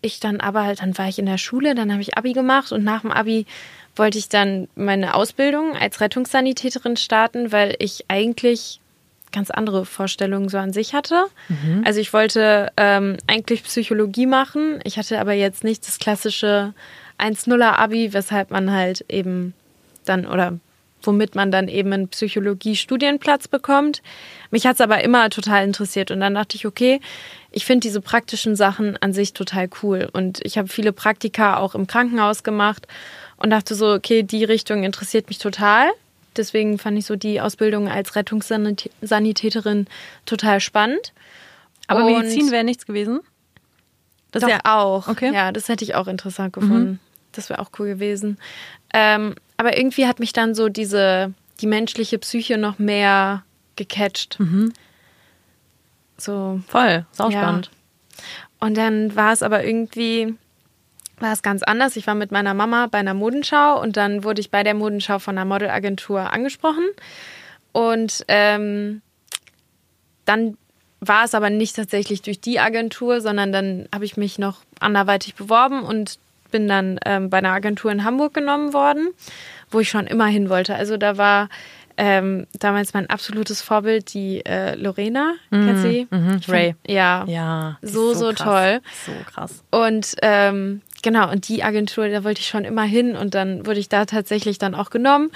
ich 0.01 0.19
dann 0.19 0.39
aber 0.39 0.63
halt, 0.63 0.81
dann 0.81 0.97
war 0.97 1.07
ich 1.07 1.19
in 1.19 1.25
der 1.25 1.37
Schule, 1.37 1.75
dann 1.75 1.91
habe 1.91 2.01
ich 2.01 2.17
Abi 2.17 2.33
gemacht 2.33 2.71
und 2.71 2.83
nach 2.83 3.01
dem 3.01 3.11
Abi 3.11 3.45
wollte 3.95 4.17
ich 4.17 4.29
dann 4.29 4.67
meine 4.75 5.13
Ausbildung 5.13 5.77
als 5.77 6.01
Rettungssanitäterin 6.01 6.97
starten, 6.97 7.51
weil 7.51 7.75
ich 7.79 8.05
eigentlich 8.07 8.79
ganz 9.31 9.49
andere 9.51 9.85
Vorstellungen 9.85 10.49
so 10.49 10.57
an 10.57 10.73
sich 10.73 10.93
hatte. 10.93 11.25
Mhm. 11.49 11.83
Also 11.85 11.99
ich 11.99 12.13
wollte 12.13 12.71
ähm, 12.77 13.17
eigentlich 13.27 13.63
Psychologie 13.63 14.25
machen. 14.25 14.79
Ich 14.83 14.97
hatte 14.97 15.19
aber 15.19 15.33
jetzt 15.33 15.63
nicht 15.63 15.85
das 15.87 15.99
klassische 15.99 16.73
1-0er 17.23 17.77
Abi, 17.77 18.13
weshalb 18.13 18.51
man 18.51 18.71
halt 18.71 19.05
eben 19.09 19.53
dann 20.05 20.25
oder 20.25 20.59
womit 21.05 21.35
man 21.35 21.51
dann 21.51 21.67
eben 21.67 21.91
einen 21.93 22.07
Psychologie-Studienplatz 22.07 23.47
bekommt. 23.47 24.01
Mich 24.51 24.65
hat 24.65 24.75
es 24.75 24.81
aber 24.81 25.03
immer 25.03 25.29
total 25.29 25.65
interessiert 25.65 26.11
und 26.11 26.19
dann 26.19 26.35
dachte 26.35 26.55
ich, 26.55 26.65
okay, 26.65 26.99
ich 27.51 27.65
finde 27.65 27.81
diese 27.81 28.01
praktischen 28.01 28.55
Sachen 28.55 28.97
an 28.97 29.13
sich 29.13 29.33
total 29.33 29.69
cool 29.81 30.09
und 30.13 30.39
ich 30.43 30.57
habe 30.57 30.67
viele 30.67 30.93
Praktika 30.93 31.57
auch 31.57 31.75
im 31.75 31.87
Krankenhaus 31.87 32.43
gemacht 32.43 32.87
und 33.37 33.49
dachte 33.49 33.75
so, 33.75 33.91
okay, 33.93 34.23
die 34.23 34.43
Richtung 34.43 34.83
interessiert 34.83 35.27
mich 35.27 35.39
total. 35.39 35.89
Deswegen 36.35 36.79
fand 36.79 36.97
ich 36.97 37.05
so 37.05 37.15
die 37.15 37.41
Ausbildung 37.41 37.89
als 37.89 38.15
Rettungssanitäterin 38.15 39.87
total 40.25 40.59
spannend. 40.61 41.13
Aber 41.87 42.05
und 42.05 42.13
Medizin 42.13 42.49
wäre 42.49 42.63
nichts 42.63 42.85
gewesen? 42.85 43.19
Das 44.31 44.41
doch 44.41 44.49
ja 44.49 44.59
auch. 44.63 45.07
Okay. 45.07 45.31
Ja, 45.31 45.51
das 45.51 45.69
hätte 45.69 45.83
ich 45.83 45.93
auch 45.93 46.07
interessant 46.07 46.53
gefunden. 46.53 46.91
Mhm. 46.91 46.99
Das 47.33 47.49
wäre 47.49 47.59
auch 47.59 47.71
cool 47.79 47.87
gewesen. 47.87 48.37
Ähm, 48.93 49.35
aber 49.57 49.77
irgendwie 49.77 50.07
hat 50.07 50.19
mich 50.19 50.33
dann 50.33 50.55
so 50.55 50.69
diese, 50.69 51.33
die 51.61 51.67
menschliche 51.67 52.17
Psyche 52.19 52.57
noch 52.57 52.79
mehr 52.79 53.43
gecatcht. 53.75 54.39
Mhm. 54.39 54.73
So. 56.17 56.61
Voll, 56.67 57.05
sauspannend. 57.11 57.67
Ja. 57.67 58.67
Und 58.67 58.77
dann 58.77 59.15
war 59.15 59.33
es 59.33 59.43
aber 59.43 59.63
irgendwie, 59.63 60.35
war 61.19 61.33
es 61.33 61.41
ganz 61.41 61.63
anders. 61.63 61.95
Ich 61.97 62.07
war 62.07 62.15
mit 62.15 62.31
meiner 62.31 62.53
Mama 62.53 62.87
bei 62.87 62.99
einer 62.99 63.13
Modenschau 63.13 63.81
und 63.81 63.97
dann 63.97 64.23
wurde 64.23 64.39
ich 64.39 64.51
bei 64.51 64.63
der 64.63 64.73
Modenschau 64.73 65.19
von 65.19 65.37
einer 65.37 65.45
Modelagentur 65.45 66.31
angesprochen. 66.31 66.85
Und 67.73 68.23
ähm, 68.27 69.01
dann 70.25 70.57
war 71.01 71.25
es 71.25 71.35
aber 71.35 71.49
nicht 71.49 71.75
tatsächlich 71.75 72.21
durch 72.21 72.39
die 72.39 72.59
Agentur, 72.59 73.19
sondern 73.19 73.51
dann 73.51 73.89
habe 73.93 74.05
ich 74.05 74.15
mich 74.15 74.39
noch 74.39 74.61
anderweitig 74.79 75.35
beworben 75.35 75.83
und 75.83 76.19
bin 76.53 76.69
dann 76.69 76.99
ähm, 77.05 77.29
bei 77.29 77.39
einer 77.39 77.51
Agentur 77.51 77.91
in 77.91 78.05
Hamburg 78.05 78.33
genommen 78.33 78.71
worden, 78.71 79.09
wo 79.69 79.81
ich 79.81 79.89
schon 79.89 80.07
immer 80.07 80.27
hin 80.27 80.49
wollte. 80.49 80.75
Also 80.75 80.95
da 80.95 81.17
war 81.17 81.49
ähm, 81.97 82.47
damals 82.59 82.93
mein 82.93 83.09
absolutes 83.09 83.61
Vorbild 83.61 84.13
die 84.13 84.45
äh, 84.45 84.75
Lorena, 84.75 85.33
mm, 85.49 85.65
kennst 85.65 85.83
du 85.83 85.89
sie? 85.89 86.07
Mm 86.09 86.39
Ray. 86.47 86.75
Ja. 86.87 87.25
Ja. 87.27 87.77
So, 87.81 88.13
so, 88.13 88.19
so 88.19 88.31
toll. 88.33 88.81
So 89.05 89.11
krass. 89.31 89.63
Und 89.71 90.15
ähm, 90.21 90.81
genau, 91.01 91.31
und 91.31 91.49
die 91.49 91.63
Agentur, 91.63 92.07
da 92.07 92.23
wollte 92.23 92.41
ich 92.41 92.47
schon 92.47 92.65
immer 92.65 92.83
hin 92.83 93.15
und 93.15 93.35
dann 93.35 93.65
wurde 93.65 93.79
ich 93.79 93.89
da 93.89 94.05
tatsächlich 94.05 94.59
dann 94.59 94.75
auch 94.75 94.91
genommen 94.91 95.31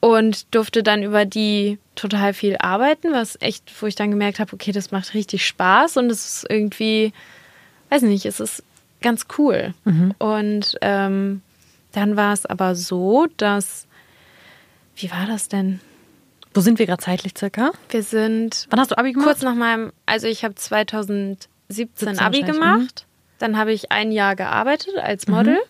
und 0.00 0.54
durfte 0.54 0.82
dann 0.82 1.02
über 1.02 1.24
die 1.24 1.78
total 1.94 2.34
viel 2.34 2.56
arbeiten, 2.58 3.12
was 3.12 3.36
echt, 3.40 3.70
wo 3.80 3.86
ich 3.86 3.94
dann 3.94 4.10
gemerkt 4.10 4.40
habe, 4.40 4.52
okay, 4.52 4.72
das 4.72 4.90
macht 4.90 5.14
richtig 5.14 5.46
Spaß 5.46 5.96
und 5.96 6.10
es 6.10 6.26
ist 6.26 6.46
irgendwie, 6.50 7.12
weiß 7.90 8.02
nicht, 8.02 8.24
es 8.24 8.40
ist 8.40 8.62
ganz 9.00 9.26
cool. 9.38 9.74
Mhm. 9.84 10.14
Und 10.18 10.76
ähm, 10.80 11.42
dann 11.92 12.16
war 12.16 12.32
es 12.32 12.46
aber 12.46 12.74
so, 12.74 13.26
dass, 13.36 13.86
wie 14.96 15.10
war 15.10 15.26
das 15.26 15.48
denn? 15.48 15.80
Wo 16.52 16.60
sind 16.60 16.78
wir 16.78 16.86
gerade 16.86 17.02
zeitlich 17.02 17.34
circa? 17.36 17.70
Wir 17.90 18.02
sind. 18.02 18.66
Wann 18.70 18.80
hast 18.80 18.90
du 18.90 18.98
Abi 18.98 19.12
gemacht? 19.12 19.26
Kurz 19.26 19.42
nach 19.42 19.54
meinem, 19.54 19.92
also 20.06 20.26
ich 20.26 20.44
habe 20.44 20.54
2017 20.54 22.18
Abi 22.18 22.42
gemacht. 22.42 23.06
Dann 23.38 23.56
habe 23.56 23.72
ich 23.72 23.90
ein 23.90 24.12
Jahr 24.12 24.36
gearbeitet 24.36 24.96
als 24.98 25.26
Model. 25.26 25.54
Mhm. 25.54 25.60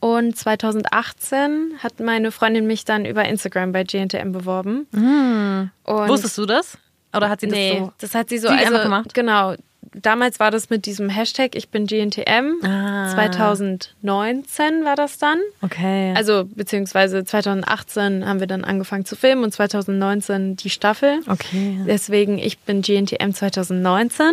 Und 0.00 0.36
2018 0.36 1.74
hat 1.78 2.00
meine 2.00 2.32
Freundin 2.32 2.66
mich 2.66 2.84
dann 2.84 3.04
über 3.04 3.24
Instagram 3.24 3.70
bei 3.70 3.84
GNTM 3.84 4.32
beworben. 4.32 4.88
Mhm. 4.90 5.70
Wusstest 5.84 6.36
du 6.38 6.44
das? 6.44 6.76
Oder 7.14 7.28
hat 7.28 7.40
sie 7.40 7.46
das 7.46 7.56
nee, 7.56 7.78
so? 7.78 7.92
das 7.98 8.14
hat 8.14 8.28
sie 8.28 8.38
so 8.38 8.48
sie 8.48 8.54
also, 8.54 8.82
gemacht. 8.82 9.14
Genau. 9.14 9.54
Damals 9.94 10.40
war 10.40 10.50
das 10.50 10.70
mit 10.70 10.86
diesem 10.86 11.08
Hashtag 11.08 11.54
Ich 11.54 11.68
bin 11.68 11.86
GNTM. 11.86 12.64
Ah. 12.64 13.10
2019 13.12 14.84
war 14.84 14.96
das 14.96 15.18
dann. 15.18 15.38
Okay. 15.60 16.14
Also 16.16 16.44
beziehungsweise 16.44 17.24
2018 17.24 18.26
haben 18.26 18.40
wir 18.40 18.46
dann 18.46 18.64
angefangen 18.64 19.04
zu 19.04 19.16
filmen 19.16 19.44
und 19.44 19.52
2019 19.52 20.56
die 20.56 20.70
Staffel. 20.70 21.20
Okay. 21.26 21.80
Deswegen 21.86 22.38
Ich 22.38 22.58
bin 22.60 22.82
GNTM 22.82 23.32
2019. 23.32 24.32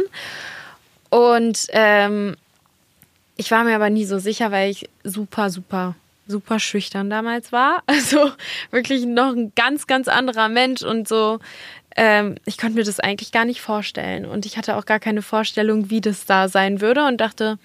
Und 1.10 1.68
ähm, 1.72 2.36
ich 3.36 3.52
war 3.52 3.64
mir 3.64 3.76
aber 3.76 3.90
nie 3.90 4.06
so 4.06 4.20
sicher, 4.20 4.52
weil 4.52 4.70
ich 4.70 4.90
super, 5.04 5.50
super, 5.50 5.96
super 6.28 6.60
schüchtern 6.60 7.10
damals 7.10 7.52
war. 7.52 7.84
Also 7.88 8.32
wirklich 8.72 9.06
noch 9.06 9.34
ein 9.34 9.52
ganz, 9.56 9.88
ganz 9.88 10.08
anderer 10.08 10.50
Mensch 10.50 10.84
und 10.84 11.08
so. 11.08 11.40
Ähm, 12.02 12.36
ich 12.46 12.58
konnte 12.58 12.76
mir 12.76 12.84
das 12.84 13.00
eigentlich 13.00 13.32
gar 13.32 13.46
nicht 13.46 13.62
vorstellen. 13.62 14.26
Und 14.26 14.46
ich 14.46 14.58
hatte 14.58 14.78
auch 14.78 14.86
gar 14.86 15.00
keine 15.00 15.22
Vorstellung, 15.22 15.90
wie 15.90 16.02
das 16.02 16.26
da 16.26 16.48
sein 16.48 16.82
würde 16.82 17.06
und 17.06 17.18
dachte, 17.18 17.58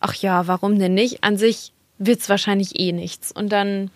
ach 0.00 0.14
ja, 0.14 0.46
warum 0.46 0.78
denn 0.78 0.94
nicht? 0.94 1.24
An 1.24 1.36
sich 1.36 1.72
wird 1.98 2.20
es 2.20 2.28
wahrscheinlich 2.28 2.78
eh 2.78 2.92
nichts. 2.92 3.32
Und 3.32 3.50
dann 3.50 3.90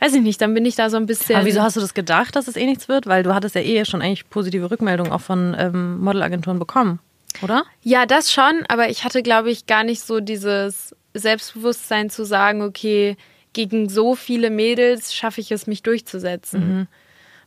weiß 0.00 0.14
ich 0.14 0.22
nicht, 0.22 0.40
dann 0.40 0.54
bin 0.54 0.66
ich 0.66 0.76
da 0.76 0.90
so 0.90 0.96
ein 0.96 1.06
bisschen. 1.06 1.36
Aber 1.36 1.46
wieso 1.46 1.62
hast 1.62 1.76
du 1.76 1.80
das 1.80 1.94
gedacht, 1.94 2.36
dass 2.36 2.46
es 2.46 2.56
eh 2.56 2.66
nichts 2.66 2.88
wird? 2.88 3.06
Weil 3.06 3.22
du 3.22 3.34
hattest 3.34 3.54
ja 3.54 3.62
eh 3.62 3.84
schon 3.84 4.02
eigentlich 4.02 4.28
positive 4.28 4.70
Rückmeldungen 4.70 5.12
auch 5.12 5.20
von 5.20 5.56
ähm, 5.58 5.98
Modelagenturen 6.00 6.58
bekommen 6.58 7.00
oder? 7.42 7.64
Ja, 7.82 8.06
das 8.06 8.32
schon, 8.32 8.64
aber 8.68 8.90
ich 8.90 9.04
hatte, 9.04 9.22
glaube 9.22 9.50
ich, 9.50 9.66
gar 9.66 9.84
nicht 9.84 10.02
so 10.02 10.20
dieses 10.20 10.94
Selbstbewusstsein 11.14 12.10
zu 12.10 12.24
sagen, 12.24 12.62
okay, 12.62 13.16
gegen 13.52 13.88
so 13.88 14.14
viele 14.14 14.50
Mädels 14.50 15.14
schaffe 15.14 15.40
ich 15.40 15.50
es, 15.50 15.66
mich 15.66 15.82
durchzusetzen. 15.82 16.78
Mhm. 16.78 16.86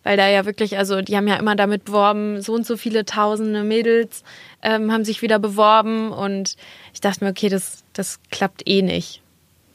Weil 0.04 0.18
da 0.18 0.28
ja 0.28 0.46
wirklich, 0.46 0.78
also 0.78 1.02
die 1.02 1.16
haben 1.16 1.28
ja 1.28 1.36
immer 1.36 1.56
damit 1.56 1.86
beworben, 1.86 2.42
so 2.42 2.54
und 2.54 2.66
so 2.66 2.76
viele 2.76 3.06
tausende 3.06 3.64
Mädels 3.64 4.24
ähm, 4.62 4.92
haben 4.92 5.06
sich 5.06 5.22
wieder 5.22 5.40
beworben 5.40 6.12
und 6.12 6.56
ich 6.94 7.02
dachte 7.02 7.24
mir, 7.24 7.32
okay, 7.32 7.50
das, 7.50 7.84
das 7.94 8.20
klappt 8.30 8.68
eh 8.68 8.82
nicht. 8.82 9.22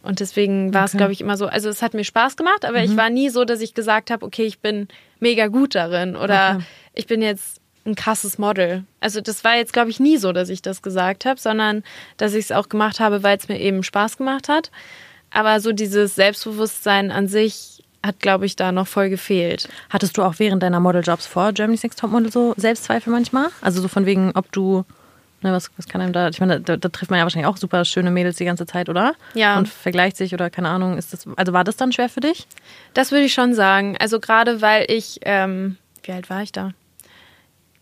Und 0.03 0.21
deswegen 0.21 0.73
war 0.73 0.83
okay. 0.83 0.91
es, 0.93 0.97
glaube 0.97 1.13
ich, 1.13 1.21
immer 1.21 1.37
so, 1.37 1.47
also 1.47 1.69
es 1.69 1.83
hat 1.83 1.95
mir 1.95 2.05
Spaß 2.05 2.37
gemacht, 2.37 2.65
aber 2.65 2.79
mhm. 2.79 2.85
ich 2.85 2.97
war 2.97 3.11
nie 3.11 3.31
so, 3.31 3.45
dass 3.45 3.61
ich 3.61 3.75
gesagt 3.75 4.11
habe, 4.11 4.25
okay, 4.25 4.45
ich 4.45 4.61
bin 4.61 4.89
mega 5.21 5.49
gut 5.49 5.75
darin 5.75 6.17
oder 6.17 6.57
okay. 6.57 6.65
ich 6.95 7.07
bin 7.07 7.23
jetzt 7.23 7.61
ein 7.85 7.95
krasses 7.95 8.39
Model. 8.39 8.85
Also 9.01 9.21
das 9.21 9.45
war 9.45 9.57
jetzt, 9.57 9.73
glaube 9.73 9.91
ich, 9.91 9.99
nie 9.99 10.19
so, 10.19 10.33
dass 10.33 10.51
ich 10.51 10.63
das 10.63 10.83
gesagt 10.83 11.25
habe, 11.25 11.41
sondern 11.41 11.83
dass 12.17 12.35
ich 12.35 12.47
es 12.47 12.53
auch 12.53 12.69
gemacht 12.69 13.01
habe, 13.01 13.23
weil 13.23 13.37
es 13.39 13.49
mir 13.49 13.59
eben 13.59 13.83
Spaß 13.83 14.19
gemacht 14.19 14.49
hat. 14.49 14.71
Aber 15.31 15.61
so 15.61 15.73
dieses 15.73 16.15
Selbstbewusstsein 16.15 17.11
an 17.11 17.29
sich 17.29 17.85
hat, 18.09 18.19
glaube 18.19 18.47
ich, 18.47 18.57
da 18.57 18.73
noch 18.73 18.89
voll 18.89 19.11
gefehlt. 19.11 19.69
Hattest 19.91 20.17
du 20.17 20.23
auch 20.23 20.35
während 20.39 20.63
deiner 20.63 20.81
Modeljobs 20.81 21.27
vor 21.27 21.53
Germany's 21.53 21.85
Next 21.85 22.01
Topmodel 22.01 22.33
so 22.33 22.55
Selbstzweifel 22.57 23.13
manchmal? 23.13 23.49
Also 23.61 23.81
so 23.81 23.87
von 23.87 24.07
wegen, 24.07 24.33
ob 24.35 24.51
du 24.51 24.85
Ne, 25.41 25.53
was, 25.53 25.71
was 25.77 25.87
kann 25.87 26.01
einem 26.01 26.13
da, 26.13 26.29
ich 26.31 26.41
meine, 26.41 26.61
da, 26.61 26.77
da, 26.77 26.89
trifft 26.89 27.13
man 27.13 27.19
ja 27.19 27.25
wahrscheinlich 27.25 27.47
auch 27.47 27.57
super 27.57 27.85
schöne 27.85 28.11
Mädels 28.11 28.39
die 28.39 28.45
ganze 28.45 28.67
Zeit, 28.67 28.89
oder? 28.89 29.15
Ja. 29.35 29.57
Und 29.57 29.69
vergleicht 29.69 30.17
sich 30.17 30.35
oder 30.35 30.51
keine 30.51 30.69
Ahnung, 30.69 30.99
ist 30.99 31.13
das, 31.13 31.29
also 31.37 31.53
war 31.53 31.63
das 31.63 31.77
dann 31.77 31.93
schwer 31.93 32.09
für 32.09 32.19
dich? 32.19 32.49
Das 32.93 33.13
würde 33.13 33.25
ich 33.25 33.35
schon 33.35 33.55
sagen. 33.55 33.97
Also 34.01 34.19
gerade 34.19 34.63
weil 34.63 34.91
ich, 34.91 35.21
ähm, 35.23 35.77
wie 36.03 36.11
alt 36.11 36.29
war 36.29 36.43
ich 36.43 36.51
da? 36.51 36.73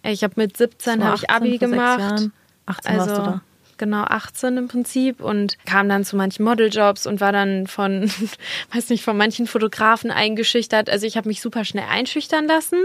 Ich 0.03 0.23
habe 0.23 0.35
mit 0.37 0.55
17 0.55 1.03
habe 1.03 1.17
ich 1.17 1.31
Abi 1.31 1.57
gemacht. 1.57 2.29
18 2.67 2.93
also, 2.93 3.11
warst 3.11 3.19
du 3.19 3.23
da. 3.23 3.41
Genau, 3.79 4.05
18 4.05 4.57
im 4.57 4.69
Prinzip 4.69 5.21
und 5.21 5.59
kam 5.67 5.89
dann 5.89 6.05
zu 6.05 6.17
manchen 6.17 6.45
Modeljobs 6.45 7.07
und 7.07 7.21
war 7.21 7.33
dann 7.33 7.67
von, 7.67 8.11
weiß 8.73 8.89
nicht, 8.89 9.05
von 9.05 9.17
manchen 9.17 9.47
Fotografen 9.47 10.11
eingeschüchtert. 10.11 10.89
Also 10.89 11.07
ich 11.07 11.17
habe 11.17 11.29
mich 11.29 11.43
super 11.43 11.65
schnell 11.65 11.85
einschüchtern 11.91 12.47
lassen 12.47 12.79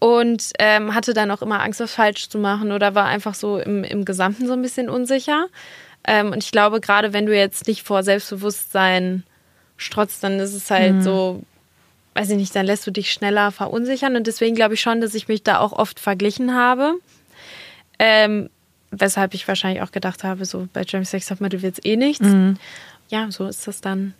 und 0.00 0.52
ähm, 0.58 0.94
hatte 0.94 1.14
dann 1.14 1.30
auch 1.30 1.42
immer 1.42 1.62
Angst, 1.62 1.78
was 1.78 1.94
falsch 1.94 2.28
zu 2.28 2.38
machen 2.38 2.72
oder 2.72 2.94
war 2.94 3.04
einfach 3.06 3.34
so 3.34 3.58
im, 3.58 3.84
im 3.84 4.04
Gesamten 4.04 4.46
so 4.46 4.54
ein 4.54 4.62
bisschen 4.62 4.88
unsicher. 4.88 5.46
Ähm, 6.04 6.32
und 6.32 6.42
ich 6.42 6.50
glaube, 6.50 6.80
gerade 6.80 7.12
wenn 7.12 7.26
du 7.26 7.36
jetzt 7.36 7.68
nicht 7.68 7.82
vor 7.82 8.02
Selbstbewusstsein 8.02 9.22
strotzt, 9.76 10.24
dann 10.24 10.40
ist 10.40 10.54
es 10.54 10.70
halt 10.70 10.94
mhm. 10.96 11.02
so, 11.02 11.42
weiß 12.14 12.30
ich 12.30 12.36
nicht, 12.36 12.56
dann 12.56 12.66
lässt 12.66 12.86
du 12.86 12.90
dich 12.90 13.12
schneller 13.12 13.52
verunsichern. 13.52 14.16
Und 14.16 14.26
deswegen 14.26 14.56
glaube 14.56 14.74
ich 14.74 14.80
schon, 14.80 15.00
dass 15.00 15.14
ich 15.14 15.28
mich 15.28 15.42
da 15.44 15.60
auch 15.60 15.72
oft 15.72 16.00
verglichen 16.00 16.54
habe. 16.54 16.94
Ähm, 17.98 18.48
weshalb 18.90 19.34
ich 19.34 19.46
wahrscheinlich 19.46 19.82
auch 19.82 19.92
gedacht 19.92 20.24
habe, 20.24 20.44
so 20.44 20.68
bei 20.72 20.84
James 20.86 21.10
Sex 21.10 21.26
Top 21.26 21.40
Metal 21.40 21.62
wird 21.62 21.78
es 21.78 21.84
eh 21.84 21.96
nichts. 21.96 22.26
Mhm. 22.26 22.56
Ja, 23.08 23.30
so 23.30 23.46
ist 23.46 23.66
das 23.66 23.80
dann 23.80 24.14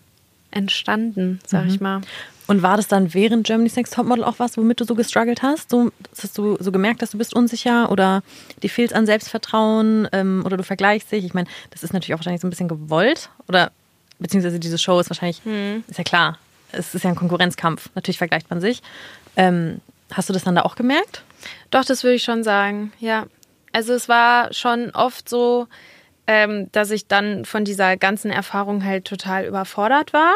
entstanden, 0.50 1.40
sag 1.46 1.66
ich 1.66 1.80
mal. 1.80 2.00
Und 2.48 2.62
war 2.62 2.76
das 2.76 2.88
dann 2.88 3.14
während 3.14 3.46
Germany's 3.46 3.76
Next 3.76 3.94
Topmodel 3.94 4.24
auch 4.24 4.40
was, 4.40 4.56
womit 4.56 4.80
du 4.80 4.84
so 4.84 4.96
gestruggelt 4.96 5.40
hast? 5.40 5.70
So, 5.70 5.92
hast 6.20 6.36
du 6.36 6.56
so 6.58 6.72
gemerkt, 6.72 7.00
dass 7.00 7.10
du 7.10 7.18
bist 7.18 7.32
unsicher 7.32 7.92
oder 7.92 8.24
dir 8.64 8.68
fehlt 8.68 8.92
an 8.92 9.06
Selbstvertrauen 9.06 10.08
ähm, 10.10 10.42
oder 10.44 10.56
du 10.56 10.64
vergleichst 10.64 11.12
dich? 11.12 11.24
Ich 11.24 11.32
meine, 11.32 11.48
das 11.70 11.84
ist 11.84 11.92
natürlich 11.92 12.14
auch 12.14 12.18
wahrscheinlich 12.18 12.40
so 12.40 12.48
ein 12.48 12.50
bisschen 12.50 12.66
gewollt 12.66 13.30
oder 13.46 13.70
beziehungsweise 14.18 14.58
diese 14.58 14.78
Show 14.78 14.98
ist 14.98 15.08
wahrscheinlich, 15.10 15.40
hm. 15.44 15.84
ist 15.86 15.98
ja 15.98 16.02
klar, 16.02 16.38
es 16.72 16.92
ist 16.92 17.04
ja 17.04 17.10
ein 17.10 17.16
Konkurrenzkampf. 17.16 17.88
Natürlich 17.94 18.18
vergleicht 18.18 18.50
man 18.50 18.60
sich. 18.60 18.82
Ähm, 19.36 19.80
hast 20.12 20.28
du 20.28 20.32
das 20.32 20.42
dann 20.42 20.56
da 20.56 20.62
auch 20.62 20.74
gemerkt? 20.74 21.22
Doch, 21.70 21.84
das 21.84 22.02
würde 22.02 22.16
ich 22.16 22.24
schon 22.24 22.42
sagen, 22.42 22.92
ja. 22.98 23.26
Also 23.72 23.92
es 23.94 24.08
war 24.08 24.52
schon 24.52 24.90
oft 24.90 25.28
so, 25.28 25.68
ähm, 26.26 26.70
dass 26.72 26.90
ich 26.90 27.06
dann 27.06 27.44
von 27.44 27.64
dieser 27.64 27.96
ganzen 27.96 28.30
Erfahrung 28.30 28.84
halt 28.84 29.04
total 29.04 29.44
überfordert 29.44 30.12
war. 30.12 30.34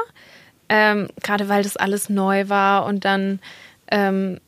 Ähm, 0.69 1.09
Gerade 1.23 1.49
weil 1.49 1.63
das 1.63 1.77
alles 1.77 2.09
neu 2.09 2.49
war 2.49 2.87
und 2.87 3.05
dann 3.05 3.41
ähm, 3.91 4.41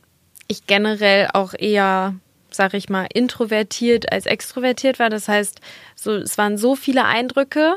ich 0.47 0.65
generell 0.65 1.29
auch 1.33 1.53
eher, 1.57 2.15
sag 2.49 2.73
ich 2.73 2.89
mal, 2.89 3.07
introvertiert 3.13 4.11
als 4.11 4.25
extrovertiert 4.25 4.99
war. 4.99 5.09
Das 5.09 5.27
heißt, 5.27 5.59
so, 5.95 6.13
es 6.13 6.37
waren 6.37 6.57
so 6.57 6.75
viele 6.75 7.05
Eindrücke, 7.05 7.75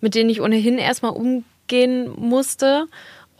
mit 0.00 0.14
denen 0.14 0.30
ich 0.30 0.40
ohnehin 0.40 0.78
erstmal 0.78 1.12
umgehen 1.12 2.10
musste. 2.16 2.86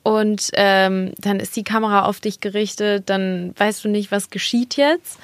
Und 0.03 0.51
ähm, 0.53 1.13
dann 1.19 1.41
ist 1.41 1.57
die 1.57 1.65
Kamera 1.65 2.05
auf 2.05 2.21
dich 2.21 2.41
gerichtet, 2.41 3.11
dann 3.11 3.53
weißt 3.57 3.85
du 3.85 3.89
nicht, 3.89 4.13
was 4.13 4.31
geschieht 4.31 4.77
jetzt. 4.77 5.19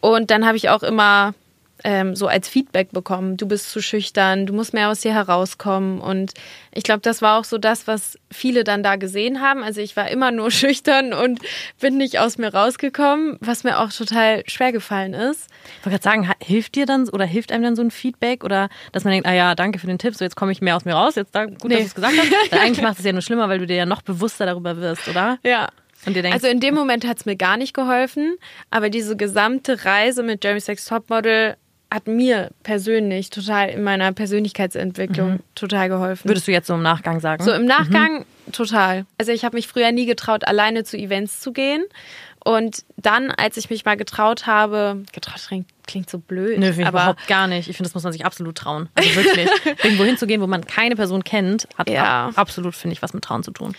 Und 0.00 0.30
dann 0.30 0.46
habe 0.46 0.56
ich 0.56 0.68
auch 0.68 0.82
immer 0.82 1.34
ähm, 1.84 2.16
so 2.16 2.26
als 2.26 2.48
Feedback 2.48 2.90
bekommen, 2.90 3.36
du 3.36 3.46
bist 3.46 3.70
zu 3.70 3.80
schüchtern, 3.80 4.46
du 4.46 4.52
musst 4.52 4.74
mehr 4.74 4.90
aus 4.90 5.00
dir 5.00 5.14
herauskommen. 5.14 6.00
Und 6.00 6.34
ich 6.74 6.82
glaube, 6.82 7.00
das 7.00 7.22
war 7.22 7.38
auch 7.38 7.44
so 7.44 7.58
das, 7.58 7.86
was 7.86 8.18
viele 8.30 8.64
dann 8.64 8.82
da 8.82 8.96
gesehen 8.96 9.40
haben. 9.40 9.62
Also 9.62 9.80
ich 9.80 9.96
war 9.96 10.10
immer 10.10 10.30
nur 10.30 10.50
schüchtern 10.52 11.12
und 11.12 11.40
bin 11.80 11.96
nicht 11.96 12.18
aus 12.18 12.38
mir 12.38 12.52
rausgekommen, 12.52 13.36
was 13.40 13.64
mir 13.64 13.78
auch 13.78 13.92
total 13.92 14.42
schwer 14.46 14.72
gefallen 14.72 15.14
ist. 15.14 15.48
Ich 15.78 15.86
wollte 15.86 16.00
gerade 16.00 16.02
sagen, 16.02 16.30
hilft 16.42 16.74
dir 16.74 16.86
dann 16.86 17.08
oder 17.08 17.24
hilft 17.24 17.52
einem 17.52 17.62
dann 17.62 17.76
so 17.76 17.82
ein 17.82 17.90
Feedback 17.90 18.44
oder 18.44 18.68
dass 18.92 19.04
man 19.04 19.12
denkt, 19.12 19.26
ah 19.26 19.34
ja, 19.34 19.54
danke 19.54 19.78
für 19.78 19.86
den 19.86 19.98
Tipp, 19.98 20.14
so 20.14 20.24
jetzt 20.24 20.36
komme 20.36 20.52
ich 20.52 20.60
mehr 20.60 20.76
aus 20.76 20.84
mir 20.84 20.94
raus, 20.94 21.14
jetzt 21.14 21.34
da, 21.34 21.44
gut, 21.44 21.64
nee. 21.64 21.74
dass 21.74 21.82
du 21.82 21.86
es 21.88 21.94
gesagt 21.94 22.14
hast. 22.18 22.52
eigentlich 22.60 22.82
macht 22.82 22.98
es 22.98 23.04
ja 23.04 23.12
nur 23.12 23.22
schlimmer, 23.22 23.48
weil 23.48 23.58
du 23.58 23.66
dir 23.66 23.76
ja 23.76 23.86
noch 23.86 24.02
bewusster 24.02 24.46
darüber 24.46 24.76
wirst, 24.78 25.06
oder? 25.08 25.38
Ja. 25.44 25.68
Denkst, 26.14 26.32
also 26.32 26.46
in 26.46 26.60
dem 26.60 26.74
Moment 26.74 27.06
hat 27.06 27.18
es 27.18 27.26
mir 27.26 27.36
gar 27.36 27.56
nicht 27.56 27.74
geholfen, 27.74 28.36
aber 28.70 28.90
diese 28.90 29.16
gesamte 29.16 29.84
Reise 29.84 30.22
mit 30.22 30.44
Jeremy 30.44 30.60
Sex 30.60 30.84
Topmodel 30.84 31.56
hat 31.90 32.06
mir 32.06 32.50
persönlich 32.62 33.30
total 33.30 33.70
in 33.70 33.82
meiner 33.82 34.12
Persönlichkeitsentwicklung 34.12 35.30
mhm. 35.32 35.40
total 35.54 35.88
geholfen. 35.88 36.28
Würdest 36.28 36.46
du 36.46 36.52
jetzt 36.52 36.66
so 36.66 36.74
im 36.74 36.82
Nachgang 36.82 37.20
sagen? 37.20 37.42
So 37.42 37.52
im 37.52 37.64
Nachgang 37.64 38.26
mhm. 38.46 38.52
total. 38.52 39.06
Also 39.16 39.32
ich 39.32 39.44
habe 39.44 39.56
mich 39.56 39.68
früher 39.68 39.90
nie 39.90 40.04
getraut, 40.04 40.46
alleine 40.46 40.84
zu 40.84 40.98
Events 40.98 41.40
zu 41.40 41.52
gehen. 41.52 41.84
Und 42.44 42.84
dann, 42.96 43.30
als 43.30 43.56
ich 43.56 43.68
mich 43.68 43.84
mal 43.84 43.96
getraut 43.96 44.46
habe, 44.46 45.02
getraut 45.12 45.44
klingt, 45.46 45.66
klingt 45.86 46.08
so 46.08 46.18
blöd. 46.18 46.58
Nö, 46.58 46.70
aber 46.70 46.88
überhaupt 46.88 47.26
gar 47.26 47.46
nicht. 47.46 47.68
Ich 47.68 47.76
finde, 47.76 47.88
das 47.88 47.94
muss 47.94 48.04
man 48.04 48.12
sich 48.12 48.24
absolut 48.24 48.56
trauen. 48.56 48.88
Also 48.94 49.14
wirklich. 49.16 49.48
Irgendwo 49.82 50.04
hinzugehen, 50.04 50.40
wo 50.40 50.46
man 50.46 50.64
keine 50.64 50.94
Person 50.94 51.24
kennt, 51.24 51.68
hat 51.76 51.90
ja. 51.90 52.30
absolut, 52.36 52.74
finde 52.74 52.92
ich, 52.92 53.02
was 53.02 53.12
mit 53.12 53.24
Trauen 53.24 53.42
zu 53.42 53.50
tun. 53.50 53.74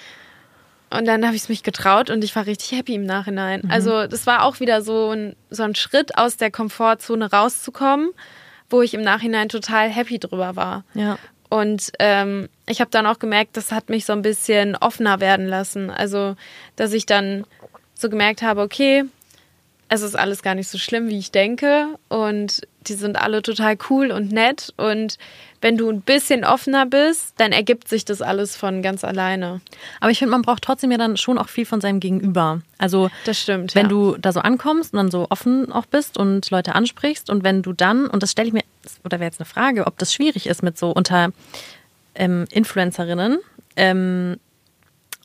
Und 0.91 1.05
dann 1.05 1.25
habe 1.25 1.35
ich 1.35 1.43
es 1.43 1.49
mich 1.49 1.63
getraut 1.63 2.09
und 2.09 2.23
ich 2.23 2.35
war 2.35 2.45
richtig 2.45 2.77
happy 2.77 2.95
im 2.95 3.05
Nachhinein. 3.05 3.61
Mhm. 3.63 3.71
Also 3.71 4.07
das 4.07 4.25
war 4.25 4.43
auch 4.43 4.59
wieder 4.59 4.81
so 4.81 5.11
ein, 5.11 5.35
so 5.49 5.63
ein 5.63 5.75
Schritt 5.75 6.17
aus 6.17 6.37
der 6.37 6.49
Komfortzone 6.49 7.31
rauszukommen, 7.31 8.09
wo 8.69 8.81
ich 8.81 8.93
im 8.93 9.01
Nachhinein 9.01 9.49
total 9.49 9.89
happy 9.89 10.19
drüber 10.19 10.55
war. 10.55 10.83
Ja. 10.95 11.17
Und 11.49 11.91
ähm, 11.99 12.47
ich 12.67 12.79
habe 12.79 12.91
dann 12.91 13.07
auch 13.07 13.19
gemerkt, 13.19 13.57
das 13.57 13.71
hat 13.71 13.89
mich 13.89 14.05
so 14.05 14.13
ein 14.13 14.21
bisschen 14.21 14.75
offener 14.75 15.19
werden 15.19 15.47
lassen. 15.47 15.89
Also, 15.89 16.35
dass 16.75 16.93
ich 16.93 17.05
dann 17.05 17.45
so 17.95 18.09
gemerkt 18.09 18.41
habe, 18.41 18.61
okay, 18.61 19.05
es 19.89 20.01
ist 20.01 20.15
alles 20.15 20.43
gar 20.43 20.53
nicht 20.53 20.69
so 20.69 20.77
schlimm, 20.77 21.09
wie 21.09 21.17
ich 21.17 21.31
denke. 21.31 21.87
Und 22.07 22.61
die 22.81 22.93
sind 22.93 23.19
alle 23.19 23.41
total 23.41 23.77
cool 23.89 24.11
und 24.11 24.31
nett. 24.31 24.73
Und 24.77 25.17
wenn 25.61 25.77
du 25.77 25.89
ein 25.89 26.01
bisschen 26.01 26.45
offener 26.45 26.85
bist, 26.85 27.33
dann 27.37 27.51
ergibt 27.51 27.87
sich 27.87 28.05
das 28.05 28.21
alles 28.21 28.55
von 28.55 28.81
ganz 28.81 29.03
alleine. 29.03 29.61
Aber 29.99 30.11
ich 30.11 30.19
finde, 30.19 30.31
man 30.31 30.41
braucht 30.41 30.63
trotzdem 30.63 30.91
ja 30.91 30.97
dann 30.97 31.17
schon 31.17 31.37
auch 31.37 31.49
viel 31.49 31.65
von 31.65 31.81
seinem 31.81 31.99
Gegenüber. 31.99 32.61
Also, 32.77 33.09
das 33.25 33.39
stimmt. 33.39 33.75
Wenn 33.75 33.85
ja. 33.85 33.89
du 33.89 34.17
da 34.17 34.31
so 34.31 34.39
ankommst 34.39 34.93
und 34.93 34.97
dann 34.97 35.11
so 35.11 35.27
offen 35.29 35.71
auch 35.71 35.85
bist 35.85 36.17
und 36.17 36.49
Leute 36.49 36.75
ansprichst 36.75 37.29
und 37.29 37.43
wenn 37.43 37.61
du 37.61 37.73
dann, 37.73 38.07
und 38.07 38.23
das 38.23 38.31
stelle 38.31 38.47
ich 38.47 38.53
mir, 38.53 38.63
oder 39.03 39.19
wäre 39.19 39.27
jetzt 39.27 39.39
eine 39.39 39.45
Frage, 39.45 39.85
ob 39.87 39.97
das 39.97 40.13
schwierig 40.13 40.47
ist 40.47 40.63
mit 40.63 40.77
so 40.77 40.91
unter 40.91 41.31
ähm, 42.15 42.45
Influencerinnen, 42.51 43.39
ähm, 43.75 44.37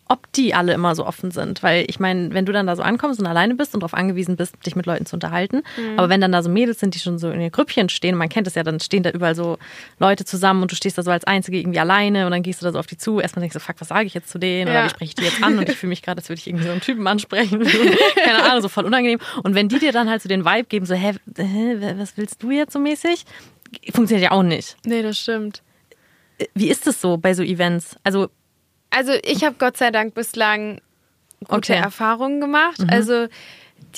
ob 0.08 0.30
die 0.32 0.54
alle 0.54 0.74
immer 0.74 0.94
so 0.94 1.06
offen 1.06 1.30
sind. 1.30 1.62
Weil 1.62 1.86
ich 1.88 1.98
meine, 1.98 2.32
wenn 2.34 2.44
du 2.44 2.52
dann 2.52 2.66
da 2.66 2.76
so 2.76 2.82
ankommst 2.82 3.20
und 3.20 3.26
alleine 3.26 3.54
bist 3.54 3.74
und 3.74 3.80
darauf 3.80 3.94
angewiesen 3.94 4.36
bist, 4.36 4.54
dich 4.66 4.76
mit 4.76 4.86
Leuten 4.86 5.06
zu 5.06 5.16
unterhalten, 5.16 5.62
mhm. 5.76 5.98
aber 5.98 6.08
wenn 6.08 6.20
dann 6.20 6.32
da 6.32 6.42
so 6.42 6.50
Mädels 6.50 6.80
sind, 6.80 6.94
die 6.94 6.98
schon 6.98 7.18
so 7.18 7.30
in 7.30 7.40
den 7.40 7.50
Grüppchen 7.50 7.88
stehen, 7.88 8.16
man 8.16 8.28
kennt 8.28 8.46
es 8.46 8.54
ja, 8.54 8.62
dann 8.62 8.80
stehen 8.80 9.02
da 9.02 9.10
überall 9.10 9.34
so 9.34 9.58
Leute 9.98 10.24
zusammen 10.24 10.62
und 10.62 10.70
du 10.70 10.76
stehst 10.76 10.98
da 10.98 11.02
so 11.02 11.10
als 11.10 11.24
Einzige 11.24 11.58
irgendwie 11.58 11.80
alleine 11.80 12.26
und 12.26 12.32
dann 12.32 12.42
gehst 12.42 12.60
du 12.60 12.66
da 12.66 12.72
so 12.72 12.78
auf 12.78 12.86
die 12.86 12.98
zu. 12.98 13.20
Erstmal 13.20 13.40
denkst 13.40 13.54
du, 13.54 13.60
fuck, 13.60 13.76
was 13.78 13.88
sage 13.88 14.06
ich 14.06 14.14
jetzt 14.14 14.28
zu 14.28 14.38
denen? 14.38 14.70
Ja. 14.70 14.80
Oder 14.80 14.84
wie 14.84 14.90
spreche 14.90 15.08
ich 15.10 15.14
die 15.14 15.24
jetzt 15.24 15.42
an? 15.42 15.58
Und 15.58 15.68
ich 15.68 15.76
fühle 15.76 15.88
mich 15.88 16.02
gerade, 16.02 16.18
als 16.18 16.28
würde 16.28 16.40
ich 16.40 16.46
irgendwie 16.46 16.66
so 16.66 16.72
einen 16.72 16.80
Typen 16.80 17.06
ansprechen. 17.06 17.64
Keine 18.24 18.42
Ahnung, 18.44 18.60
so 18.60 18.68
voll 18.68 18.84
unangenehm. 18.84 19.20
Und 19.42 19.54
wenn 19.54 19.68
die 19.68 19.78
dir 19.78 19.92
dann 19.92 20.10
halt 20.10 20.22
so 20.22 20.28
den 20.28 20.44
Vibe 20.44 20.64
geben, 20.64 20.86
so, 20.86 20.94
hä, 20.94 21.14
hä 21.36 21.94
was 21.96 22.16
willst 22.16 22.42
du 22.42 22.50
jetzt 22.50 22.72
so 22.72 22.78
mäßig? 22.78 23.24
Funktioniert 23.92 24.30
ja 24.30 24.36
auch 24.36 24.42
nicht. 24.42 24.76
Nee, 24.84 25.02
das 25.02 25.18
stimmt. 25.18 25.62
Wie 26.54 26.68
ist 26.68 26.86
es 26.86 27.00
so 27.00 27.16
bei 27.16 27.34
so 27.34 27.42
Events? 27.42 27.96
Also 28.02 28.28
also 28.94 29.12
ich 29.24 29.44
habe 29.44 29.56
Gott 29.58 29.76
sei 29.76 29.90
Dank 29.90 30.14
bislang 30.14 30.80
gute 31.40 31.72
okay. 31.72 31.76
Erfahrungen 31.76 32.40
gemacht. 32.40 32.80
Mhm. 32.80 32.90
Also 32.90 33.26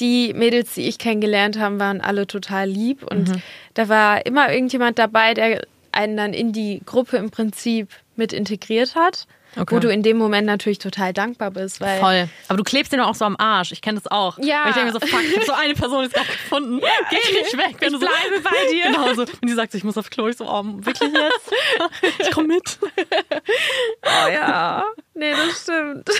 die 0.00 0.32
Mädels, 0.34 0.74
die 0.74 0.82
ich 0.82 0.98
kennengelernt 0.98 1.58
habe, 1.58 1.78
waren 1.78 2.00
alle 2.00 2.26
total 2.26 2.68
lieb 2.68 3.02
und 3.02 3.28
mhm. 3.28 3.42
da 3.74 3.88
war 3.88 4.26
immer 4.26 4.52
irgendjemand 4.52 4.98
dabei, 4.98 5.34
der 5.34 5.62
einen 5.92 6.16
dann 6.16 6.34
in 6.34 6.52
die 6.52 6.82
Gruppe 6.84 7.16
im 7.16 7.30
Prinzip 7.30 7.88
mit 8.16 8.32
integriert 8.32 8.94
hat. 8.94 9.26
Okay. 9.58 9.74
Wo 9.74 9.78
du 9.78 9.88
in 9.88 10.02
dem 10.02 10.18
Moment 10.18 10.46
natürlich 10.46 10.78
total 10.78 11.12
dankbar 11.12 11.50
bist. 11.50 11.80
Weil 11.80 11.98
Voll. 11.98 12.28
Aber 12.48 12.58
du 12.58 12.64
klebst 12.64 12.92
den 12.92 13.00
auch 13.00 13.14
so 13.14 13.24
am 13.24 13.36
Arsch. 13.38 13.72
Ich 13.72 13.80
kenne 13.80 13.98
das 13.98 14.10
auch. 14.10 14.38
Ja. 14.38 14.64
Weil 14.64 14.70
ich 14.70 14.74
denke 14.74 14.92
mir 14.92 15.00
so, 15.00 15.06
fuck, 15.06 15.22
ich 15.22 15.34
habe 15.34 15.46
so 15.46 15.52
eine 15.52 15.74
Person 15.74 16.02
jetzt 16.02 16.14
gerade 16.14 16.28
gefunden. 16.28 16.80
Geh 17.10 17.38
nicht 17.38 17.56
weg. 17.56 17.76
Wenn 17.78 17.94
ich 17.94 17.98
bleibe 17.98 18.36
so, 18.36 18.42
bei 18.42 18.50
dir. 18.70 18.92
Genau 18.92 19.14
so. 19.14 19.22
Und 19.22 19.44
die 19.44 19.52
sagt 19.52 19.72
so, 19.72 19.78
ich 19.78 19.84
muss 19.84 19.96
auf 19.96 20.10
Klo. 20.10 20.28
Ich 20.28 20.36
so, 20.36 20.48
oh, 20.48 20.62
wirklich 20.64 21.10
jetzt? 21.10 22.18
ich 22.18 22.30
komm 22.32 22.48
mit. 22.48 22.78
Oh 24.02 24.28
ja. 24.30 24.84
Nee, 25.14 25.32
das 25.32 25.62
stimmt. 25.62 26.10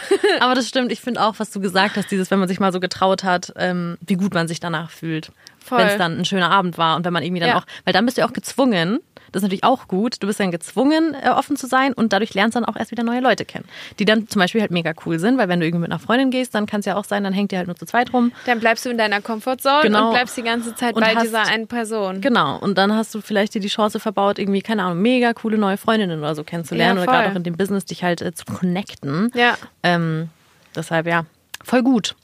Aber 0.41 0.55
das 0.55 0.69
stimmt. 0.69 0.91
Ich 0.91 1.01
finde 1.01 1.23
auch, 1.23 1.35
was 1.39 1.51
du 1.51 1.61
gesagt 1.61 1.97
hast, 1.97 2.11
dieses, 2.11 2.31
wenn 2.31 2.39
man 2.39 2.49
sich 2.49 2.61
mal 2.61 2.73
so 2.73 2.81
getraut 2.81 3.25
hat, 3.25 3.53
ähm, 3.57 3.99
wie 4.01 4.15
gut 4.15 4.33
man 4.33 4.49
sich 4.49 4.61
danach 4.61 4.91
fühlt. 4.91 5.31
Wenn 5.69 5.89
es 5.89 5.99
dann 5.99 6.19
ein 6.19 6.25
schöner 6.25 6.51
Abend 6.51 6.79
war 6.79 6.97
und 6.97 7.05
wenn 7.05 7.13
man 7.13 7.25
irgendwie 7.25 7.41
dann 7.41 7.49
ja. 7.51 7.59
auch, 7.59 7.67
weil 7.85 7.93
dann 7.93 8.05
bist 8.05 8.17
du 8.17 8.21
ja 8.21 8.29
auch 8.29 8.33
gezwungen, 8.33 9.01
das 9.33 9.41
ist 9.41 9.43
natürlich 9.43 9.65
auch 9.65 9.89
gut. 9.89 10.23
Du 10.23 10.27
bist 10.27 10.41
dann 10.41 10.51
gezwungen, 10.51 11.15
äh, 11.15 11.31
offen 11.31 11.57
zu 11.57 11.67
sein 11.67 11.93
und 11.93 12.13
dadurch 12.13 12.35
lernst 12.35 12.57
du 12.57 12.61
dann 12.61 12.69
auch 12.69 12.77
erst 12.77 12.91
wieder 12.91 13.03
neue 13.03 13.21
Leute 13.21 13.45
kennen. 13.45 13.65
Die 13.99 14.05
dann 14.05 14.29
zum 14.29 14.41
Beispiel 14.41 14.61
halt 14.61 14.71
mega 14.71 14.93
cool 15.05 15.19
sind, 15.19 15.39
weil 15.39 15.49
wenn 15.49 15.61
du 15.61 15.67
irgendwie 15.67 15.83
mit 15.83 15.91
einer 15.91 15.99
Freundin 15.99 16.31
gehst, 16.31 16.55
dann 16.55 16.67
kann 16.67 16.81
es 16.81 16.87
ja 16.87 16.97
auch 16.97 17.05
sein, 17.05 17.25
dann 17.25 17.33
hängt 17.33 17.53
ihr 17.53 17.59
halt 17.59 17.67
nur 17.67 17.77
zu 17.77 17.87
zweit 17.87 18.13
rum. 18.13 18.33
Dann 18.47 18.61
bleibst 18.61 18.85
du 18.85 18.91
in 18.91 18.99
deiner 18.99 19.21
Komfortzone 19.21 19.83
genau. 19.83 20.07
und 20.09 20.15
bleibst 20.15 20.37
die 20.37 20.43
ganze 20.43 20.75
Zeit 20.75 20.95
und 20.95 21.03
bei 21.03 21.15
hast, 21.15 21.25
dieser 21.25 21.43
einen 21.43 21.67
Person. 21.67 22.21
Genau. 22.21 22.59
Und 22.59 22.79
dann 22.79 22.93
hast 22.93 23.15
du 23.15 23.21
vielleicht 23.21 23.55
dir 23.55 23.61
die 23.61 23.69
Chance 23.69 24.01
verbaut, 24.01 24.39
irgendwie, 24.39 24.63
keine 24.63 24.85
Ahnung, 24.85 25.03
mega 25.03 25.33
coole 25.33 25.59
neue 25.59 25.77
Freundinnen 25.77 26.19
oder 26.19 26.35
so 26.35 26.45
kennenzulernen 26.45 26.99
ja, 26.99 27.03
oder 27.03 27.13
gerade 27.13 27.31
auch 27.31 27.37
in 27.37 27.43
dem 27.43 27.57
Business 27.57 27.85
dich 27.85 28.03
halt 28.03 28.23
äh, 28.23 28.35
zu 28.35 28.45
connecten. 28.45 29.31
Ja. 29.35 29.57
Ähm, 29.83 30.29
deshalb 30.75 31.07
ja, 31.07 31.25
voll 31.63 31.83
gut. 31.83 32.15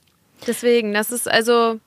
Deswegen, 0.46 0.92
das 0.92 1.12
ist 1.12 1.30
also, 1.30 1.78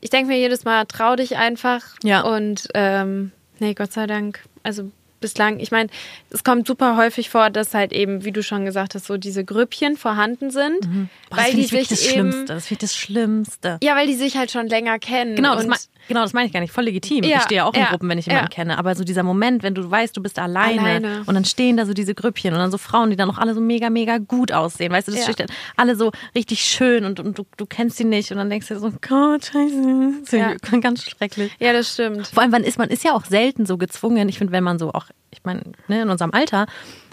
ich 0.00 0.10
denke 0.10 0.28
mir 0.32 0.38
jedes 0.38 0.64
Mal, 0.64 0.86
trau 0.86 1.16
dich 1.16 1.36
einfach. 1.36 1.82
Ja. 2.02 2.22
Und 2.22 2.68
ähm, 2.74 3.32
Nee, 3.62 3.74
Gott 3.74 3.92
sei 3.92 4.08
Dank. 4.08 4.40
Also 4.64 4.90
bislang, 5.22 5.58
ich 5.58 5.70
meine, 5.70 5.88
es 6.28 6.44
kommt 6.44 6.66
super 6.66 6.98
häufig 6.98 7.30
vor, 7.30 7.48
dass 7.48 7.72
halt 7.72 7.92
eben, 7.92 8.24
wie 8.24 8.32
du 8.32 8.42
schon 8.42 8.66
gesagt 8.66 8.94
hast, 8.94 9.06
so 9.06 9.16
diese 9.16 9.44
Grüppchen 9.44 9.96
vorhanden 9.96 10.50
sind, 10.50 10.86
mhm. 10.86 11.08
Boah, 11.30 11.38
weil 11.38 11.54
die 11.54 11.64
sich 11.64 11.88
das 11.88 12.02
eben, 12.02 12.12
Schlimmste. 12.12 12.44
Das 12.54 12.70
wird 12.70 12.82
das 12.82 12.94
Schlimmste. 12.94 13.78
Ja, 13.82 13.96
weil 13.96 14.06
die 14.06 14.14
sich 14.14 14.36
halt 14.36 14.50
schon 14.50 14.68
länger 14.68 14.98
kennen. 14.98 15.34
Genau, 15.34 15.54
das, 15.54 15.66
mein, 15.66 15.78
genau, 16.08 16.22
das 16.22 16.34
meine 16.34 16.46
ich 16.46 16.52
gar 16.52 16.60
nicht. 16.60 16.72
Voll 16.72 16.84
legitim. 16.84 17.24
Ja, 17.24 17.38
ich 17.38 17.42
stehe 17.44 17.58
ja 17.58 17.64
auch 17.64 17.72
in 17.72 17.80
ja, 17.80 17.88
Gruppen, 17.88 18.08
wenn 18.08 18.18
ich 18.18 18.26
jemanden 18.26 18.50
ja. 18.50 18.54
kenne. 18.54 18.78
Aber 18.78 18.94
so 18.94 19.04
dieser 19.04 19.22
Moment, 19.22 19.62
wenn 19.62 19.74
du 19.74 19.90
weißt, 19.90 20.14
du 20.16 20.22
bist 20.22 20.38
alleine, 20.38 20.80
alleine, 20.80 21.22
und 21.24 21.34
dann 21.34 21.44
stehen 21.44 21.76
da 21.76 21.86
so 21.86 21.94
diese 21.94 22.14
Grüppchen 22.14 22.52
und 22.52 22.58
dann 22.58 22.70
so 22.70 22.78
Frauen, 22.78 23.10
die 23.10 23.16
dann 23.16 23.28
noch 23.28 23.38
alle 23.38 23.54
so 23.54 23.60
mega, 23.60 23.88
mega 23.88 24.18
gut 24.18 24.52
aussehen. 24.52 24.92
Weißt 24.92 25.08
du, 25.08 25.12
das 25.12 25.22
steht 25.22 25.46
alle 25.76 25.96
so 25.96 26.12
richtig 26.34 26.62
schön 26.62 27.04
und, 27.04 27.20
und 27.20 27.38
du, 27.38 27.46
du 27.56 27.66
kennst 27.66 27.96
sie 27.96 28.04
nicht 28.04 28.30
und 28.30 28.38
dann 28.38 28.50
denkst 28.50 28.68
du 28.68 28.78
so, 28.78 28.90
Gott, 28.90 29.46
scheiße. 29.46 30.12
Das 30.30 30.32
ist 30.32 30.82
ganz 30.82 31.04
schrecklich. 31.04 31.52
Ja, 31.58 31.72
das 31.72 31.94
stimmt. 31.94 32.26
Vor 32.26 32.42
allem, 32.42 32.50
man 32.50 32.64
ist, 32.64 32.78
man 32.78 32.90
ist 32.90 33.04
ja 33.04 33.14
auch 33.14 33.24
selten 33.24 33.66
so 33.66 33.78
gezwungen. 33.78 34.28
Ich 34.28 34.38
finde, 34.38 34.52
wenn 34.52 34.64
man 34.64 34.78
so 34.78 34.92
auch 34.92 35.06
ich 35.30 35.44
meine, 35.44 35.62
ne, 35.88 36.02
in 36.02 36.10
unserem 36.10 36.32
Alter, 36.32 36.66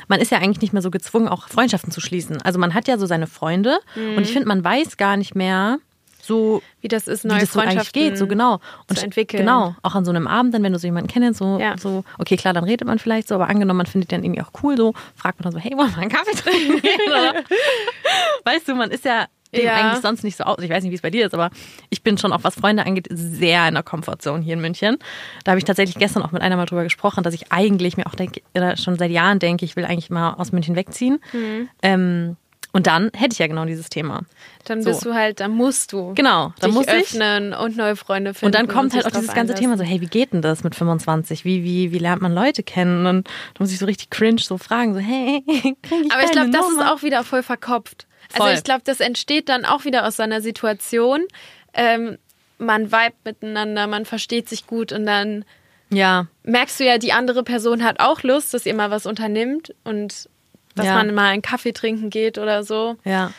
man 0.08 0.20
ist 0.20 0.32
ja 0.32 0.40
eigentlich 0.40 0.62
nicht 0.62 0.74
mehr 0.74 0.82
so 0.82 0.92
gezwungen, 0.92 1.28
auch 1.28 1.48
Freundschaften 1.48 1.92
zu 1.92 2.02
schließen. 2.02 2.42
Also 2.42 2.60
man 2.60 2.74
hat 2.74 2.88
ja 2.88 2.98
so 2.98 3.06
seine 3.06 3.28
Freunde 3.28 3.80
mhm. 3.96 4.18
und 4.18 4.24
ich 4.24 4.34
finde, 4.34 4.48
man 4.48 4.64
weiß 4.64 4.98
gar 4.98 5.18
nicht 5.18 5.36
mehr 5.36 5.80
so 6.22 6.62
wie 6.82 6.88
das 6.88 7.08
ist, 7.08 7.24
wie 7.24 7.30
neue 7.30 7.40
das 7.40 7.54
so 7.54 7.60
eigentlich 7.60 7.92
geht, 7.92 8.18
so 8.18 8.28
genau. 8.28 8.60
Und 8.88 8.98
zu 8.98 9.04
entwickeln. 9.04 9.42
Genau, 9.42 9.76
auch 9.82 9.96
an 9.96 10.06
so 10.06 10.12
einem 10.12 10.28
Abend, 10.28 10.54
dann, 10.54 10.64
wenn 10.64 10.74
du 10.74 10.80
so 10.80 10.86
jemanden 10.88 11.10
kennst, 11.10 11.40
so, 11.40 11.58
Ja. 11.60 11.78
so, 11.78 12.04
okay, 12.20 12.38
klar, 12.38 12.54
dann 12.54 12.64
redet 12.64 12.88
man 12.88 13.00
vielleicht 13.00 13.28
so, 13.28 13.36
aber 13.36 13.50
angenommen, 13.50 13.78
man 13.78 13.86
findet 13.88 14.12
den 14.12 14.24
irgendwie 14.24 14.42
auch 14.42 14.52
cool, 14.62 14.78
so, 14.78 14.94
fragt 15.16 15.40
man 15.40 15.52
dann 15.52 15.54
so, 15.54 15.60
hey, 15.60 15.76
wollen 15.76 15.92
wir 15.92 15.98
einen 15.98 16.12
Kaffee 16.12 16.36
trinken? 16.36 16.82
weißt 18.46 18.68
du, 18.68 18.76
man 18.76 18.92
ist 18.92 19.06
ja 19.06 19.26
dem 19.54 19.66
Ja. 19.66 19.76
eigentlich 19.76 20.02
sonst 20.02 20.24
nicht 20.24 20.38
so 20.38 20.44
aus. 20.44 20.58
Ich 20.62 20.70
weiß 20.70 20.84
nicht, 20.84 20.92
wie 20.92 20.96
es 20.96 21.02
bei 21.02 21.10
dir 21.10 21.26
ist, 21.26 21.34
aber 21.34 21.50
ich 21.90 22.04
bin 22.04 22.18
schon 22.18 22.32
auch, 22.34 22.44
was 22.44 22.56
Freunde 22.56 22.86
angeht, 22.86 23.08
sehr 23.10 23.68
in 23.68 23.74
der 23.74 23.84
Comfortzone 23.84 24.44
hier 24.44 24.54
in 24.54 24.62
München. 24.62 24.98
Da 25.44 25.52
habe 25.52 25.60
ich 25.60 25.66
tatsächlich 25.66 25.98
gestern 25.98 26.24
auch 26.24 26.32
mit 26.32 26.42
einer 26.42 26.56
mal 26.56 26.66
drüber 26.66 26.84
gesprochen, 26.84 27.24
dass 27.24 27.34
ich 27.34 27.52
eigentlich 27.52 27.98
mir 27.98 28.06
auch 28.08 28.16
denke, 28.16 28.42
oder 28.56 28.78
schon 28.78 28.98
seit 28.98 29.12
Jahren 29.12 29.40
denke, 29.40 29.66
ich 29.66 29.76
will 29.76 29.86
eigentlich 29.86 30.10
mal 30.10 30.34
aus 30.34 30.52
München 30.52 30.76
wegziehen. 30.76 31.20
Mhm. 31.34 31.70
Ähm, 31.82 32.38
und 32.72 32.86
dann 32.86 33.10
hätte 33.16 33.34
ich 33.34 33.40
ja 33.40 33.48
genau 33.48 33.66
dieses 33.66 33.90
Thema. 33.90 34.22
Dann 34.66 34.84
So. 34.84 34.92
bist 34.92 35.04
du 35.04 35.16
halt, 35.16 35.40
dann 35.40 35.50
musst 35.50 35.92
du 35.92 36.14
Genau, 36.14 36.54
dann 36.60 36.70
dich 36.70 36.78
muss 36.78 36.86
ich. 36.86 36.94
öffnen 36.94 37.52
und 37.56 37.76
neue 37.76 37.96
Freunde 37.96 38.36
finden. 38.36 38.46
Und 38.46 38.54
dann 38.54 38.68
kommt 38.68 38.94
halt 38.94 39.06
sich 39.06 39.12
auch 39.12 39.20
dieses 39.20 39.34
ganze 39.34 39.56
Thema 39.56 39.74
einlassen. 39.74 39.88
so, 39.88 39.92
hey, 39.92 40.02
wie 40.02 40.06
geht 40.06 40.34
denn 40.34 40.44
das 40.44 40.64
mit 40.64 40.76
25? 40.76 41.46
Wie, 41.46 41.64
wie, 41.64 41.92
wie 41.92 41.98
lernt 41.98 42.22
man 42.22 42.32
Leute 42.32 42.62
kennen? 42.62 43.08
Und 43.08 43.26
dann 43.26 43.34
muss 43.58 43.72
ich 43.72 43.80
so 43.80 43.88
richtig 43.88 44.12
cringe 44.12 44.40
so 44.40 44.60
fragen, 44.60 44.94
so, 44.94 45.00
hey, 45.00 45.44
krieg 45.48 45.76
ich 46.06 46.12
Aber 46.12 46.24
ich 46.24 46.32
glaube, 46.32 46.52
das 46.52 46.70
ist 46.70 46.80
auch 46.86 47.02
wieder 47.02 47.24
voll 47.24 47.42
verkopft. 47.42 48.06
Voll. 48.30 48.48
Also 48.48 48.58
ich 48.60 48.64
glaube, 48.64 48.82
das 48.86 49.00
entsteht 49.00 49.50
dann 49.50 49.66
auch 49.66 49.86
wieder 49.86 50.08
aus 50.08 50.16
seiner 50.16 50.42
Situation. 50.42 51.26
Ähm, 51.74 52.18
man 52.58 52.92
vibet 52.92 53.16
miteinander, 53.24 53.88
man 53.88 54.06
versteht 54.06 54.50
sich 54.50 54.68
gut 54.68 54.92
und 54.92 55.06
dann 55.06 55.46
Ja, 55.90 56.28
merkst 56.44 56.80
du 56.80 56.86
ja, 56.86 56.98
die 56.98 57.14
andere 57.14 57.44
Person 57.44 57.84
hat 57.84 58.00
auch 58.00 58.22
Lust, 58.24 58.54
dass 58.54 58.66
ihr 58.66 58.76
mal 58.76 58.92
was 58.92 59.06
unternimmt 59.06 59.74
und 59.84 60.30
dass 60.76 60.86
Ja. 60.86 60.96
man 60.96 61.14
mal 61.16 61.30
einen 61.30 61.42
Kaffee 61.42 61.72
trinken 61.74 62.10
geht 62.10 62.38
oder 62.38 62.64
so. 62.64 62.96
ja. 63.04 63.32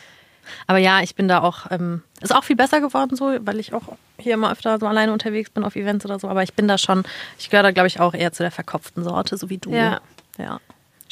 Aber 0.67 0.79
ja, 0.79 1.01
ich 1.01 1.13
bin 1.15 1.27
da 1.27 1.41
auch, 1.43 1.69
ähm, 1.71 2.01
ist 2.19 2.35
auch 2.35 2.43
viel 2.43 2.55
besser 2.55 2.81
geworden 2.81 3.15
so, 3.15 3.31
weil 3.41 3.59
ich 3.59 3.73
auch 3.73 3.83
hier 4.17 4.33
immer 4.33 4.51
öfter 4.51 4.79
so 4.79 4.87
alleine 4.87 5.13
unterwegs 5.13 5.49
bin 5.51 5.63
auf 5.63 5.75
Events 5.75 6.03
oder 6.03 6.19
so. 6.19 6.27
Aber 6.27 6.41
ich 6.43 6.53
bin 6.55 6.67
da 6.67 6.77
schon, 6.79 7.03
ich 7.37 7.49
gehöre 7.51 7.63
da 7.63 7.71
glaube 7.71 7.87
ich 7.87 7.99
auch 7.99 8.13
eher 8.15 8.33
zu 8.33 8.41
der 8.43 8.51
verkopften 8.51 9.03
Sorte, 9.03 9.37
so 9.37 9.49
wie 9.51 9.59
du. 9.59 9.71
Ja. 9.71 10.01
Ja. 10.39 10.59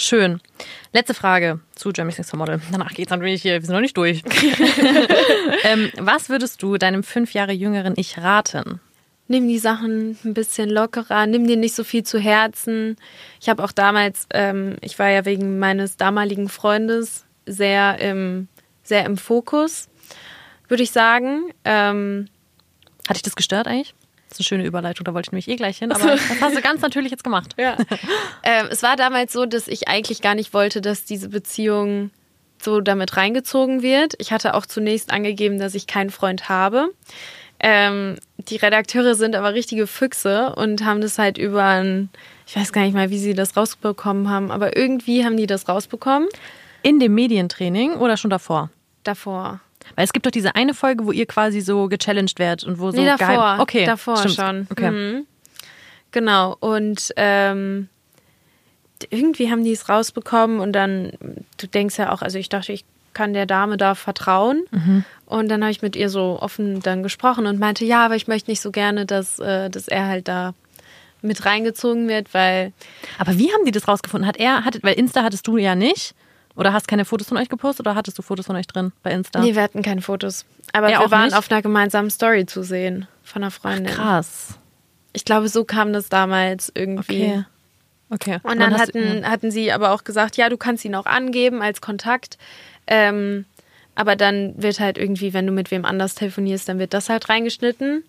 Schön. 0.01 0.39
Letzte 0.93 1.13
Frage 1.13 1.59
zu 1.75 1.91
Jeremy's 1.91 2.17
Next 2.17 2.33
Model. 2.33 2.61
Danach 2.71 2.93
geht's 2.93 3.11
natürlich 3.11 3.41
hier, 3.41 3.55
wir 3.55 3.61
sind 3.61 3.73
noch 3.73 3.81
nicht 3.81 3.97
durch. 3.97 4.23
ähm, 5.63 5.91
was 5.97 6.29
würdest 6.29 6.63
du 6.63 6.77
deinem 6.77 7.03
fünf 7.03 7.33
Jahre 7.33 7.51
jüngeren 7.51 7.95
Ich 7.97 8.17
raten? 8.17 8.79
Nimm 9.27 9.49
die 9.49 9.59
Sachen 9.59 10.17
ein 10.23 10.33
bisschen 10.33 10.69
lockerer, 10.69 11.27
nimm 11.27 11.45
dir 11.45 11.57
nicht 11.57 11.75
so 11.75 11.83
viel 11.83 12.03
zu 12.03 12.17
Herzen. 12.17 12.95
Ich 13.41 13.49
habe 13.49 13.61
auch 13.61 13.73
damals, 13.73 14.25
ähm, 14.33 14.77
ich 14.79 14.97
war 14.99 15.09
ja 15.09 15.25
wegen 15.25 15.59
meines 15.59 15.97
damaligen 15.97 16.47
Freundes 16.47 17.25
sehr 17.45 17.99
im, 17.99 18.47
sehr 18.83 19.05
im 19.05 19.17
Fokus, 19.17 19.89
würde 20.69 20.83
ich 20.83 20.91
sagen. 20.91 21.51
Ähm, 21.65 22.29
Hat 23.05 23.17
dich 23.17 23.23
das 23.23 23.35
gestört 23.35 23.67
eigentlich? 23.67 23.93
Das 24.29 24.39
ist 24.39 24.41
eine 24.41 24.45
schöne 24.45 24.65
Überleitung, 24.65 25.03
da 25.05 25.13
wollte 25.13 25.27
ich 25.27 25.31
nämlich 25.31 25.47
eh 25.47 25.55
gleich 25.55 25.79
hin, 25.79 25.91
aber 25.91 26.11
das 26.11 26.21
hast 26.41 26.55
du 26.55 26.61
ganz 26.61 26.81
natürlich 26.81 27.11
jetzt 27.11 27.23
gemacht. 27.23 27.55
Ja. 27.57 27.75
ähm, 28.43 28.67
es 28.69 28.83
war 28.83 28.95
damals 28.95 29.33
so, 29.33 29.45
dass 29.45 29.67
ich 29.67 29.87
eigentlich 29.87 30.21
gar 30.21 30.35
nicht 30.35 30.53
wollte, 30.53 30.81
dass 30.81 31.03
diese 31.05 31.29
Beziehung 31.29 32.11
so 32.61 32.81
damit 32.81 33.17
reingezogen 33.17 33.81
wird. 33.81 34.13
Ich 34.19 34.31
hatte 34.31 34.53
auch 34.53 34.65
zunächst 34.65 35.11
angegeben, 35.11 35.59
dass 35.59 35.75
ich 35.75 35.87
keinen 35.87 36.09
Freund 36.09 36.49
habe. 36.49 36.89
Ähm, 37.61 38.17
die 38.37 38.55
Redakteure 38.55 39.15
sind 39.15 39.35
aber 39.35 39.53
richtige 39.53 39.87
Füchse 39.87 40.55
und 40.55 40.85
haben 40.85 41.01
das 41.01 41.17
halt 41.17 41.37
über 41.37 41.63
ein, 41.63 42.09
ich 42.47 42.55
weiß 42.55 42.71
gar 42.71 42.83
nicht 42.83 42.93
mal, 42.93 43.09
wie 43.09 43.17
sie 43.17 43.33
das 43.33 43.57
rausbekommen 43.57 44.29
haben, 44.29 44.51
aber 44.51 44.77
irgendwie 44.77 45.25
haben 45.25 45.35
die 45.35 45.47
das 45.47 45.67
rausbekommen 45.67 46.29
In 46.83 46.99
dem 46.99 47.13
Medientraining 47.15 47.95
oder 47.95 48.15
schon 48.15 48.29
davor? 48.29 48.69
davor. 49.03 49.59
Weil 49.95 50.05
es 50.05 50.13
gibt 50.13 50.25
doch 50.25 50.31
diese 50.31 50.55
eine 50.55 50.73
Folge, 50.73 51.05
wo 51.05 51.11
ihr 51.11 51.25
quasi 51.25 51.61
so 51.61 51.87
gechallenged 51.87 52.39
werdet 52.39 52.63
und 52.63 52.79
wo 52.79 52.91
so 52.91 52.97
nee, 52.97 53.05
davor. 53.05 53.27
geheim... 53.27 53.59
Okay, 53.59 53.85
davor 53.85 54.17
stimmt. 54.17 54.35
schon. 54.35 54.67
Okay. 54.71 54.91
Mhm. 54.91 55.27
Genau. 56.11 56.55
Und 56.59 57.13
ähm, 57.15 57.89
irgendwie 59.09 59.51
haben 59.51 59.63
die 59.63 59.71
es 59.71 59.89
rausbekommen 59.89 60.59
und 60.59 60.73
dann, 60.73 61.11
du 61.57 61.67
denkst 61.67 61.97
ja 61.97 62.11
auch, 62.11 62.21
also 62.21 62.37
ich 62.37 62.49
dachte, 62.49 62.73
ich 62.73 62.83
kann 63.13 63.33
der 63.33 63.45
Dame 63.45 63.77
da 63.77 63.95
vertrauen. 63.95 64.63
Mhm. 64.71 65.03
Und 65.25 65.49
dann 65.49 65.61
habe 65.61 65.71
ich 65.71 65.81
mit 65.81 65.95
ihr 65.95 66.09
so 66.09 66.39
offen 66.41 66.79
dann 66.81 67.03
gesprochen 67.03 67.47
und 67.47 67.59
meinte, 67.59 67.85
ja, 67.85 68.05
aber 68.05 68.15
ich 68.15 68.27
möchte 68.27 68.49
nicht 68.49 68.61
so 68.61 68.71
gerne, 68.71 69.05
dass, 69.05 69.39
äh, 69.39 69.69
dass 69.69 69.87
er 69.87 70.07
halt 70.07 70.27
da 70.27 70.53
mit 71.21 71.45
reingezogen 71.45 72.07
wird, 72.07 72.33
weil 72.33 72.71
Aber 73.17 73.37
wie 73.37 73.51
haben 73.51 73.65
die 73.65 73.71
das 73.71 73.87
rausgefunden? 73.87 74.27
Hat 74.27 74.37
er, 74.37 74.63
hat, 74.63 74.79
weil 74.83 74.93
Insta 74.93 75.23
hattest 75.23 75.47
du 75.47 75.57
ja 75.57 75.75
nicht? 75.75 76.15
Oder 76.55 76.73
hast 76.73 76.87
keine 76.87 77.05
Fotos 77.05 77.27
von 77.29 77.37
euch 77.37 77.47
gepostet 77.49 77.85
oder 77.85 77.95
hattest 77.95 78.17
du 78.17 78.21
Fotos 78.21 78.45
von 78.47 78.55
euch 78.55 78.67
drin 78.67 78.91
bei 79.03 79.11
Insta? 79.11 79.39
nee, 79.39 79.55
wir 79.55 79.61
hatten 79.61 79.81
keine 79.81 80.01
Fotos. 80.01 80.45
Aber 80.73 80.89
Er 80.89 80.99
wir 80.99 81.11
waren 81.11 81.25
nicht? 81.25 81.35
auf 81.37 81.49
einer 81.49 81.61
gemeinsamen 81.61 82.09
Story 82.09 82.45
zu 82.45 82.63
sehen 82.63 83.07
von 83.23 83.43
einer 83.43 83.51
Freundin. 83.51 83.93
Krass. 83.93 84.57
Ich 85.13 85.25
glaube, 85.25 85.47
so 85.49 85.63
kam 85.63 85.93
das 85.93 86.09
damals 86.09 86.71
irgendwie. 86.75 87.23
Okay. 87.25 87.43
Okay. 88.11 88.39
Und 88.43 88.59
dann 88.59 88.73
hast 88.77 88.93
du- 88.95 88.99
hatten, 88.99 89.29
hatten 89.29 89.51
sie 89.51 89.71
aber 89.71 89.91
auch 89.91 90.03
gesagt, 90.03 90.35
ja, 90.37 90.49
du 90.49 90.57
kannst 90.57 90.83
ihn 90.83 90.95
auch 90.95 91.05
angeben 91.05 91.61
als 91.61 91.79
Kontakt. 91.79 92.37
Ähm, 92.87 93.45
aber 93.95 94.15
dann 94.15 94.53
wird 94.61 94.79
halt 94.79 94.97
irgendwie, 94.97 95.33
wenn 95.33 95.45
du 95.45 95.51
mit 95.53 95.69
wem 95.71 95.85
anders 95.85 96.15
telefonierst, 96.15 96.67
dann 96.67 96.79
wird 96.79 96.93
das 96.93 97.09
halt 97.09 97.29
reingeschnitten. 97.29 98.03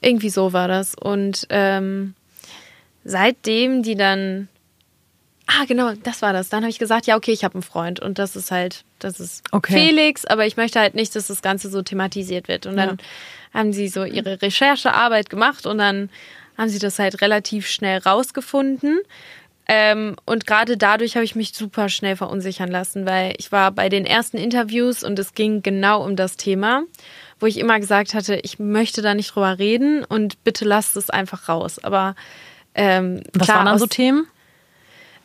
Irgendwie 0.00 0.30
so 0.30 0.52
war 0.54 0.68
das. 0.68 0.94
Und 0.94 1.46
ähm, 1.50 2.14
seitdem 3.04 3.82
die 3.82 3.94
dann. 3.96 4.48
Ah, 5.46 5.64
genau, 5.66 5.92
das 6.02 6.22
war 6.22 6.32
das. 6.32 6.48
Dann 6.48 6.62
habe 6.62 6.70
ich 6.70 6.78
gesagt, 6.78 7.06
ja, 7.06 7.16
okay, 7.16 7.32
ich 7.32 7.44
habe 7.44 7.54
einen 7.54 7.62
Freund. 7.62 8.00
Und 8.00 8.18
das 8.18 8.34
ist 8.34 8.50
halt, 8.50 8.84
das 8.98 9.20
ist 9.20 9.42
Okay. 9.52 9.74
Felix, 9.74 10.24
aber 10.24 10.46
ich 10.46 10.56
möchte 10.56 10.80
halt 10.80 10.94
nicht, 10.94 11.14
dass 11.14 11.26
das 11.26 11.42
Ganze 11.42 11.68
so 11.68 11.82
thematisiert 11.82 12.48
wird. 12.48 12.66
Und 12.66 12.76
dann 12.76 12.90
Ja. 12.90 12.96
haben 13.60 13.72
sie 13.72 13.88
so 13.88 14.04
ihre 14.04 14.40
Recherchearbeit 14.40 15.28
gemacht 15.30 15.66
und 15.66 15.78
dann 15.78 16.08
haben 16.56 16.68
sie 16.70 16.78
das 16.78 16.98
halt 16.98 17.20
relativ 17.20 17.66
schnell 17.68 17.98
rausgefunden. 17.98 19.00
Ähm, 19.66 20.16
und 20.26 20.46
gerade 20.46 20.76
dadurch 20.76 21.14
habe 21.16 21.24
ich 21.24 21.34
mich 21.34 21.54
super 21.54 21.88
schnell 21.88 22.16
verunsichern 22.16 22.70
lassen, 22.70 23.06
weil 23.06 23.34
ich 23.38 23.50
war 23.50 23.70
bei 23.70 23.88
den 23.88 24.04
ersten 24.06 24.36
Interviews 24.36 25.02
und 25.02 25.18
es 25.18 25.34
ging 25.34 25.62
genau 25.62 26.04
um 26.04 26.16
das 26.16 26.36
Thema, 26.36 26.82
wo 27.40 27.46
ich 27.46 27.58
immer 27.58 27.80
gesagt 27.80 28.12
hatte, 28.12 28.36
ich 28.36 28.58
möchte 28.58 29.00
da 29.02 29.14
nicht 29.14 29.34
drüber 29.34 29.58
reden 29.58 30.04
und 30.04 30.42
bitte 30.44 30.64
lasst 30.66 30.96
es 30.98 31.08
einfach 31.10 31.48
raus. 31.48 31.78
Aber 31.82 32.14
ähm, 32.74 33.22
Was 33.32 33.46
klar, 33.46 33.58
waren 33.58 33.66
dann 33.66 33.78
so 33.78 33.86
Themen? 33.86 34.26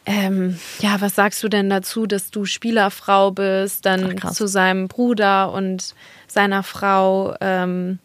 Ähm, 0.06 0.58
ja, 0.80 1.00
was 1.02 1.16
sagst 1.16 1.44
du 1.44 1.50
denn 1.50 1.70
dazu, 1.70 2.06
dass 2.08 2.32
du 2.32 2.46
Spielerfrau 2.46 3.32
bist, 3.32 3.86
dann 3.86 4.20
Ach, 4.24 4.32
zu 4.32 4.48
seinem 4.48 4.88
Bruder 4.88 5.52
und 5.52 5.94
seiner 6.28 6.64
Frau, 6.64 7.36
ähm, 7.42 8.00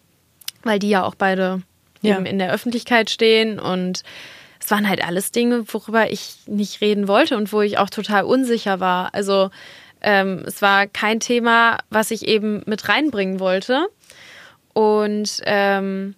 weil 0.63 0.79
die 0.79 0.89
ja 0.89 1.03
auch 1.03 1.15
beide 1.15 1.61
Ja. 2.01 2.15
eben 2.15 2.25
in 2.25 2.37
der 2.39 2.51
Öffentlichkeit 2.51 3.09
stehen 3.09 3.59
und 3.59 4.03
es 4.59 4.71
waren 4.71 4.87
halt 4.89 5.05
alles 5.07 5.31
Dinge, 5.31 5.63
worüber 5.71 6.11
ich 6.11 6.37
nicht 6.47 6.81
reden 6.81 7.07
wollte 7.07 7.37
und 7.37 7.53
wo 7.53 7.61
ich 7.61 7.77
auch 7.77 7.89
total 7.89 8.23
unsicher 8.23 8.79
war. 8.79 9.13
Also 9.13 9.51
ähm, 10.01 10.43
es 10.45 10.61
war 10.61 10.87
kein 10.87 11.19
Thema, 11.19 11.77
was 11.89 12.09
ich 12.11 12.27
eben 12.27 12.63
mit 12.65 12.89
reinbringen 12.89 13.39
wollte. 13.39 13.87
Und 14.73 15.39
ähm, 15.45 16.15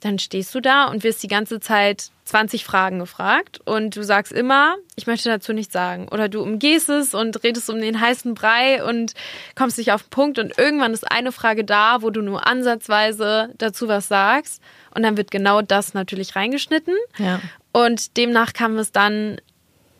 dann 0.00 0.18
stehst 0.18 0.54
du 0.54 0.60
da 0.60 0.86
und 0.86 1.02
wirst 1.02 1.22
die 1.22 1.28
ganze 1.28 1.58
Zeit 1.60 2.10
20 2.24 2.64
Fragen 2.64 2.98
gefragt 2.98 3.60
und 3.64 3.96
du 3.96 4.04
sagst 4.04 4.32
immer, 4.32 4.76
ich 4.96 5.06
möchte 5.06 5.28
dazu 5.28 5.52
nichts 5.52 5.72
sagen. 5.72 6.08
Oder 6.08 6.28
du 6.28 6.42
umgehst 6.42 6.88
es 6.88 7.14
und 7.14 7.42
redest 7.42 7.68
um 7.70 7.80
den 7.80 8.00
heißen 8.00 8.34
Brei 8.34 8.84
und 8.84 9.14
kommst 9.56 9.78
nicht 9.78 9.92
auf 9.92 10.02
den 10.02 10.10
Punkt 10.10 10.38
und 10.38 10.56
irgendwann 10.56 10.92
ist 10.92 11.10
eine 11.10 11.32
Frage 11.32 11.64
da, 11.64 12.02
wo 12.02 12.10
du 12.10 12.22
nur 12.22 12.46
ansatzweise 12.46 13.54
dazu 13.58 13.88
was 13.88 14.08
sagst 14.08 14.62
und 14.94 15.02
dann 15.02 15.16
wird 15.16 15.30
genau 15.30 15.62
das 15.62 15.94
natürlich 15.94 16.36
reingeschnitten. 16.36 16.94
Ja. 17.16 17.40
Und 17.72 18.16
demnach 18.16 18.52
kam 18.52 18.76
es 18.78 18.92
dann 18.92 19.40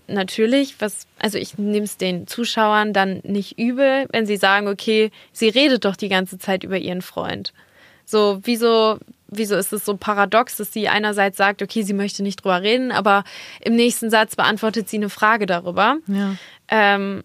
natürlich, 0.06 0.76
was, 0.80 1.06
also 1.18 1.38
ich 1.38 1.58
nehme 1.58 1.84
es 1.84 1.96
den 1.96 2.26
Zuschauern 2.26 2.92
dann 2.92 3.20
nicht 3.24 3.58
übel, 3.58 4.06
wenn 4.10 4.26
sie 4.26 4.36
sagen, 4.36 4.68
okay, 4.68 5.10
sie 5.32 5.48
redet 5.48 5.84
doch 5.84 5.96
die 5.96 6.08
ganze 6.08 6.38
Zeit 6.38 6.64
über 6.64 6.78
ihren 6.78 7.02
Freund. 7.02 7.52
So, 8.04 8.40
wieso, 8.42 8.98
wieso 9.28 9.56
ist 9.56 9.72
es 9.72 9.84
so 9.84 9.96
paradox, 9.96 10.56
dass 10.56 10.72
sie 10.72 10.88
einerseits 10.88 11.36
sagt, 11.36 11.62
okay, 11.62 11.82
sie 11.82 11.92
möchte 11.92 12.22
nicht 12.22 12.42
drüber 12.42 12.62
reden, 12.62 12.90
aber 12.92 13.24
im 13.60 13.76
nächsten 13.76 14.10
Satz 14.10 14.36
beantwortet 14.36 14.88
sie 14.88 14.96
eine 14.96 15.10
Frage 15.10 15.46
darüber. 15.46 15.98
Ja. 16.06 16.34
Ähm, 16.68 17.22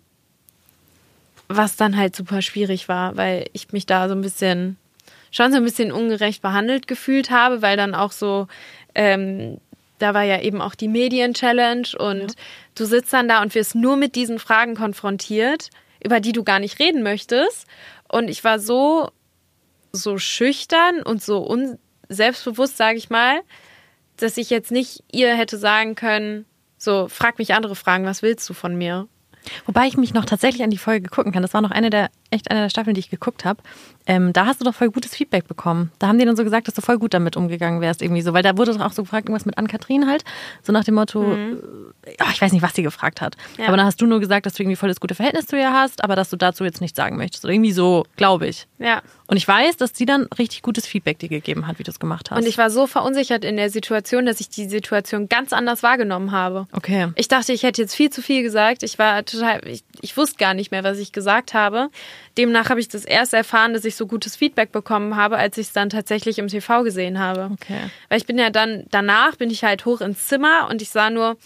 was 1.47 1.75
dann 1.75 1.97
halt 1.97 2.15
super 2.15 2.41
schwierig 2.41 2.87
war, 2.87 3.17
weil 3.17 3.47
ich 3.53 3.71
mich 3.71 3.85
da 3.85 4.07
so 4.07 4.15
ein 4.15 4.21
bisschen, 4.21 4.77
schon 5.31 5.51
so 5.51 5.57
ein 5.57 5.63
bisschen 5.63 5.91
ungerecht 5.91 6.41
behandelt 6.41 6.87
gefühlt 6.87 7.29
habe, 7.29 7.61
weil 7.61 7.77
dann 7.77 7.95
auch 7.95 8.11
so, 8.11 8.47
ähm, 8.95 9.59
da 9.99 10.13
war 10.13 10.23
ja 10.23 10.41
eben 10.41 10.61
auch 10.61 10.75
die 10.75 10.87
Medien-Challenge 10.87 11.87
und 11.97 12.35
du 12.75 12.85
sitzt 12.85 13.13
dann 13.13 13.27
da 13.27 13.41
und 13.41 13.55
wirst 13.55 13.75
nur 13.75 13.95
mit 13.95 14.15
diesen 14.15 14.39
Fragen 14.39 14.75
konfrontiert, 14.75 15.69
über 16.03 16.19
die 16.19 16.33
du 16.33 16.43
gar 16.43 16.59
nicht 16.59 16.79
reden 16.79 17.03
möchtest. 17.03 17.67
Und 18.09 18.29
ich 18.29 18.43
war 18.43 18.59
so, 18.59 19.09
so 19.91 20.17
schüchtern 20.17 21.01
und 21.03 21.21
so 21.21 21.37
unselbstbewusst, 22.09 22.77
sage 22.77 22.97
ich 22.97 23.09
mal, 23.09 23.41
dass 24.17 24.37
ich 24.37 24.49
jetzt 24.49 24.71
nicht 24.71 25.03
ihr 25.11 25.35
hätte 25.35 25.57
sagen 25.57 25.95
können, 25.95 26.45
so, 26.77 27.07
frag 27.07 27.39
mich 27.39 27.53
andere 27.53 27.75
Fragen, 27.75 28.05
was 28.05 28.21
willst 28.21 28.49
du 28.49 28.53
von 28.53 28.75
mir? 28.75 29.07
Wobei 29.65 29.87
ich 29.87 29.97
mich 29.97 30.13
noch 30.13 30.25
tatsächlich 30.25 30.63
an 30.63 30.69
die 30.69 30.77
Folge 30.77 31.09
gucken 31.09 31.31
kann. 31.31 31.41
Das 31.41 31.53
war 31.53 31.61
noch 31.61 31.71
eine 31.71 31.89
der, 31.89 32.09
echt 32.33 32.51
eine 32.51 32.61
der 32.61 32.69
Staffeln, 32.69 32.93
die 32.93 32.99
ich 32.99 33.09
geguckt 33.09 33.45
habe. 33.45 33.61
Ähm, 34.05 34.33
da 34.33 34.45
hast 34.45 34.59
du 34.59 34.65
doch 34.65 34.75
voll 34.75 34.89
gutes 34.89 35.15
Feedback 35.15 35.47
bekommen. 35.47 35.91
Da 35.99 36.07
haben 36.07 36.19
die 36.19 36.25
dann 36.25 36.35
so 36.35 36.43
gesagt, 36.43 36.67
dass 36.67 36.73
du 36.73 36.81
voll 36.81 36.97
gut 36.97 37.13
damit 37.13 37.37
umgegangen 37.37 37.79
wärst, 37.79 38.01
irgendwie 38.01 38.21
so. 38.21 38.33
Weil 38.33 38.43
da 38.43 38.57
wurde 38.57 38.73
doch 38.73 38.81
auch 38.81 38.91
so 38.91 39.03
gefragt, 39.03 39.27
irgendwas 39.27 39.45
mit 39.45 39.57
Ann-Kathrin 39.57 40.07
halt. 40.07 40.25
So 40.61 40.73
nach 40.73 40.83
dem 40.83 40.95
Motto, 40.95 41.21
mhm. 41.21 41.59
oh, 42.05 42.25
ich 42.33 42.41
weiß 42.41 42.51
nicht, 42.51 42.61
was 42.61 42.73
sie 42.73 42.83
gefragt 42.83 43.21
hat. 43.21 43.37
Ja. 43.57 43.67
Aber 43.67 43.77
dann 43.77 43.85
hast 43.85 44.01
du 44.01 44.05
nur 44.05 44.19
gesagt, 44.19 44.45
dass 44.45 44.53
du 44.53 44.63
irgendwie 44.63 44.75
voll 44.75 44.89
das 44.89 44.99
gute 44.99 45.15
Verhältnis 45.15 45.45
zu 45.45 45.57
ihr 45.57 45.71
hast, 45.71 46.03
aber 46.03 46.15
dass 46.15 46.29
du 46.29 46.35
dazu 46.35 46.65
jetzt 46.65 46.81
nichts 46.81 46.97
sagen 46.97 47.15
möchtest. 47.15 47.45
Oder 47.45 47.53
irgendwie 47.53 47.71
so, 47.71 48.05
glaube 48.17 48.47
ich. 48.47 48.67
Ja. 48.77 49.01
Und 49.27 49.37
ich 49.37 49.47
weiß, 49.47 49.77
dass 49.77 49.91
sie 49.95 50.05
dann 50.05 50.27
richtig 50.37 50.61
gutes 50.61 50.85
Feedback 50.85 51.19
dir 51.19 51.29
gegeben 51.29 51.65
hat, 51.65 51.79
wie 51.79 51.83
du 51.83 51.91
es 51.91 51.99
gemacht 51.99 52.29
hast. 52.29 52.39
Und 52.39 52.47
ich 52.47 52.57
war 52.57 52.69
so 52.69 52.87
verunsichert 52.87 53.45
in 53.45 53.55
der 53.55 53.69
Situation, 53.69 54.25
dass 54.25 54.41
ich 54.41 54.49
die 54.49 54.67
Situation 54.67 55.29
ganz 55.29 55.53
anders 55.53 55.81
wahrgenommen 55.81 56.31
habe. 56.31 56.67
Okay. 56.73 57.07
Ich 57.15 57.29
dachte, 57.29 57.53
ich 57.53 57.63
hätte 57.63 57.81
jetzt 57.81 57.95
viel 57.95 58.09
zu 58.09 58.21
viel 58.21 58.43
gesagt. 58.43 58.83
Ich 58.83 58.99
war 58.99 59.23
total, 59.23 59.65
ich, 59.65 59.83
ich 60.01 60.17
wusste 60.17 60.37
gar 60.37 60.53
nicht 60.53 60.71
mehr, 60.71 60.83
was 60.83 60.99
ich 60.99 61.13
gesagt 61.13 61.53
habe. 61.53 61.89
Demnach 62.37 62.69
habe 62.69 62.79
ich 62.79 62.87
das 62.87 63.05
erst 63.05 63.33
erfahren, 63.33 63.73
dass 63.73 63.85
ich 63.85 63.95
so 63.95 64.07
gutes 64.07 64.35
Feedback 64.35 64.71
bekommen 64.71 65.15
habe, 65.15 65.37
als 65.37 65.57
ich 65.57 65.67
es 65.67 65.73
dann 65.73 65.89
tatsächlich 65.89 66.39
im 66.39 66.47
TV 66.47 66.83
gesehen 66.83 67.19
habe. 67.19 67.49
Okay. 67.53 67.89
Weil 68.09 68.17
ich 68.17 68.25
bin 68.25 68.37
ja 68.37 68.49
dann, 68.49 68.85
danach 68.89 69.35
bin 69.35 69.49
ich 69.51 69.63
halt 69.63 69.85
hoch 69.85 70.01
ins 70.01 70.27
Zimmer 70.27 70.67
und 70.69 70.81
ich 70.81 70.89
sah 70.89 71.09
nur, 71.09 71.37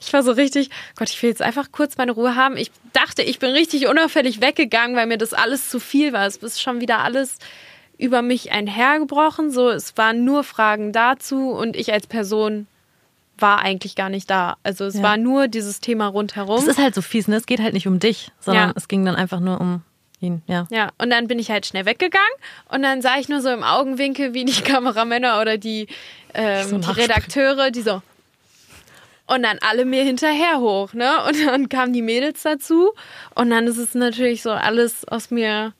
ich 0.00 0.12
war 0.12 0.22
so 0.22 0.32
richtig, 0.32 0.70
Gott, 0.96 1.10
ich 1.10 1.20
will 1.22 1.30
jetzt 1.30 1.42
einfach 1.42 1.72
kurz 1.72 1.96
meine 1.96 2.12
Ruhe 2.12 2.36
haben. 2.36 2.56
Ich 2.56 2.70
dachte, 2.92 3.22
ich 3.22 3.38
bin 3.38 3.50
richtig 3.50 3.88
unauffällig 3.88 4.40
weggegangen, 4.40 4.96
weil 4.96 5.06
mir 5.06 5.18
das 5.18 5.34
alles 5.34 5.68
zu 5.68 5.80
viel 5.80 6.12
war. 6.12 6.26
Es 6.26 6.36
ist 6.36 6.62
schon 6.62 6.80
wieder 6.80 7.00
alles 7.00 7.38
über 7.98 8.22
mich 8.22 8.52
einhergebrochen. 8.52 9.50
So, 9.50 9.70
es 9.70 9.96
waren 9.96 10.24
nur 10.24 10.44
Fragen 10.44 10.92
dazu 10.92 11.50
und 11.50 11.76
ich 11.76 11.92
als 11.92 12.06
Person 12.06 12.66
war 13.42 13.60
eigentlich 13.60 13.96
gar 13.96 14.08
nicht 14.08 14.30
da. 14.30 14.56
Also 14.62 14.86
es 14.86 14.94
ja. 14.94 15.02
war 15.02 15.16
nur 15.16 15.48
dieses 15.48 15.80
Thema 15.80 16.06
rundherum. 16.06 16.58
Es 16.58 16.68
ist 16.68 16.78
halt 16.78 16.94
so 16.94 17.02
fies, 17.02 17.28
ne? 17.28 17.36
Es 17.36 17.46
geht 17.46 17.60
halt 17.60 17.74
nicht 17.74 17.86
um 17.86 17.98
dich, 17.98 18.30
sondern 18.40 18.70
ja. 18.70 18.74
es 18.76 18.88
ging 18.88 19.04
dann 19.04 19.16
einfach 19.16 19.40
nur 19.40 19.60
um 19.60 19.82
ihn, 20.20 20.42
ja. 20.46 20.66
Ja, 20.70 20.90
und 20.98 21.10
dann 21.10 21.26
bin 21.26 21.38
ich 21.38 21.50
halt 21.50 21.66
schnell 21.66 21.84
weggegangen 21.84 22.32
und 22.68 22.82
dann 22.82 23.02
sah 23.02 23.18
ich 23.18 23.28
nur 23.28 23.42
so 23.42 23.50
im 23.50 23.62
Augenwinkel, 23.62 24.32
wie 24.32 24.44
die 24.44 24.62
Kameramänner 24.62 25.40
oder 25.40 25.58
die, 25.58 25.88
ähm, 26.32 26.68
so 26.68 26.78
die 26.78 26.90
Redakteure, 26.90 27.70
die 27.70 27.82
so. 27.82 28.00
Und 29.26 29.42
dann 29.44 29.58
alle 29.60 29.84
mir 29.84 30.04
hinterher 30.04 30.58
hoch, 30.58 30.92
ne? 30.94 31.10
Und 31.26 31.46
dann 31.46 31.68
kamen 31.68 31.92
die 31.92 32.02
Mädels 32.02 32.42
dazu 32.42 32.92
und 33.34 33.50
dann 33.50 33.66
ist 33.66 33.78
es 33.78 33.94
natürlich 33.94 34.42
so 34.42 34.50
alles 34.50 35.06
aus 35.06 35.30
mir 35.30 35.74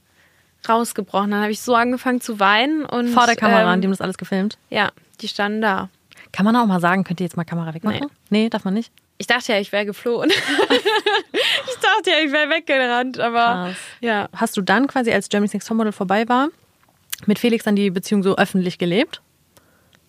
rausgebrochen. 0.69 1.31
Dann 1.33 1.43
habe 1.43 1.53
ich 1.53 1.61
so 1.61 1.75
angefangen 1.75 2.21
zu 2.21 2.41
weinen 2.41 2.85
und. 2.85 3.09
Vor 3.09 3.27
der 3.27 3.37
Kamera, 3.37 3.75
ähm, 3.75 3.81
die 3.81 3.87
haben 3.87 3.93
das 3.93 4.01
alles 4.01 4.19
gefilmt? 4.19 4.59
Ja, 4.71 4.93
die 5.21 5.29
standen 5.29 5.61
da. 5.61 5.89
Kann 6.33 6.47
man 6.47 6.57
auch 6.57 6.67
mal 6.67 6.81
sagen, 6.81 7.05
könnt 7.05 7.21
ihr 7.21 7.27
jetzt 7.27 7.37
mal 7.37 7.45
Kamera 7.45 7.75
wegmachen? 7.75 8.09
Nee, 8.31 8.45
nee 8.45 8.49
darf 8.49 8.65
man 8.65 8.75
nicht? 8.75 8.91
Ich 9.19 9.27
dachte 9.27 9.53
ja, 9.53 9.61
ich 9.61 9.71
wäre 9.71 9.85
geflohen. 9.87 10.31
ich 10.31 11.77
dachte 11.77 12.11
ja, 12.11 12.17
ich 12.25 12.33
wäre 12.33 12.51
weggerannt, 12.51 13.21
aber 13.21 13.69
Krass. 13.69 13.77
ja. 14.01 14.29
Hast 14.35 14.57
du 14.57 14.63
dann 14.63 14.87
quasi, 14.87 15.13
als 15.13 15.29
Germany's 15.29 15.53
Next 15.53 15.69
Topmodel 15.69 15.93
vorbei 15.93 16.29
war, 16.29 16.49
mit 17.27 17.39
Felix 17.39 17.65
dann 17.65 17.77
die 17.77 17.91
Beziehung 17.91 18.23
so 18.23 18.37
öffentlich 18.37 18.79
gelebt? 18.79 19.21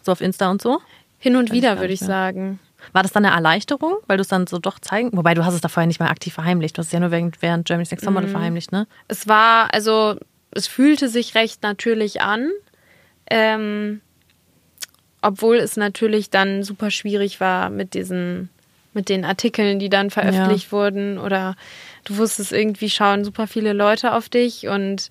So 0.02 0.12
auf 0.14 0.22
Insta 0.22 0.50
und 0.50 0.62
so? 0.62 0.82
Hin 1.20 1.36
und 1.36 1.52
wieder, 1.52 1.80
würde 1.80 1.94
ich 1.94 2.00
sagen. 2.00 2.60
War 2.92 3.04
das 3.04 3.14
dann 3.14 3.26
eine 3.26 3.36
Erleichterung, 3.36 3.98
weil 4.08 4.18
du 4.18 4.22
es 4.22 4.28
dann 4.28 4.48
so 4.48 4.60
doch 4.60 4.80
zeigen? 4.80 5.16
Wobei 5.16 5.34
du 5.34 5.46
hast 5.46 5.54
es 5.54 5.62
da 5.62 5.70
vorher 5.70 5.88
nicht 5.88 6.00
mal 6.00 6.10
aktiv 6.10 6.34
verheimlicht. 6.34 6.78
Du 6.78 6.80
hast 6.80 6.88
es 6.88 6.92
ja 6.92 7.00
nur 7.00 7.12
während, 7.12 7.42
während 7.42 7.66
Germany's 7.66 7.92
Next 7.92 8.06
Topmodel 8.06 8.30
mhm. 8.30 8.34
verheimlicht, 8.34 8.72
ne? 8.72 8.88
Es 9.08 9.28
war, 9.28 9.74
also 9.74 10.18
es 10.52 10.68
fühlte 10.68 11.08
sich 11.08 11.36
recht 11.36 11.64
natürlich 11.64 12.22
an. 12.22 12.50
Ähm, 13.30 14.02
obwohl 15.24 15.58
es 15.58 15.78
natürlich 15.78 16.30
dann 16.30 16.64
super 16.64 16.92
schwierig 16.92 17.40
war 17.40 17.70
mit 17.70 17.94
diesen, 17.94 18.50
mit 18.94 19.10
den 19.10 19.26
Artikeln, 19.26 19.80
die 19.80 19.90
dann 19.90 20.10
veröffentlicht 20.10 20.68
ja. 20.68 20.72
wurden. 20.74 21.18
Oder 21.18 21.56
du 22.04 22.18
wusstest 22.18 22.52
irgendwie, 22.52 22.90
schauen 22.90 23.24
super 23.24 23.48
viele 23.48 23.74
Leute 23.74 24.14
auf 24.14 24.30
dich 24.30 24.68
und 24.68 25.10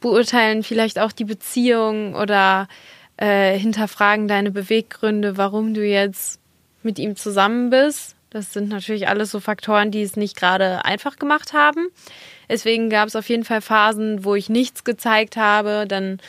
beurteilen 0.00 0.62
vielleicht 0.62 0.98
auch 0.98 1.12
die 1.12 1.24
Beziehung 1.24 2.14
oder 2.14 2.68
äh, 3.16 3.58
hinterfragen 3.58 4.28
deine 4.28 4.50
Beweggründe, 4.50 5.36
warum 5.36 5.74
du 5.74 5.84
jetzt 5.84 6.38
mit 6.82 6.98
ihm 6.98 7.16
zusammen 7.16 7.70
bist. 7.70 8.16
Das 8.30 8.52
sind 8.52 8.68
natürlich 8.68 9.08
alles 9.08 9.30
so 9.30 9.40
Faktoren, 9.40 9.90
die 9.90 10.02
es 10.02 10.16
nicht 10.16 10.36
gerade 10.36 10.84
einfach 10.84 11.16
gemacht 11.16 11.52
haben. 11.52 11.88
Deswegen 12.48 12.90
gab 12.90 13.08
es 13.08 13.16
auf 13.16 13.28
jeden 13.28 13.44
Fall 13.44 13.60
Phasen, 13.60 14.24
wo 14.24 14.34
ich 14.34 14.48
nichts 14.48 14.84
gezeigt 14.84 15.36
habe. 15.36 15.86
Dann 15.88 16.20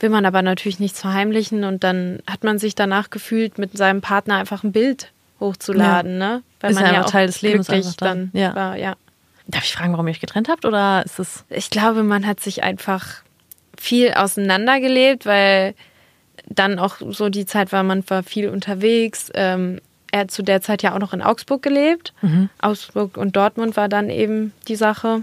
will 0.00 0.10
man 0.10 0.26
aber 0.26 0.42
natürlich 0.42 0.80
nichts 0.80 1.00
verheimlichen 1.00 1.64
und 1.64 1.84
dann 1.84 2.20
hat 2.26 2.44
man 2.44 2.58
sich 2.58 2.74
danach 2.74 3.10
gefühlt, 3.10 3.58
mit 3.58 3.76
seinem 3.76 4.00
Partner 4.00 4.36
einfach 4.36 4.64
ein 4.64 4.72
Bild 4.72 5.12
hochzuladen, 5.38 6.20
ja. 6.20 6.36
ne? 6.36 6.42
Weil 6.60 6.72
ist 6.72 6.80
man 6.80 6.92
ja 6.92 7.02
auch 7.04 7.10
Teil 7.10 7.26
des 7.26 7.42
Lebens 7.42 7.68
glücklich 7.68 7.96
dann, 7.96 8.30
dann 8.32 8.40
ja. 8.40 8.54
war, 8.54 8.76
ja. 8.76 8.94
Darf 9.46 9.64
ich 9.64 9.72
fragen, 9.72 9.92
warum 9.92 10.06
ihr 10.06 10.12
euch 10.12 10.20
getrennt 10.20 10.48
habt 10.48 10.64
oder 10.64 11.02
ist 11.04 11.18
es? 11.18 11.44
Ich 11.48 11.70
glaube, 11.70 12.02
man 12.02 12.26
hat 12.26 12.40
sich 12.40 12.62
einfach 12.62 13.22
viel 13.76 14.12
auseinandergelebt, 14.12 15.26
weil 15.26 15.74
dann 16.46 16.78
auch 16.78 16.96
so 17.10 17.28
die 17.28 17.46
Zeit 17.46 17.72
war, 17.72 17.82
man 17.82 18.08
war 18.08 18.22
viel 18.22 18.48
unterwegs. 18.48 19.30
Ähm, 19.34 19.80
er 20.12 20.20
hat 20.20 20.30
zu 20.30 20.42
der 20.42 20.60
Zeit 20.60 20.82
ja 20.82 20.94
auch 20.94 20.98
noch 20.98 21.12
in 21.12 21.22
Augsburg 21.22 21.62
gelebt. 21.62 22.12
Mhm. 22.22 22.48
Augsburg 22.60 23.16
und 23.16 23.36
Dortmund 23.36 23.76
war 23.76 23.88
dann 23.88 24.10
eben 24.10 24.52
die 24.68 24.76
Sache. 24.76 25.22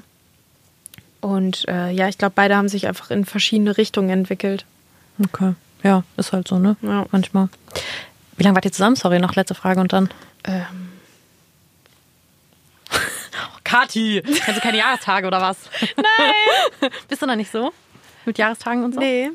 Und 1.21 1.67
äh, 1.67 1.91
ja, 1.91 2.07
ich 2.07 2.17
glaube, 2.17 2.33
beide 2.35 2.55
haben 2.55 2.69
sich 2.69 2.87
einfach 2.87 3.11
in 3.11 3.25
verschiedene 3.25 3.77
Richtungen 3.77 4.09
entwickelt. 4.09 4.65
Okay. 5.23 5.53
Ja, 5.83 6.03
ist 6.17 6.33
halt 6.33 6.47
so, 6.47 6.59
ne? 6.59 6.75
Ja. 6.81 7.05
Manchmal. 7.11 7.49
Wie 8.35 8.43
lange 8.43 8.55
wart 8.55 8.65
ihr 8.65 8.71
zusammen? 8.71 8.95
Sorry, 8.95 9.19
noch 9.19 9.35
letzte 9.35 9.55
Frage 9.55 9.79
und 9.79 9.93
dann. 9.93 10.09
Ähm. 10.43 10.89
oh, 12.91 13.57
Kati, 13.63 14.21
kennst 14.21 14.57
du 14.57 14.61
keine 14.61 14.77
Jahrestage 14.77 15.27
oder 15.27 15.41
was? 15.41 15.57
Nein! 15.95 16.91
Bist 17.07 17.21
du 17.21 17.25
noch 17.25 17.35
nicht 17.35 17.51
so? 17.51 17.73
Mit 18.25 18.37
Jahrestagen 18.37 18.83
und 18.83 18.93
so? 18.93 18.99
Nee. 18.99 19.31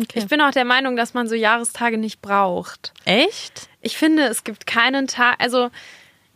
Okay. 0.00 0.20
Ich 0.20 0.26
bin 0.26 0.40
auch 0.40 0.50
der 0.50 0.64
Meinung, 0.64 0.96
dass 0.96 1.14
man 1.14 1.28
so 1.28 1.34
Jahrestage 1.34 1.98
nicht 1.98 2.22
braucht. 2.22 2.92
Echt? 3.04 3.68
Ich 3.80 3.96
finde, 3.96 4.24
es 4.24 4.42
gibt 4.42 4.66
keinen 4.66 5.06
Tag, 5.06 5.36
also 5.38 5.70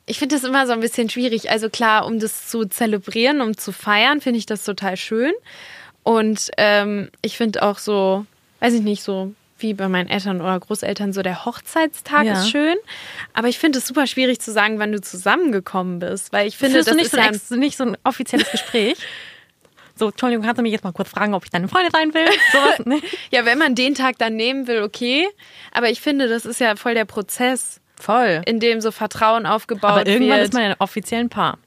ich 0.07 0.19
finde 0.19 0.37
das 0.37 0.45
immer 0.45 0.67
so 0.67 0.73
ein 0.73 0.81
bisschen 0.81 1.11
schwierig. 1.11 1.51
Also 1.51 1.69
klar, 1.69 2.07
um 2.07 2.19
das 2.19 2.49
zu 2.49 2.65
zelebrieren, 2.65 3.41
um 3.41 3.57
zu 3.57 3.73
feiern, 3.73 4.21
finde 4.21 4.39
ich 4.39 4.47
das 4.47 4.65
total 4.65 4.97
schön. 4.97 5.33
Und 6.05 6.51
ähm, 6.57 7.11
ich 7.23 7.37
finde 7.37 7.63
auch 7.63 7.79
so, 7.79 8.25
weiß 8.61 8.75
ich 8.75 8.83
nicht, 8.83 9.03
so 9.03 9.35
wie 9.59 9.75
bei 9.75 9.89
meinen 9.89 10.09
Eltern 10.09 10.41
oder 10.41 10.61
Großeltern, 10.61 11.13
so 11.13 11.23
der 11.23 11.45
Hochzeitstag 11.45 12.27
ja. 12.27 12.35
ist 12.35 12.51
schön. 12.51 12.77
Aber 13.33 13.49
ich 13.49 13.59
finde 13.59 13.79
es 13.79 13.87
super 13.87 14.07
schwierig 14.07 14.41
zu 14.41 14.53
sagen, 14.53 14.79
wann 14.79 14.93
du 14.93 15.01
zusammengekommen 15.01 15.99
bist. 15.99 16.33
Weil 16.33 16.47
ich 16.47 16.57
finde, 16.57 16.85
Findest 16.85 16.89
das 16.89 16.93
du 16.93 16.97
nicht, 16.99 17.35
ist 17.35 17.49
so 17.49 17.55
ein, 17.55 17.61
nicht 17.61 17.77
so 17.77 17.85
ein 17.85 17.97
offizielles 18.05 18.51
Gespräch. 18.51 18.97
So, 19.99 20.09
Entschuldigung, 20.09 20.45
kannst 20.45 20.59
du 20.59 20.63
mich 20.63 20.73
jetzt 20.73 20.85
mal 20.85 20.93
kurz 20.93 21.09
fragen, 21.09 21.33
ob 21.33 21.45
ich 21.45 21.51
deine 21.51 21.69
Freundin 21.69 21.91
sein 21.91 22.13
will? 22.13 22.27
Sowas, 22.53 22.85
ne? 22.85 23.01
ja, 23.31 23.47
wenn 23.47 23.57
man 23.57 23.75
den 23.75 23.95
Tag 23.95 24.19
dann 24.19 24.37
nehmen 24.37 24.67
will, 24.67 24.83
okay. 24.83 25.27
Aber 25.73 25.89
ich 25.89 26.03
finde, 26.03 26.29
das 26.29 26.45
ist 26.45 26.61
ja 26.61 26.77
voll 26.77 26.93
der 26.93 27.07
Prozess. 27.07 27.81
Voll. 27.99 28.43
In 28.47 28.61
dem 28.61 28.81
so 28.81 28.91
Vertrauen 28.91 29.47
aufgebaut 29.47 29.97
wird. 29.97 30.01
Aber 30.03 30.11
irgendwann 30.11 30.39
wird. 30.39 30.49
ist 30.49 30.55
man 30.55 30.63
ja 30.63 30.77
offiziell 30.79 31.21
ein 31.21 31.29
Paar. 31.29 31.59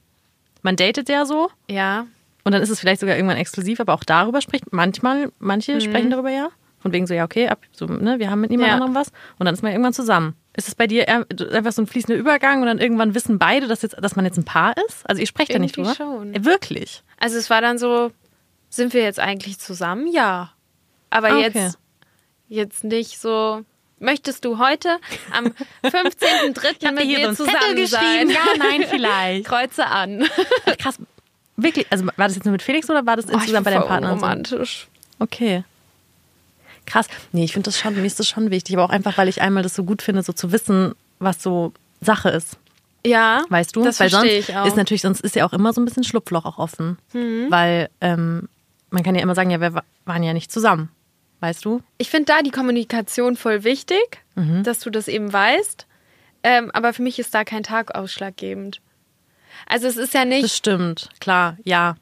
Man 0.62 0.76
datet 0.76 1.08
ja 1.08 1.24
so. 1.24 1.50
Ja. 1.68 2.06
Und 2.44 2.52
dann 2.52 2.62
ist 2.62 2.70
es 2.70 2.80
vielleicht 2.80 3.00
sogar 3.00 3.16
irgendwann 3.16 3.36
exklusiv, 3.36 3.80
aber 3.80 3.94
auch 3.94 4.04
darüber 4.04 4.40
spricht 4.40 4.72
manchmal, 4.72 5.32
manche 5.38 5.74
mhm. 5.74 5.80
sprechen 5.80 6.10
darüber 6.10 6.30
ja. 6.30 6.48
Von 6.80 6.92
wegen 6.92 7.06
so, 7.06 7.12
ja, 7.12 7.24
okay, 7.24 7.48
ab, 7.48 7.60
so, 7.72 7.84
ne, 7.84 8.18
wir 8.18 8.30
haben 8.30 8.40
mit 8.40 8.50
niemand 8.50 8.68
ja. 8.68 8.74
anderem 8.74 8.94
was. 8.94 9.08
Und 9.38 9.44
dann 9.44 9.54
ist 9.54 9.62
man 9.62 9.72
irgendwann 9.72 9.92
zusammen. 9.92 10.34
Ist 10.56 10.66
es 10.66 10.74
bei 10.74 10.86
dir 10.86 11.08
einfach 11.08 11.72
so 11.72 11.82
ein 11.82 11.86
fließender 11.86 12.18
Übergang 12.18 12.60
und 12.60 12.66
dann 12.66 12.78
irgendwann 12.78 13.14
wissen 13.14 13.38
beide, 13.38 13.68
dass, 13.68 13.82
jetzt, 13.82 13.96
dass 14.02 14.16
man 14.16 14.24
jetzt 14.24 14.38
ein 14.38 14.44
Paar 14.44 14.74
ist? 14.88 15.08
Also 15.08 15.20
ihr 15.20 15.26
sprecht 15.26 15.50
Irgendwie 15.50 15.80
ja 15.80 15.86
nicht 15.86 15.98
drüber? 15.98 16.12
schon. 16.12 16.44
Wirklich? 16.44 17.02
Also 17.18 17.36
es 17.36 17.50
war 17.50 17.60
dann 17.60 17.76
so, 17.76 18.12
sind 18.70 18.94
wir 18.94 19.02
jetzt 19.02 19.20
eigentlich 19.20 19.58
zusammen? 19.58 20.10
Ja. 20.10 20.52
Aber 21.10 21.28
ah, 21.28 21.36
okay. 21.36 21.42
jetzt, 21.42 21.78
jetzt 22.48 22.84
nicht 22.84 23.20
so, 23.20 23.62
möchtest 24.00 24.44
du 24.44 24.58
heute 24.58 24.98
am 25.32 25.46
15.03. 25.84 26.92
mit 26.92 27.06
mir 27.06 27.34
so 27.34 27.44
zusammen 27.44 27.86
sein? 27.86 28.30
Ja, 28.30 28.40
nein, 28.58 28.84
vielleicht. 28.88 29.44
Kreuze 29.46 29.86
an. 29.86 30.28
Krass. 30.78 30.98
Wirklich, 31.56 31.86
also 31.90 32.06
war 32.06 32.26
das 32.26 32.34
jetzt 32.34 32.44
nur 32.44 32.52
mit 32.52 32.62
Felix 32.62 32.88
oder 32.90 33.04
war 33.06 33.16
das 33.16 33.26
oh, 33.28 33.32
insgesamt 33.32 33.64
bei 33.64 33.70
deinem 33.70 33.86
Partner? 33.86 34.10
romantisch. 34.10 34.88
So? 35.18 35.24
Okay. 35.24 35.64
Krass. 36.86 37.06
Nee, 37.32 37.44
ich 37.44 37.52
finde 37.52 37.66
das 37.66 37.78
schon, 37.78 37.94
mir 37.94 38.06
ist 38.06 38.18
das 38.18 38.28
schon 38.28 38.50
wichtig, 38.50 38.74
aber 38.74 38.84
auch 38.84 38.90
einfach, 38.90 39.18
weil 39.18 39.28
ich 39.28 39.42
einmal 39.42 39.62
das 39.62 39.74
so 39.74 39.84
gut 39.84 40.02
finde, 40.02 40.22
so 40.22 40.32
zu 40.32 40.50
wissen, 40.52 40.94
was 41.18 41.42
so 41.42 41.72
Sache 42.00 42.30
ist. 42.30 42.56
Ja, 43.04 43.44
weißt 43.48 43.76
du? 43.76 43.84
Das 43.84 44.00
weil 44.00 44.10
sonst 44.10 44.26
ich 44.26 44.56
auch. 44.56 44.66
ist 44.66 44.76
natürlich, 44.76 45.02
sonst 45.02 45.20
ist 45.20 45.36
ja 45.36 45.46
auch 45.46 45.52
immer 45.52 45.72
so 45.72 45.80
ein 45.80 45.84
bisschen 45.84 46.04
Schlupfloch 46.04 46.44
auch 46.44 46.58
offen. 46.58 46.98
Mhm. 47.12 47.46
Weil 47.50 47.90
ähm, 48.00 48.48
man 48.90 49.02
kann 49.02 49.14
ja 49.14 49.22
immer 49.22 49.34
sagen, 49.34 49.50
ja, 49.50 49.60
wir 49.60 49.82
waren 50.04 50.22
ja 50.22 50.32
nicht 50.32 50.50
zusammen. 50.50 50.90
Weißt 51.40 51.64
du? 51.64 51.82
Ich 51.98 52.10
finde 52.10 52.26
da 52.26 52.42
die 52.42 52.50
Kommunikation 52.50 53.36
voll 53.36 53.64
wichtig, 53.64 54.22
mhm. 54.34 54.62
dass 54.62 54.80
du 54.80 54.90
das 54.90 55.08
eben 55.08 55.32
weißt. 55.32 55.86
Ähm, 56.42 56.70
aber 56.72 56.92
für 56.92 57.02
mich 57.02 57.18
ist 57.18 57.34
da 57.34 57.44
kein 57.44 57.62
Tag 57.62 57.94
ausschlaggebend. 57.94 58.80
Also 59.66 59.88
es 59.88 59.96
ist 59.96 60.14
ja 60.14 60.24
nicht. 60.24 60.44
Das 60.44 60.56
stimmt, 60.56 61.08
klar, 61.20 61.56
ja. 61.64 61.96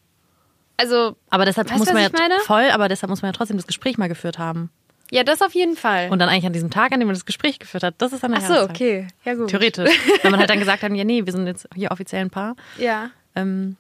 Also. 0.76 1.16
Aber 1.30 1.44
deshalb 1.44 1.70
muss 1.76 1.92
man 1.92 2.02
ja 2.02 2.10
voll, 2.44 2.70
aber 2.70 2.88
deshalb 2.88 3.10
muss 3.10 3.22
man 3.22 3.30
ja 3.30 3.36
trotzdem 3.36 3.56
das 3.56 3.66
Gespräch 3.66 3.98
mal 3.98 4.08
geführt 4.08 4.38
haben. 4.38 4.70
Ja, 5.10 5.24
das 5.24 5.40
auf 5.40 5.54
jeden 5.54 5.76
Fall. 5.76 6.10
Und 6.10 6.18
dann 6.18 6.28
eigentlich 6.28 6.46
an 6.46 6.52
diesem 6.52 6.70
Tag, 6.70 6.92
an 6.92 7.00
dem 7.00 7.06
man 7.06 7.14
das 7.14 7.24
Gespräch 7.24 7.58
geführt 7.58 7.82
hat, 7.82 7.94
das 7.98 8.12
ist 8.12 8.22
dann 8.22 8.32
der 8.32 8.40
Ach 8.42 8.46
so, 8.46 8.52
Jahrestag. 8.52 8.76
okay. 8.76 9.06
Ja, 9.24 9.34
gut. 9.34 9.48
Theoretisch. 9.48 9.98
Wenn 10.22 10.30
man 10.30 10.40
halt 10.40 10.50
dann 10.50 10.58
gesagt 10.60 10.82
hat, 10.82 10.92
ja, 10.92 11.04
nee, 11.04 11.24
wir 11.24 11.32
sind 11.32 11.46
jetzt 11.46 11.66
hier 11.74 11.90
offiziell 11.90 12.20
ein 12.20 12.30
Paar. 12.30 12.56
Ja. 12.76 13.10
Ähm, 13.34 13.76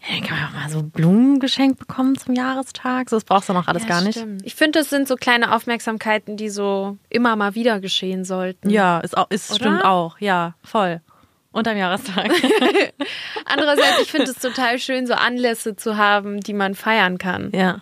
kann 0.00 0.38
man 0.38 0.48
auch 0.48 0.52
mal 0.52 0.70
so 0.70 0.82
Blumen 0.82 1.40
geschenkt 1.40 1.78
bekommen 1.78 2.16
zum 2.16 2.34
Jahrestag. 2.34 3.10
So, 3.10 3.16
das 3.16 3.24
brauchst 3.24 3.48
du 3.48 3.52
noch 3.52 3.68
alles 3.68 3.82
ja, 3.82 3.88
gar 3.88 4.00
nicht. 4.02 4.18
Stimmt. 4.18 4.42
Ich 4.44 4.54
finde, 4.54 4.78
das 4.78 4.90
sind 4.90 5.08
so 5.08 5.16
kleine 5.16 5.54
Aufmerksamkeiten, 5.54 6.36
die 6.36 6.48
so 6.48 6.96
immer 7.10 7.36
mal 7.36 7.54
wieder 7.54 7.80
geschehen 7.80 8.24
sollten. 8.24 8.70
Ja, 8.70 9.00
ist, 9.00 9.16
auch, 9.16 9.30
ist 9.30 9.50
Oder? 9.50 9.60
stimmt 9.60 9.84
auch. 9.84 10.18
Ja, 10.20 10.54
voll. 10.62 11.00
Unterm 11.50 11.76
Jahrestag. 11.76 12.30
Andererseits, 13.44 14.00
ich 14.02 14.10
finde 14.10 14.30
es 14.30 14.38
total 14.38 14.78
schön, 14.78 15.06
so 15.06 15.14
Anlässe 15.14 15.76
zu 15.76 15.96
haben, 15.96 16.40
die 16.40 16.52
man 16.54 16.74
feiern 16.74 17.18
kann. 17.18 17.50
ja. 17.52 17.80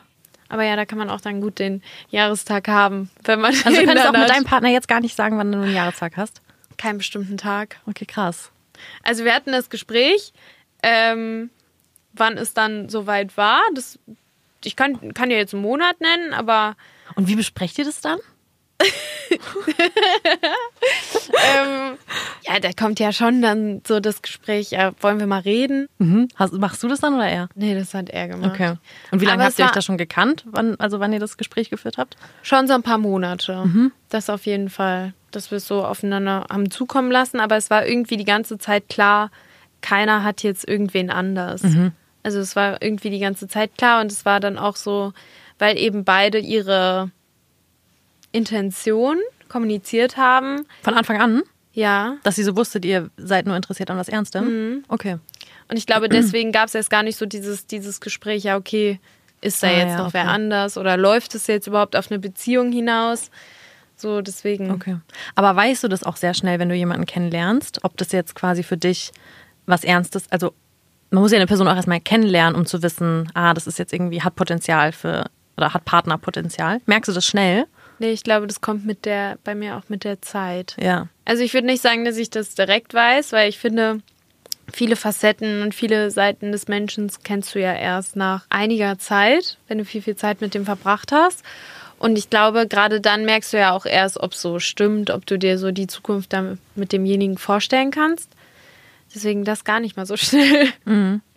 Aber 0.49 0.62
ja, 0.62 0.77
da 0.77 0.85
kann 0.85 0.99
man 0.99 1.11
auch 1.11 1.21
dann 1.21 1.41
gut 1.41 1.59
den 1.59 1.83
Jahrestag 2.09 2.69
haben, 2.69 3.11
wenn 3.25 3.41
man 3.41 3.53
Also 3.64 3.81
du 3.81 3.85
könntest 3.85 4.07
auch 4.07 4.12
mit 4.12 4.31
deinem 4.31 4.45
Partner 4.45 4.69
jetzt 4.69 4.87
gar 4.87 5.01
nicht 5.01 5.17
sagen, 5.17 5.39
wann 5.39 5.51
du 5.51 5.59
einen 5.59 5.75
Jahrestag 5.75 6.17
hast. 6.17 6.41
keinen 6.79 6.99
bestimmten 6.99 7.37
Tag. 7.37 7.81
Okay, 7.85 8.07
krass. 8.07 8.53
Also 9.03 9.25
wir 9.25 9.35
hatten 9.35 9.51
das 9.51 9.71
Gespräch, 9.71 10.33
ähm, 10.85 11.51
wann 12.17 12.37
es 12.37 12.55
dann 12.55 12.89
soweit 12.89 13.37
war. 13.37 13.61
Das, 13.75 13.99
ich 14.64 14.77
kann, 14.77 15.14
kann 15.14 15.31
ja 15.31 15.37
jetzt 15.37 15.55
einen 15.55 15.62
Monat 15.62 16.01
nennen, 16.01 16.33
aber 16.33 16.77
Und 17.14 17.29
wie 17.29 17.37
besprecht 17.37 17.79
ihr 17.79 17.85
das 17.85 18.01
dann? 18.01 18.19
ähm, 19.31 19.39
ja, 22.47 22.61
da 22.61 22.71
kommt 22.73 23.01
ja 23.01 23.12
schon 23.12 23.43
dann 23.43 23.81
so 23.87 24.01
das 24.01 24.23
Gespräch, 24.23 24.71
ja, 24.71 24.93
wollen 25.01 25.19
wir 25.19 25.27
mal 25.27 25.41
reden? 25.41 25.89
Mhm. 25.99 26.29
Hast, 26.35 26.53
machst 26.55 26.83
du 26.83 26.89
das 26.89 27.01
dann 27.01 27.14
oder 27.14 27.27
er? 27.27 27.49
Nee, 27.55 27.75
das 27.75 27.95
hat 27.95 28.11
er 28.11 28.29
gemacht. 28.29 28.53
Okay. 28.55 28.75
Und 29.11 29.21
wie 29.21 29.25
lange 29.25 29.43
Aber 29.43 29.51
habt 29.51 29.59
ihr 29.59 29.64
euch 29.64 29.71
da 29.71 29.83
schon 29.83 29.99
gekannt? 29.99 30.45
Wann, 30.47 30.79
also 30.79 31.01
wann 31.01 31.12
ihr 31.12 31.21
das 31.21 31.37
Gespräch 31.37 31.71
geführt 31.71 31.97
habt? 31.99 32.17
Schon 32.43 32.67
so 32.67 32.75
ein 32.75 32.83
paar 32.83 32.99
Monate. 32.99 33.64
Mhm. 33.64 33.93
Das 34.09 34.31
auf 34.31 34.47
jeden 34.47 34.69
Fall. 34.69 35.14
Dass 35.31 35.51
wir 35.51 35.57
es 35.59 35.67
so 35.67 35.85
aufeinander 35.85 36.47
haben 36.51 36.71
zukommen 36.71 37.11
lassen. 37.11 37.41
Aber 37.41 37.57
es 37.57 37.71
war 37.71 37.87
irgendwie 37.87 38.17
die 38.17 38.25
ganze 38.25 38.59
Zeit 38.59 38.89
klar, 38.89 39.31
keiner 39.81 40.23
hat 40.23 40.43
jetzt 40.43 40.67
irgendwen 40.69 41.11
anders. 41.11 41.62
Mhm. 41.62 41.93
Also 42.27 42.41
es 42.41 42.57
war 42.57 42.83
irgendwie 42.83 43.11
die 43.11 43.20
ganze 43.20 43.47
Zeit 43.47 43.79
klar 43.79 44.01
und 44.01 44.11
es 44.11 44.24
war 44.24 44.41
dann 44.41 44.59
auch 44.59 44.74
so, 44.74 45.12
weil 45.61 45.79
eben 45.79 46.05
beide 46.05 46.41
ihre 46.41 47.12
Intention 48.33 49.18
kommuniziert 49.49 50.16
haben. 50.16 50.66
Von 50.83 50.95
Anfang 50.95 51.20
an? 51.20 51.43
Ja. 51.72 52.16
Dass 52.24 52.35
sie 52.35 52.43
so 52.43 52.57
wusstet, 52.57 52.85
ihr 52.85 53.11
seid 53.16 53.47
nur 53.47 53.55
interessiert 53.55 53.93
an 53.93 53.97
was 53.97 54.09
Ernstem? 54.09 54.45
Mhm. 54.45 54.85
Okay. 54.89 55.18
Und 55.68 55.77
ich 55.77 55.87
glaube, 55.87 56.09
deswegen 56.09 56.51
gab 56.51 56.66
es 56.66 56.74
erst 56.74 56.91
gar 56.91 57.05
nicht 57.05 57.16
so 57.16 57.27
dieses, 57.27 57.68
dieses 57.68 58.01
Gespräch, 58.01 58.43
ja, 58.43 58.57
okay, 58.57 58.99
ist 59.41 59.62
da 59.62 59.68
Ah, 59.68 59.70
jetzt 59.70 59.91
ja, 59.91 59.99
noch 59.99 60.07
okay. 60.07 60.14
wer 60.14 60.29
anders 60.29 60.77
oder 60.77 60.97
läuft 60.97 61.37
es 61.37 61.47
jetzt 61.47 61.68
überhaupt 61.68 61.95
auf 61.95 62.11
eine 62.11 62.18
Beziehung 62.18 62.72
hinaus? 62.72 63.31
So, 63.95 64.20
deswegen. 64.20 64.72
Okay. 64.72 64.97
Aber 65.37 65.55
weißt 65.55 65.85
du 65.85 65.89
das 65.89 66.03
auch 66.03 66.16
sehr 66.16 66.35
schnell, 66.35 66.59
wenn 66.59 66.70
du 66.70 66.74
jemanden 66.74 67.07
kennenlernst, 67.07 67.85
ob 67.85 67.97
das 67.97 68.11
jetzt 68.11 68.35
quasi 68.35 68.64
für 68.64 68.77
dich 68.77 69.12
was 69.64 69.85
Ernstes, 69.85 70.24
also 70.31 70.55
man 71.11 71.22
muss 71.22 71.32
ja 71.32 71.36
eine 71.36 71.46
Person 71.46 71.68
auch 71.68 71.76
erstmal 71.76 72.00
kennenlernen, 72.00 72.57
um 72.57 72.66
zu 72.66 72.82
wissen, 72.82 73.30
ah, 73.34 73.54
das 73.54 73.66
ist 73.66 73.78
jetzt 73.78 73.92
irgendwie, 73.92 74.22
hat 74.22 74.36
Potenzial 74.36 74.92
für, 74.92 75.26
oder 75.57 75.72
hat 75.72 75.84
Partnerpotenzial. 75.84 76.80
Merkst 76.86 77.09
du 77.09 77.12
das 77.12 77.26
schnell? 77.26 77.66
Nee, 77.98 78.12
ich 78.12 78.24
glaube, 78.24 78.46
das 78.46 78.61
kommt 78.61 78.84
mit 78.84 79.04
der, 79.04 79.38
bei 79.44 79.54
mir 79.54 79.76
auch 79.76 79.88
mit 79.88 80.04
der 80.04 80.20
Zeit. 80.20 80.76
Ja. 80.80 81.09
Also 81.24 81.42
ich 81.42 81.54
würde 81.54 81.66
nicht 81.66 81.82
sagen, 81.82 82.04
dass 82.04 82.16
ich 82.16 82.28
das 82.28 82.54
direkt 82.54 82.92
weiß, 82.92 83.32
weil 83.32 83.48
ich 83.48 83.59
finde, 83.59 84.00
viele 84.72 84.96
Facetten 84.96 85.62
und 85.62 85.74
viele 85.74 86.11
Seiten 86.11 86.52
des 86.52 86.68
Menschen 86.68 87.11
kennst 87.24 87.54
du 87.54 87.61
ja 87.61 87.72
erst 87.72 88.16
nach 88.16 88.44
einiger 88.50 88.98
Zeit, 88.98 89.57
wenn 89.68 89.78
du 89.78 89.84
viel, 89.84 90.02
viel 90.02 90.16
Zeit 90.16 90.40
mit 90.40 90.54
dem 90.54 90.64
verbracht 90.64 91.12
hast. 91.12 91.42
Und 91.98 92.18
ich 92.18 92.28
glaube, 92.28 92.66
gerade 92.68 93.00
dann 93.00 93.24
merkst 93.24 93.54
du 93.54 93.57
ja 93.57 93.72
auch 93.72 93.86
erst, 93.86 94.20
ob 94.20 94.32
es 94.32 94.42
so 94.42 94.59
stimmt, 94.59 95.11
ob 95.11 95.24
du 95.24 95.38
dir 95.38 95.57
so 95.57 95.70
die 95.70 95.86
Zukunft 95.86 96.32
dann 96.32 96.59
mit 96.74 96.92
demjenigen 96.92 97.38
vorstellen 97.38 97.90
kannst. 97.90 98.30
Deswegen 99.17 99.45
das 99.45 99.64
gar 99.64 99.81
nicht 99.81 99.97
mal 99.97 100.07
so 100.07 100.17
schnell. 100.19 100.69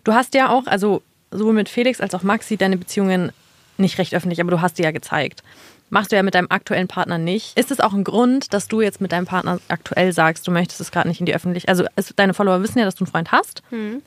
Du 0.04 0.12
hast 0.12 0.34
ja 0.34 0.50
auch, 0.50 0.66
also 0.66 1.02
sowohl 1.30 1.54
mit 1.54 1.68
Felix 1.68 2.00
als 2.00 2.14
auch 2.14 2.22
Maxi, 2.22 2.56
deine 2.56 2.76
Beziehungen 2.76 3.32
nicht 3.78 3.98
recht 3.98 4.14
öffentlich, 4.14 4.40
aber 4.40 4.50
du 4.50 4.60
hast 4.60 4.78
die 4.78 4.82
ja 4.82 4.90
gezeigt. 4.90 5.42
Machst 5.88 6.12
du 6.12 6.16
ja 6.16 6.22
mit 6.22 6.34
deinem 6.36 6.46
aktuellen 6.50 6.86
Partner 6.86 7.18
nicht. 7.18 7.58
Ist 7.58 7.72
es 7.72 7.80
auch 7.80 7.92
ein 7.92 8.04
Grund, 8.04 8.52
dass 8.54 8.68
du 8.68 8.80
jetzt 8.80 9.00
mit 9.00 9.10
deinem 9.10 9.26
Partner 9.26 9.58
aktuell 9.66 10.12
sagst, 10.12 10.46
du 10.46 10.52
möchtest 10.52 10.80
es 10.80 10.92
gerade 10.92 11.08
nicht 11.08 11.18
in 11.18 11.26
die 11.26 11.34
Öffentlichkeit? 11.34 11.70
Also 11.70 11.84
es, 11.96 12.12
deine 12.14 12.32
Follower 12.32 12.62
wissen 12.62 12.78
ja, 12.78 12.84
dass 12.84 12.94
du 12.94 13.04
einen 13.04 13.10
Freund 13.10 13.32
hast, 13.32 13.62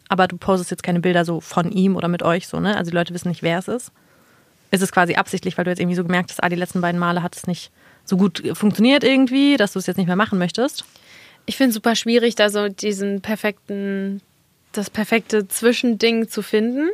aber 0.08 0.28
du 0.28 0.38
postest 0.38 0.72
jetzt 0.72 0.84
keine 0.84 1.02
Bilder 1.02 1.26
so 1.26 1.42
von 1.42 1.72
ihm 1.72 1.98
oder 1.98 2.08
mit 2.08 2.24
euch 2.24 2.48
so, 2.48 2.62
ne? 2.62 2.78
Also 2.78 2.92
die 2.92 2.96
Leute 2.96 3.14
wissen 3.14 3.28
nicht, 3.28 3.44
wer 3.44 3.60
es 3.60 3.68
ist. 3.68 3.92
Ist 4.72 4.82
es 4.82 4.92
quasi 4.94 5.16
absichtlich, 5.16 5.58
weil 5.58 5.66
du 5.66 5.72
jetzt 5.72 5.80
irgendwie 5.80 5.98
so 5.98 6.04
gemerkt 6.04 6.32
hast, 6.32 6.42
ah, 6.42 6.48
die 6.48 6.56
letzten 6.56 6.80
beiden 6.80 7.00
Male 7.00 7.22
hat 7.22 7.36
es 7.36 7.48
nicht 7.48 7.70
so 8.06 8.16
gut 8.16 8.42
funktioniert 8.54 9.04
irgendwie, 9.04 9.58
dass 9.58 9.74
du 9.74 9.80
es 9.80 9.88
jetzt 9.88 9.98
nicht 9.98 10.08
mehr 10.08 10.16
machen 10.16 10.40
möchtest? 10.40 10.86
Ich 11.46 11.58
finde 11.58 11.70
es 11.70 11.76
super 11.76 11.96
schwierig, 11.96 12.36
da 12.36 12.50
so 12.50 12.70
diesen 12.70 13.22
perfekten, 13.22 14.22
das 14.72 14.89
perfekte 14.89 15.48
Zwischending 15.48 16.30
zu 16.30 16.41
finden. 16.41 16.89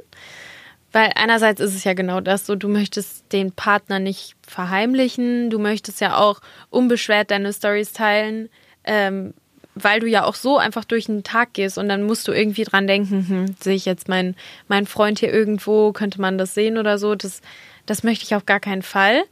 Weil 0.92 1.12
einerseits 1.16 1.62
ist 1.62 1.76
es 1.76 1.84
ja 1.84 1.94
genau 1.94 2.20
das, 2.20 2.46
so 2.46 2.56
du 2.56 2.68
möchtest 2.68 3.32
den 3.32 3.52
Partner 3.52 4.00
nicht 4.00 4.36
verheimlichen, 4.42 5.52
du 5.52 5.60
möchtest 5.60 6.02
ja 6.02 6.18
auch 6.18 6.42
unbeschwert 6.72 7.30
deine 7.30 7.54
Stories 7.54 7.94
teilen, 7.94 8.50
ähm, 8.86 9.36
weil 9.76 10.00
du 10.00 10.08
ja 10.08 10.26
auch 10.26 10.34
so 10.34 10.58
einfach 10.58 10.86
durch 10.86 11.06
den 11.06 11.24
Tag 11.24 11.54
gehst 11.54 11.78
und 11.78 11.90
dann 11.90 12.04
musst 12.04 12.28
du 12.28 12.32
irgendwie 12.32 12.64
dran 12.64 12.88
denken, 12.88 13.26
hm, 13.28 13.56
sehe 13.60 13.76
ich 13.76 13.86
jetzt 13.86 14.10
meinen 14.10 14.36
mein 14.68 14.88
Freund 14.88 15.20
hier 15.20 15.32
irgendwo, 15.32 15.92
könnte 15.92 16.20
man 16.20 16.40
das 16.40 16.56
sehen 16.56 16.80
oder 16.80 16.98
so. 16.98 17.14
Das, 17.14 17.42
das 17.86 18.04
möchte 18.04 18.26
ich 18.26 18.34
auf 18.34 18.48
gar 18.48 18.60
keinen 18.60 18.82
Fall. 18.82 19.24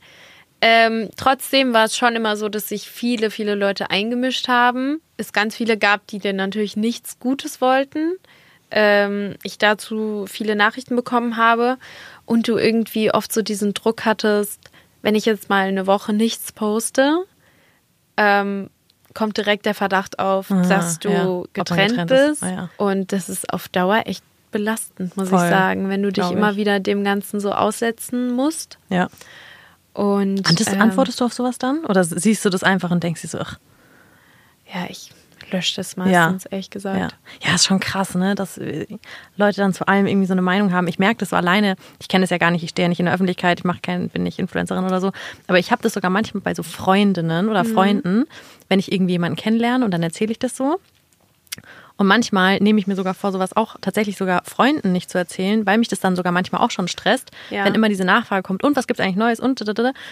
Ähm, 0.60 1.10
trotzdem 1.18 1.74
war 1.74 1.86
es 1.86 1.96
schon 1.96 2.16
immer 2.16 2.36
so, 2.36 2.50
dass 2.50 2.70
sich 2.70 2.90
viele, 2.90 3.30
viele 3.30 3.56
Leute 3.56 3.90
eingemischt 3.92 4.48
haben. 4.48 5.02
Es 5.18 5.32
ganz 5.34 5.56
viele 5.56 5.78
gab, 5.78 6.08
die 6.08 6.20
dir 6.20 6.34
natürlich 6.34 6.76
nichts 6.76 7.20
Gutes 7.20 7.62
wollten. 7.62 8.14
Ähm, 8.72 9.36
ich 9.44 9.58
dazu 9.60 10.26
viele 10.28 10.56
Nachrichten 10.56 10.96
bekommen 10.96 11.38
habe 11.38 11.78
und 12.26 12.48
du 12.48 12.58
irgendwie 12.58 13.14
oft 13.14 13.32
so 13.32 13.42
diesen 13.42 13.74
Druck 13.74 14.04
hattest, 14.04 14.60
wenn 15.02 15.16
ich 15.16 15.26
jetzt 15.26 15.48
mal 15.50 15.68
eine 15.68 15.88
Woche 15.88 16.12
nichts 16.12 16.52
poste, 16.52 17.24
ähm, 18.18 18.70
kommt 19.14 19.38
direkt 19.38 19.66
der 19.66 19.74
Verdacht 19.76 20.20
auf, 20.20 20.52
Ah, 20.52 20.64
dass 20.68 21.00
du 21.00 21.10
ja, 21.10 21.44
getrennt, 21.54 21.92
getrennt 21.92 22.12
ist. 22.12 22.30
bist. 22.42 22.44
Ah, 22.44 22.50
ja. 22.52 22.70
Und 22.78 23.12
das 23.14 23.30
ist 23.30 23.54
auf 23.54 23.70
Dauer 23.70 24.02
echt 24.06 24.24
belastend, 24.52 25.16
muss 25.18 25.30
Voll, 25.30 25.44
ich 25.44 25.50
sagen, 25.50 25.90
wenn 25.90 26.04
du 26.04 26.12
dich 26.12 26.30
immer 26.32 26.56
wieder 26.56 26.80
dem 26.80 27.04
Ganzen 27.04 27.40
so 27.40 27.52
aussetzen 27.52 28.32
musst. 28.34 28.78
Ja. 28.90 29.08
Und 29.98 30.48
Antist, 30.48 30.72
ähm, 30.72 30.82
antwortest 30.82 31.20
du 31.20 31.26
auf 31.26 31.34
sowas 31.34 31.58
dann? 31.58 31.84
Oder 31.86 32.04
siehst 32.04 32.46
du 32.46 32.52
das 32.52 32.62
einfach 32.62 32.92
und 32.92 33.04
denkst 33.04 33.22
dir 33.22 33.30
so, 33.30 33.40
ach, 33.40 33.58
Ja, 34.72 34.86
ich 34.90 35.12
lösche 35.52 35.78
das 35.78 35.98
meistens, 35.98 36.46
ehrlich 36.46 36.70
gesagt. 36.70 37.00
Ja. 37.00 37.08
ja, 37.50 37.56
ist 37.56 37.66
schon 37.66 37.80
krass, 37.80 38.14
ne? 38.14 38.36
Dass 38.36 38.60
äh, 38.60 38.86
Leute 39.38 39.62
dann 39.62 39.74
zu 39.74 39.88
allem 39.88 40.06
irgendwie 40.06 40.28
so 40.28 40.34
eine 40.34 40.44
Meinung 40.44 40.72
haben. 40.72 40.88
Ich 40.88 41.00
merke 41.00 41.18
das 41.18 41.30
so 41.30 41.36
alleine, 41.36 41.78
ich 42.00 42.10
kenne 42.10 42.22
das 42.24 42.30
ja 42.30 42.38
gar 42.38 42.52
nicht, 42.52 42.64
ich 42.64 42.70
stehe 42.72 42.84
ja 42.84 42.90
nicht 42.90 43.00
in 43.00 43.06
der 43.06 43.16
Öffentlichkeit, 43.16 43.60
ich 43.60 43.66
mache 43.66 43.80
kein, 43.82 44.10
bin 44.10 44.22
nicht 44.22 44.38
Influencerin 44.38 44.86
oder 44.86 45.02
so. 45.02 45.12
Aber 45.48 45.58
ich 45.58 45.72
habe 45.72 45.82
das 45.82 45.94
sogar 45.94 46.12
manchmal 46.12 46.42
bei 46.42 46.54
so 46.54 46.62
Freundinnen 46.62 47.50
oder 47.50 47.66
Freunden, 47.66 48.26
wenn 48.70 48.78
ich 48.78 48.92
irgendwie 48.92 49.14
jemanden 49.14 49.36
kennenlerne 49.36 49.84
und 49.84 49.90
dann 49.92 50.04
erzähle 50.04 50.32
ich 50.32 50.38
das 50.40 50.56
so. 50.56 50.80
Und 51.98 52.08
manchmal 52.08 52.60
nehme 52.60 52.80
ich 52.80 52.88
mir 52.88 52.96
sogar 52.96 53.14
vor, 53.16 53.32
sowas 53.32 53.56
auch 53.58 53.76
tatsächlich 53.82 54.18
sogar 54.18 54.44
Freunden 54.46 54.92
nicht 54.92 55.10
zu 55.10 55.18
erzählen, 55.18 55.66
weil 55.66 55.78
mich 55.80 55.88
das 55.88 56.00
dann 56.00 56.16
sogar 56.16 56.32
manchmal 56.32 56.62
auch 56.62 56.72
schon 56.72 56.88
stresst, 56.88 57.32
Ja. 57.50 57.66
wenn 57.66 57.74
immer 57.76 57.90
diese 57.90 58.06
Nachfrage 58.06 58.44
kommt, 58.44 58.64
und 58.64 58.76
was 58.76 58.86
gibt's 58.88 59.00
eigentlich 59.02 59.16
Neues 59.16 59.40
und 59.40 59.60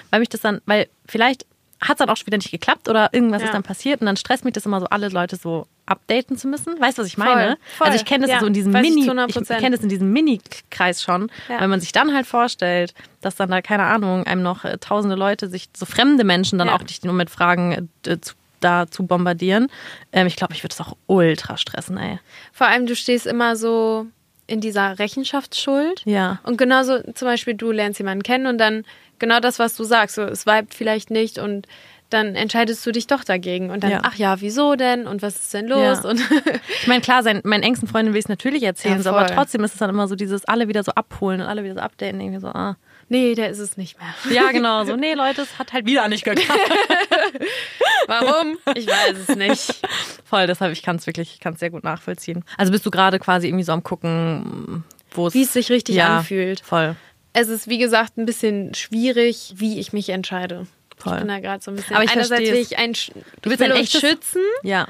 weil 0.10 0.20
mich 0.20 0.30
das 0.30 0.42
dann, 0.42 0.62
weil 0.66 0.88
vielleicht 1.06 1.46
hat 1.82 1.96
es 1.96 1.98
dann 1.98 2.10
auch 2.10 2.16
schon 2.18 2.26
wieder 2.28 2.38
nicht 2.38 2.50
geklappt 2.52 2.88
oder 2.90 3.10
irgendwas 3.14 3.42
Ja. 3.42 3.48
ist 3.50 3.54
dann 3.54 3.62
passiert 3.62 4.00
und 4.02 4.08
dann 4.08 4.16
stresst 4.18 4.46
mich 4.46 4.54
das 4.54 4.66
immer 4.66 4.80
so, 4.80 4.88
alle 4.88 5.10
Leute 5.10 5.36
so 5.36 5.68
updaten 5.86 6.38
zu 6.38 6.48
müssen. 6.48 6.80
Weißt 6.80 6.98
du, 6.98 7.02
was 7.04 7.08
ich 7.10 7.18
meine? 7.18 7.58
voll. 7.78 7.88
Also 7.88 8.00
ich 8.00 8.06
kenne 8.06 8.22
das 8.26 8.32
Ja, 8.32 8.40
so 8.40 8.46
in 8.48 8.54
diesem 8.54 8.74
ich 8.76 8.82
Mini, 8.82 9.02
ich 9.04 9.10
100%. 9.10 9.60
kenne 9.60 9.76
das 9.76 9.84
in 9.84 9.90
diesem 9.90 10.12
Mini-Kreis 10.12 11.04
schon, 11.04 11.30
Ja. 11.50 11.60
weil 11.60 11.68
man 11.68 11.82
sich 11.82 11.92
dann 11.92 12.14
halt 12.16 12.26
vorstellt, 12.26 12.94
dass 13.22 13.36
dann 13.36 13.52
da, 13.52 13.62
keine 13.62 13.84
Ahnung, 13.84 14.26
einem 14.26 14.42
noch 14.42 14.64
äh, 14.64 14.78
tausende 14.80 15.16
Leute 15.16 15.50
sich, 15.50 15.68
so 15.76 15.86
fremde 15.86 16.24
Menschen 16.24 16.58
dann 16.58 16.70
auch 16.70 16.82
nicht 16.82 17.04
nur 17.06 17.14
mit 17.14 17.30
Fragen 17.30 17.90
äh, 18.08 18.20
zu, 18.20 18.34
da 18.66 18.88
zu 18.89 19.05
bombardieren. 19.05 19.68
Ähm, 20.11 20.28
ich 20.28 20.36
glaube, 20.36 20.53
ich 20.53 20.63
würde 20.63 20.74
es 20.74 20.82
auch 20.82 20.97
ultra 21.07 21.55
stressen, 21.57 21.97
ey. 21.97 22.20
Vor 22.51 22.68
allem, 22.68 22.88
du 22.88 22.95
stehst 22.95 23.26
immer 23.28 23.55
so 23.55 24.07
in 24.47 24.59
dieser 24.61 24.99
Rechenschaftsschuld. 24.99 26.01
Ja. 26.05 26.39
Und 26.43 26.57
genauso, 26.57 26.99
zum 27.13 27.28
Beispiel, 27.28 27.53
du 27.55 27.72
lernst 27.72 27.99
jemanden 27.99 28.24
kennen 28.24 28.47
und 28.47 28.57
dann 28.57 28.84
genau 29.20 29.39
das, 29.39 29.59
was 29.59 29.76
du 29.76 29.84
sagst, 29.84 30.16
so, 30.16 30.24
es 30.24 30.45
vibet 30.45 30.74
vielleicht 30.74 31.09
nicht 31.09 31.38
und 31.39 31.68
dann 32.11 32.36
entscheidest 32.36 32.86
du 32.86 32.91
dich 32.91 33.07
doch 33.07 33.24
dagegen. 33.24 33.72
Und 33.72 33.84
dann, 33.84 33.89
Ja. 33.91 33.99
ach 34.03 34.16
ja, 34.16 34.39
wieso 34.39 34.76
denn? 34.76 35.07
Und 35.07 35.24
was 35.24 35.36
ist 35.38 35.53
denn 35.55 35.68
los? 35.68 36.03
Ja. 36.03 36.09
Und 36.09 36.22
Ich 36.82 36.88
meine, 36.88 37.01
klar, 37.01 37.24
sein, 37.24 37.41
meinen 37.43 37.63
engsten 37.63 37.88
Freunden 37.88 38.13
will 38.13 38.20
ich 38.20 38.26
es 38.26 38.30
natürlich 38.30 38.61
erzählen, 38.63 38.97
Ja, 38.97 39.01
so, 39.03 39.09
aber 39.09 39.26
trotzdem 39.26 39.63
ist 39.63 39.74
es 39.74 39.80
dann 39.80 39.89
immer 39.89 40.07
so 40.07 40.16
dieses 40.16 40.45
alle 40.45 40.68
wieder 40.68 40.84
so 40.84 40.91
abholen 40.91 41.41
und 41.41 41.47
alle 41.47 41.63
wieder 41.63 41.74
so 41.74 41.80
updaten, 41.80 42.22
irgendwie 42.22 42.39
so, 42.39 42.47
ah. 42.49 42.78
Nee, 43.10 43.36
der 43.36 43.49
ist 43.49 43.60
es 43.60 43.78
nicht 43.78 43.97
mehr. 43.99 44.14
Ja, 44.34 44.51
genau, 44.51 44.84
so, 44.86 44.95
nee, 44.95 45.14
Leute, 45.14 45.41
es 45.43 45.58
hat 45.60 45.74
halt 45.74 45.86
wieder 45.86 46.08
nicht 46.08 46.24
geklappt. 46.24 46.60
Warum? 48.08 48.58
Ich 48.76 48.88
weiß 48.88 49.16
es 49.28 49.36
nicht. 49.36 49.82
Voll, 50.26 50.47
deshalb, 50.47 50.72
ich 50.74 50.82
kann 50.84 50.95
es 50.97 51.08
wirklich, 51.08 51.34
ich 51.34 51.39
kann 51.39 51.53
es 51.53 51.60
sehr 51.60 51.70
gut 51.70 51.84
nachvollziehen. 51.84 52.43
Also 52.58 52.72
bist 52.72 52.86
du 52.86 52.91
gerade 52.91 53.20
quasi 53.20 53.47
irgendwie 53.47 53.64
so 53.64 53.72
am 53.72 53.84
gucken, 53.84 54.84
wo 55.12 55.28
es... 55.28 55.34
Wie 55.34 55.43
es 55.43 55.53
sich 55.53 55.70
richtig 55.72 55.95
ja, 55.95 56.18
anfühlt. 56.18 56.60
Voll. 56.62 56.95
es 57.34 57.47
ist, 57.49 57.68
wie 57.68 57.78
gesagt, 57.78 58.18
ein 58.18 58.26
bisschen 58.26 58.74
schwierig, 58.74 59.53
wie 59.58 59.80
ich 59.80 59.93
mich 59.93 60.10
entscheide. 60.10 60.68
Voll. 60.97 61.14
Ich 61.14 61.20
bin 61.20 61.28
da 61.28 61.39
gerade 61.39 61.64
so 61.64 61.72
ein 61.72 61.76
bisschen. 61.76 61.95
Aber 61.95 62.06
ich 62.06 62.12
Einerseits 62.12 62.41
will 62.41 62.56
ich 62.56 62.78
ein, 62.78 62.93
Du 62.93 63.49
willst 63.49 63.60
will 63.60 63.72
ein 63.72 63.78
echtes- 63.82 63.99
schützen 64.01 64.41
Ja. 64.64 64.88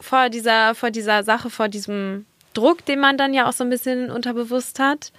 vor 0.00 0.28
dieser, 0.28 0.74
vor 0.74 0.90
dieser 0.90 1.24
Sache, 1.24 1.50
vor 1.50 1.68
diesem 1.68 2.26
Druck, 2.52 2.84
den 2.84 3.00
man 3.00 3.18
dann 3.18 3.34
ja 3.34 3.48
auch 3.48 3.52
so 3.52 3.64
ein 3.64 3.70
bisschen 3.70 4.10
unterbewusst 4.10 4.78
hat. 4.78 5.12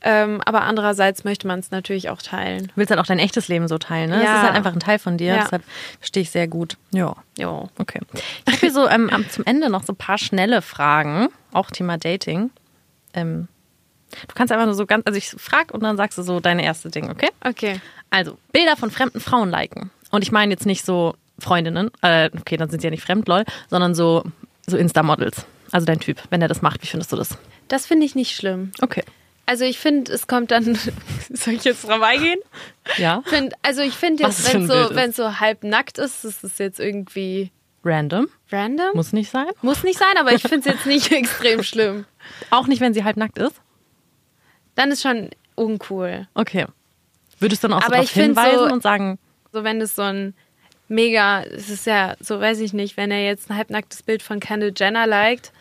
Ähm, 0.00 0.40
aber 0.44 0.62
andererseits 0.62 1.24
möchte 1.24 1.46
man 1.48 1.58
es 1.58 1.70
natürlich 1.72 2.08
auch 2.08 2.22
teilen. 2.22 2.68
Du 2.68 2.72
willst 2.76 2.90
halt 2.90 3.00
auch 3.00 3.06
dein 3.06 3.18
echtes 3.18 3.48
Leben 3.48 3.66
so 3.66 3.78
teilen, 3.78 4.10
ne? 4.10 4.16
Das 4.16 4.24
Ja. 4.24 4.36
ist 4.36 4.42
halt 4.42 4.54
einfach 4.54 4.72
ein 4.72 4.78
Teil 4.80 4.98
von 5.00 5.18
dir. 5.18 5.34
Ja. 5.34 5.42
Deshalb 5.42 5.64
verstehe 5.98 6.22
ich 6.22 6.30
sehr 6.30 6.46
gut. 6.46 6.76
Ja. 6.92 7.16
Jo. 7.36 7.68
Okay. 7.78 8.00
Ich 8.46 8.52
habe 8.52 8.60
hier 8.60 8.72
so 8.72 8.88
ähm, 8.88 9.10
am- 9.10 9.28
zum 9.28 9.44
Ende 9.44 9.70
noch 9.70 9.82
so 9.82 9.92
ein 9.92 9.96
paar 9.96 10.18
schnelle 10.18 10.62
Fragen, 10.62 11.28
auch 11.52 11.70
Thema 11.72 11.98
Dating. 11.98 12.50
Ähm, 13.14 13.48
du 14.28 14.34
kannst 14.34 14.52
einfach 14.52 14.66
nur 14.66 14.74
so 14.74 14.86
ganz, 14.86 15.02
also 15.04 15.18
ich 15.18 15.30
frag 15.30 15.72
und 15.74 15.82
dann 15.82 15.96
sagst 15.96 16.16
du 16.16 16.22
so 16.22 16.38
deine 16.38 16.62
erste 16.64 16.90
Ding, 16.90 17.10
okay? 17.10 17.30
Okay. 17.44 17.80
Also, 18.10 18.38
Bilder 18.52 18.76
von 18.76 18.90
fremden 18.92 19.20
Frauen 19.20 19.50
liken. 19.50 19.90
Und 20.10 20.22
ich 20.22 20.30
meine 20.32 20.52
jetzt 20.52 20.64
nicht 20.64 20.84
so 20.84 21.14
Freundinnen, 21.40 21.90
äh, 22.02 22.30
okay, 22.38 22.56
dann 22.56 22.70
sind 22.70 22.80
sie 22.80 22.86
ja 22.86 22.90
nicht 22.90 23.02
fremd, 23.02 23.26
lol, 23.28 23.44
sondern 23.68 23.94
so, 23.94 24.22
so 24.66 24.76
Insta-Models. 24.76 25.44
Also 25.72 25.84
dein 25.86 26.00
Typ, 26.00 26.18
wenn 26.30 26.40
er 26.40 26.48
das 26.48 26.62
macht, 26.62 26.82
wie 26.82 26.86
findest 26.86 27.12
du 27.12 27.16
das? 27.16 27.36
Das 27.68 27.84
finde 27.84 28.06
ich 28.06 28.14
nicht 28.14 28.34
schlimm. 28.34 28.70
Okay. 28.80 29.02
Also 29.48 29.64
ich 29.64 29.78
finde, 29.78 30.12
es 30.12 30.26
kommt 30.26 30.50
dann. 30.50 30.78
Soll 31.32 31.54
ich 31.54 31.64
jetzt 31.64 31.88
drauf 31.88 32.02
eingehen? 32.02 32.38
Ja. 32.98 33.22
Find, 33.24 33.54
also 33.62 33.80
ich 33.80 33.94
finde 33.94 34.24
jetzt, 34.24 34.52
wenn 34.52 34.66
so, 34.66 34.74
wenn 34.94 35.12
so 35.12 35.40
halb 35.40 35.64
nackt 35.64 35.96
ist, 35.96 36.22
ist 36.26 36.44
es 36.44 36.58
jetzt 36.58 36.78
irgendwie 36.78 37.50
Random. 37.82 38.28
random. 38.52 38.90
Muss 38.92 39.14
nicht 39.14 39.30
sein. 39.30 39.46
Muss 39.62 39.84
nicht 39.84 39.98
sein, 39.98 40.18
aber 40.18 40.34
ich 40.34 40.42
finde 40.42 40.58
es 40.58 40.64
jetzt 40.66 40.84
nicht 40.86 41.10
extrem 41.12 41.62
schlimm. 41.62 42.04
Auch 42.50 42.66
nicht, 42.66 42.80
wenn 42.82 42.92
sie 42.92 43.04
halb 43.04 43.16
nackt 43.16 43.38
ist. 43.38 43.54
Dann 44.74 44.90
ist 44.90 45.00
schon 45.00 45.30
uncool. 45.54 46.28
Okay. 46.34 46.66
Würdest 47.38 47.64
du 47.64 47.68
dann 47.68 47.78
auch 47.78 47.80
so 47.80 47.86
Aber 47.86 47.94
darauf 47.96 48.04
ich 48.04 48.12
find 48.12 48.26
hinweisen 48.26 48.68
so- 48.68 48.74
und 48.74 48.82
sagen, 48.82 49.18
So, 49.52 49.64
wenn 49.64 49.80
es 49.80 49.96
so 49.96 50.02
ein 50.02 50.34
mega, 50.88 51.42
es 51.42 51.70
ist 51.70 51.86
ja, 51.86 52.16
so 52.20 52.38
weiß 52.38 52.60
ich 52.60 52.74
nicht, 52.74 52.98
wenn 52.98 53.10
er 53.10 53.24
jetzt 53.24 53.48
ein 53.50 53.56
halbnacktes 53.56 54.02
Bild 54.02 54.22
von 54.22 54.40
Kendall 54.40 54.72
Jenner 54.76 55.06
liked, 55.06 55.52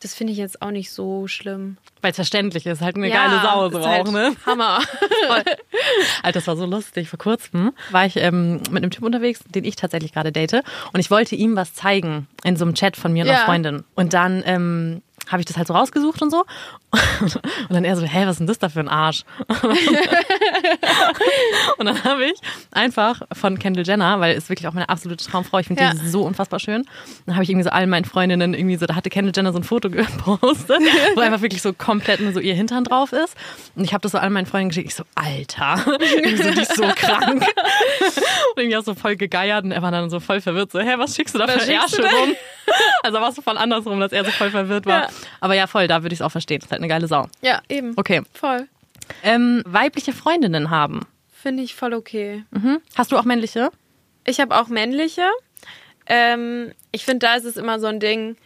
das 0.00 0.14
finde 0.14 0.32
ich 0.32 0.38
jetzt 0.38 0.62
auch 0.62 0.70
nicht 0.70 0.90
so 0.92 1.26
schlimm. 1.26 1.76
weil 2.02 2.10
es 2.12 2.16
verständlich 2.16 2.66
ist, 2.66 2.80
halt 2.80 2.96
eine 2.96 3.10
geile 3.10 3.40
Sau 3.42 3.68
so 3.70 3.84
halt 3.86 4.06
auch, 4.08 4.12
ne? 4.12 4.36
Hammer. 4.46 4.80
Alter, 6.22 6.38
das 6.38 6.46
war 6.46 6.56
so 6.56 6.66
lustig. 6.66 7.08
Vor 7.08 7.18
kurzem 7.18 7.72
war 7.90 8.06
ich 8.06 8.16
ähm, 8.16 8.56
mit 8.70 8.82
einem 8.82 8.90
Typ 8.90 9.02
unterwegs, 9.04 9.40
den 9.46 9.64
ich 9.64 9.76
tatsächlich 9.76 10.12
gerade 10.12 10.32
date. 10.32 10.62
Und 10.92 11.00
ich 11.00 11.10
wollte 11.10 11.34
ihm 11.34 11.56
was 11.56 11.74
zeigen 11.74 12.26
in 12.44 12.56
so 12.56 12.64
einem 12.64 12.74
Chat 12.74 12.96
von 12.96 13.12
mir 13.12 13.24
und 13.24 13.30
einer 13.30 13.38
Ja. 13.40 13.44
Freundin. 13.44 13.84
Und 13.94 14.12
dann 14.14 14.42
ähm, 14.46 15.02
habe 15.28 15.40
ich 15.40 15.46
das 15.46 15.56
halt 15.56 15.68
so 15.68 15.74
rausgesucht 15.74 16.20
und 16.22 16.30
so. 16.30 16.44
Und 17.20 17.74
dann 17.74 17.84
er 17.84 17.96
so, 17.96 18.02
hä, 18.06 18.22
was 18.24 18.32
ist 18.32 18.38
denn 18.38 18.46
das 18.46 18.58
da 18.58 18.68
für 18.70 18.80
ein 18.80 18.88
Arsch? 18.88 19.24
und 21.78 21.86
dann 21.86 22.02
habe 22.04 22.24
ich 22.24 22.38
einfach 22.72 23.20
von 23.32 23.58
Kendall 23.58 23.86
Jenner, 23.86 24.20
weil 24.20 24.34
ist 24.36 24.48
wirklich 24.48 24.66
auch 24.68 24.72
meine 24.72 24.88
absolute 24.88 25.22
Traumfrau, 25.24 25.58
ich 25.58 25.66
finde 25.66 25.82
Ja. 25.82 25.92
die 25.92 26.08
so 26.08 26.22
unfassbar 26.22 26.60
schön. 26.60 26.86
Dann 27.26 27.34
habe 27.34 27.44
ich 27.44 27.50
irgendwie 27.50 27.64
so 27.64 27.70
allen 27.70 27.90
meinen 27.90 28.06
Freundinnen 28.06 28.54
irgendwie 28.54 28.76
so, 28.76 28.86
da 28.86 28.94
hatte 28.94 29.10
Kendall 29.10 29.32
Jenner 29.36 29.52
so 29.52 29.58
ein 29.58 29.64
Foto 29.64 29.90
gepostet, 29.90 30.80
wo 31.14 31.20
einfach 31.20 31.42
wirklich 31.42 31.60
so 31.60 31.72
komplett 31.74 32.20
nur 32.20 32.32
so 32.32 32.40
ihr 32.40 32.54
Hintern 32.54 32.84
drauf 32.84 33.12
ist. 33.12 33.36
Und 33.74 33.84
ich 33.84 33.92
habe 33.92 34.00
das 34.00 34.12
so 34.12 34.18
allen 34.18 34.32
meinen 34.32 34.46
Freunden 34.46 34.68
geschickt. 34.70 34.88
Ich 34.88 34.94
so, 34.94 35.04
Alter, 35.14 35.84
irgendwie 36.00 36.42
so, 36.42 36.50
die 36.50 36.62
ist 36.62 36.74
so 36.76 36.84
krank. 36.96 37.44
Und 37.44 38.56
irgendwie 38.56 38.76
auch 38.76 38.84
so 38.84 38.94
voll 38.94 39.16
gegeiert 39.16 39.64
und 39.64 39.72
er 39.72 39.82
war 39.82 39.90
dann 39.90 40.08
so 40.08 40.20
voll 40.20 40.40
verwirrt, 40.40 40.72
so, 40.72 40.80
hä, 40.80 40.94
was 40.96 41.14
schickst 41.14 41.34
du 41.34 41.38
da 41.38 41.46
Was 41.48 41.64
für 41.64 41.72
Ärsche 41.72 42.02
rum? 42.02 42.34
Also 43.02 43.20
war 43.20 43.28
es 43.30 43.36
so 43.36 43.42
voll 43.42 43.56
andersrum, 43.56 44.00
dass 44.00 44.12
er 44.12 44.24
so 44.24 44.30
voll 44.30 44.50
verwirrt 44.50 44.84
war. 44.86 45.02
Ja. 45.02 45.08
Aber 45.40 45.54
ja, 45.54 45.66
voll, 45.66 45.86
da 45.88 46.02
würde 46.02 46.12
ich 46.12 46.20
es 46.20 46.22
auch 46.22 46.30
verstehen. 46.32 46.58
Das 46.58 46.66
ist 46.66 46.72
halt 46.72 46.80
eine 46.80 46.88
geile 46.88 47.06
Sau. 47.06 47.28
ja, 47.42 47.60
eben. 47.68 47.92
Okay. 47.96 48.22
Voll. 48.34 48.68
Ähm, 49.22 49.62
weibliche 49.66 50.12
Freundinnen 50.12 50.70
haben. 50.70 51.06
Finde 51.32 51.62
ich 51.62 51.74
voll 51.74 51.94
okay. 51.94 52.44
Mhm. 52.50 52.80
Hast 52.96 53.12
du 53.12 53.16
auch 53.16 53.24
männliche? 53.24 53.70
Ich 54.24 54.40
habe 54.40 54.56
auch 54.56 54.68
männliche. 54.68 55.28
Ähm, 56.06 56.72
ich 56.90 57.04
finde, 57.04 57.26
da 57.26 57.36
ist 57.36 57.44
es 57.44 57.56
immer 57.56 57.78
so 57.80 57.86
ein 57.86 58.00
Ding, 58.00 58.36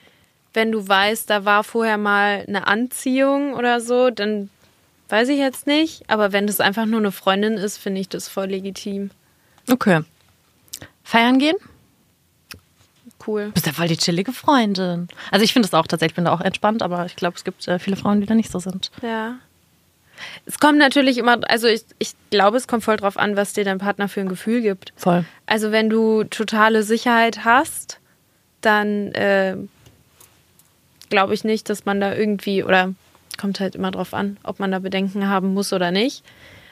wenn 0.54 0.70
du 0.70 0.86
weißt, 0.86 1.30
da 1.30 1.44
war 1.44 1.64
vorher 1.64 1.96
mal 1.98 2.44
eine 2.46 2.66
Anziehung 2.66 3.54
oder 3.54 3.80
so, 3.80 4.10
dann 4.10 4.50
weiß 5.08 5.28
ich 5.30 5.38
jetzt 5.38 5.66
nicht. 5.66 6.08
Aber 6.08 6.32
wenn 6.32 6.46
das 6.46 6.60
einfach 6.60 6.86
nur 6.86 7.00
eine 7.00 7.12
Freundin 7.12 7.54
ist, 7.54 7.78
finde 7.78 8.00
ich 8.00 8.08
das 8.08 8.28
voll 8.28 8.46
legitim. 8.46 9.10
Okay. 9.70 10.02
Feiern 11.02 11.38
gehen? 11.38 11.56
Cool. 13.26 13.46
Du 13.46 13.52
bist 13.52 13.66
ja 13.66 13.72
voll 13.72 13.88
die 13.88 13.96
chillige 13.96 14.32
Freundin. 14.32 15.08
Also 15.30 15.44
ich 15.44 15.52
finde 15.52 15.66
es 15.66 15.74
auch 15.74 15.86
tatsächlich, 15.86 16.12
ich 16.12 16.16
bin 16.16 16.24
da 16.24 16.32
auch 16.32 16.40
entspannt, 16.40 16.82
aber 16.82 17.06
ich 17.06 17.16
glaube, 17.16 17.36
es 17.36 17.44
gibt 17.44 17.66
äh, 17.68 17.78
viele 17.78 17.96
Frauen, 17.96 18.20
die 18.20 18.26
da 18.26 18.34
nicht 18.34 18.50
so 18.50 18.58
sind. 18.58 18.90
Ja. 19.02 19.36
Es 20.46 20.58
kommt 20.58 20.78
natürlich 20.78 21.18
immer, 21.18 21.38
also 21.48 21.66
ich, 21.66 21.84
ich 21.98 22.14
glaube, 22.30 22.56
es 22.56 22.68
kommt 22.68 22.84
voll 22.84 22.96
drauf 22.96 23.16
an, 23.16 23.36
was 23.36 23.52
dir 23.52 23.64
dein 23.64 23.78
Partner 23.78 24.08
für 24.08 24.20
ein 24.20 24.28
Gefühl 24.28 24.60
gibt. 24.60 24.92
Voll. 24.96 25.24
Also 25.46 25.72
wenn 25.72 25.90
du 25.90 26.24
totale 26.24 26.82
Sicherheit 26.82 27.44
hast, 27.44 27.98
dann 28.60 29.12
äh, 29.12 29.56
glaube 31.10 31.34
ich 31.34 31.44
nicht, 31.44 31.68
dass 31.68 31.84
man 31.84 32.00
da 32.00 32.14
irgendwie, 32.14 32.62
oder 32.62 32.94
kommt 33.38 33.60
halt 33.60 33.74
immer 33.74 33.90
drauf 33.90 34.14
an, 34.14 34.36
ob 34.42 34.60
man 34.60 34.70
da 34.70 34.78
Bedenken 34.78 35.28
haben 35.28 35.54
muss 35.54 35.72
oder 35.72 35.90
nicht. 35.90 36.22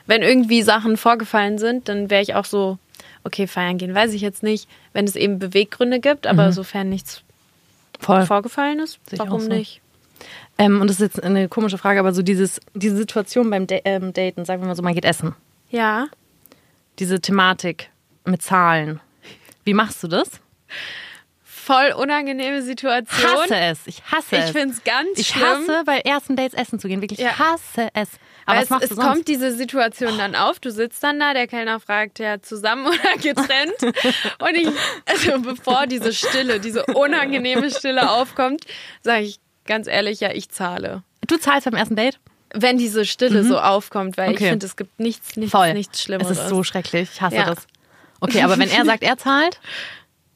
Wenn 0.06 0.22
irgendwie 0.22 0.62
Sachen 0.62 0.96
vorgefallen 0.96 1.58
sind, 1.58 1.88
dann 1.88 2.10
wäre 2.10 2.22
ich 2.22 2.34
auch 2.34 2.44
so, 2.44 2.78
okay, 3.24 3.46
feiern 3.46 3.78
gehen, 3.78 3.94
weiß 3.94 4.12
ich 4.12 4.20
jetzt 4.22 4.42
nicht, 4.42 4.68
wenn 4.92 5.04
es 5.04 5.16
eben 5.16 5.38
Beweggründe 5.38 6.00
gibt, 6.00 6.26
aber 6.26 6.52
sofern 6.52 6.88
nichts 6.88 7.22
Voll. 7.98 8.24
vorgefallen 8.26 8.78
ist, 8.80 8.98
Sehe 9.08 9.18
warum 9.18 9.40
so. 9.40 9.48
nicht? 9.48 9.80
Ähm, 10.58 10.80
und 10.80 10.88
das 10.88 11.00
ist 11.00 11.14
jetzt 11.14 11.22
eine 11.22 11.48
komische 11.48 11.78
Frage, 11.78 12.00
aber 12.00 12.12
so 12.12 12.22
dieses, 12.22 12.60
diese 12.74 12.96
Situation 12.96 13.48
beim 13.50 13.66
Da- 13.66 13.80
ähm, 13.84 14.12
Daten, 14.12 14.44
sagen 14.44 14.62
wir 14.62 14.68
mal 14.68 14.74
so, 14.76 14.82
man 14.82 14.94
geht 14.94 15.04
essen. 15.04 15.34
Ja. 15.70 16.06
Diese 16.98 17.20
Thematik 17.20 17.90
mit 18.24 18.42
Zahlen. 18.42 19.00
Wie 19.64 19.74
machst 19.74 20.02
du 20.02 20.08
das? 20.08 20.30
Voll 21.72 21.92
unangenehme 21.92 22.62
Situation. 22.62 23.30
Hasse 23.30 23.56
es. 23.56 23.78
Ich 23.86 24.02
hasse 24.10 24.36
Ich 24.36 24.42
es. 24.44 24.50
finde 24.50 24.74
es 24.74 24.82
ganz 24.84 25.08
Ich 25.18 25.28
schlimm. 25.28 25.44
hasse 25.46 25.82
bei 25.86 25.98
ersten 25.98 26.34
Dates 26.34 26.54
essen 26.54 26.78
zu 26.80 26.88
gehen. 26.88 27.00
Wirklich, 27.00 27.20
ich 27.20 27.24
Ja. 27.24 27.38
hasse 27.38 27.88
es. 27.94 28.08
Aber 28.46 28.56
Weil 28.56 28.62
was 28.62 28.70
machst 28.70 28.82
es, 28.84 28.88
du 28.88 28.94
es 28.94 29.00
sonst? 29.00 29.12
kommt 29.14 29.28
diese 29.28 29.52
Situation 29.52 30.18
dann 30.18 30.34
auf, 30.34 30.58
du 30.58 30.70
sitzt 30.72 31.02
dann 31.04 31.20
da, 31.20 31.32
der 31.34 31.46
Kellner 31.46 31.78
fragt 31.78 32.18
ja 32.18 32.40
zusammen 32.42 32.86
oder 32.88 33.16
getrennt. 33.22 33.76
Und 33.82 34.54
ich, 34.56 34.68
also 35.06 35.40
bevor 35.42 35.86
diese 35.86 36.12
Stille, 36.12 36.58
diese 36.58 36.84
unangenehme 36.86 37.70
Stille 37.70 38.10
aufkommt, 38.10 38.64
sage 39.02 39.22
ich 39.26 39.38
ganz 39.66 39.86
ehrlich, 39.86 40.18
ja, 40.20 40.32
ich 40.32 40.48
zahle. 40.48 41.04
du 41.28 41.36
zahlst 41.36 41.66
beim 41.66 41.74
ersten 41.78 41.94
Date? 41.94 42.18
Wenn 42.52 42.78
diese 42.78 43.04
Stille 43.04 43.44
so 43.44 43.60
aufkommt, 43.60 44.16
weil 44.16 44.30
ich 44.32 44.38
Okay. 44.38 44.50
finde, 44.50 44.66
es 44.66 44.74
gibt 44.76 44.98
nichts, 44.98 45.36
nichts, 45.36 45.52
Voll. 45.52 45.72
nichts 45.74 46.02
Schlimmeres. 46.02 46.32
Es 46.32 46.38
ist 46.44 46.48
so 46.48 46.64
schrecklich. 46.64 47.08
Ich 47.14 47.20
hasse 47.22 47.36
Ja. 47.36 47.44
das. 47.44 47.58
Okay, 48.20 48.42
aber 48.42 48.58
wenn 48.58 48.68
er 48.70 48.84
sagt, 48.84 49.04
er 49.04 49.16
zahlt, 49.16 49.60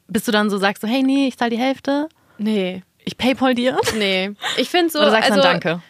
bist 0.07 0.27
du 0.27 0.31
dann 0.31 0.49
so, 0.49 0.57
sagst 0.57 0.83
du, 0.83 0.87
hey, 0.87 1.03
nee, 1.03 1.27
ich 1.27 1.37
zahle 1.37 1.51
die 1.51 1.59
Hälfte, 1.59 2.09
nee, 2.37 2.83
ich 3.03 3.17
paypal 3.17 3.55
dir? 3.55 3.77
nee. 3.97 4.31
Ich 4.57 4.69
finde 4.69 4.89
so, 4.89 4.99
Oder 4.99 5.11
sagst 5.11 5.31
also, 5.31 5.41
dann 5.41 5.59
Danke? 5.59 5.81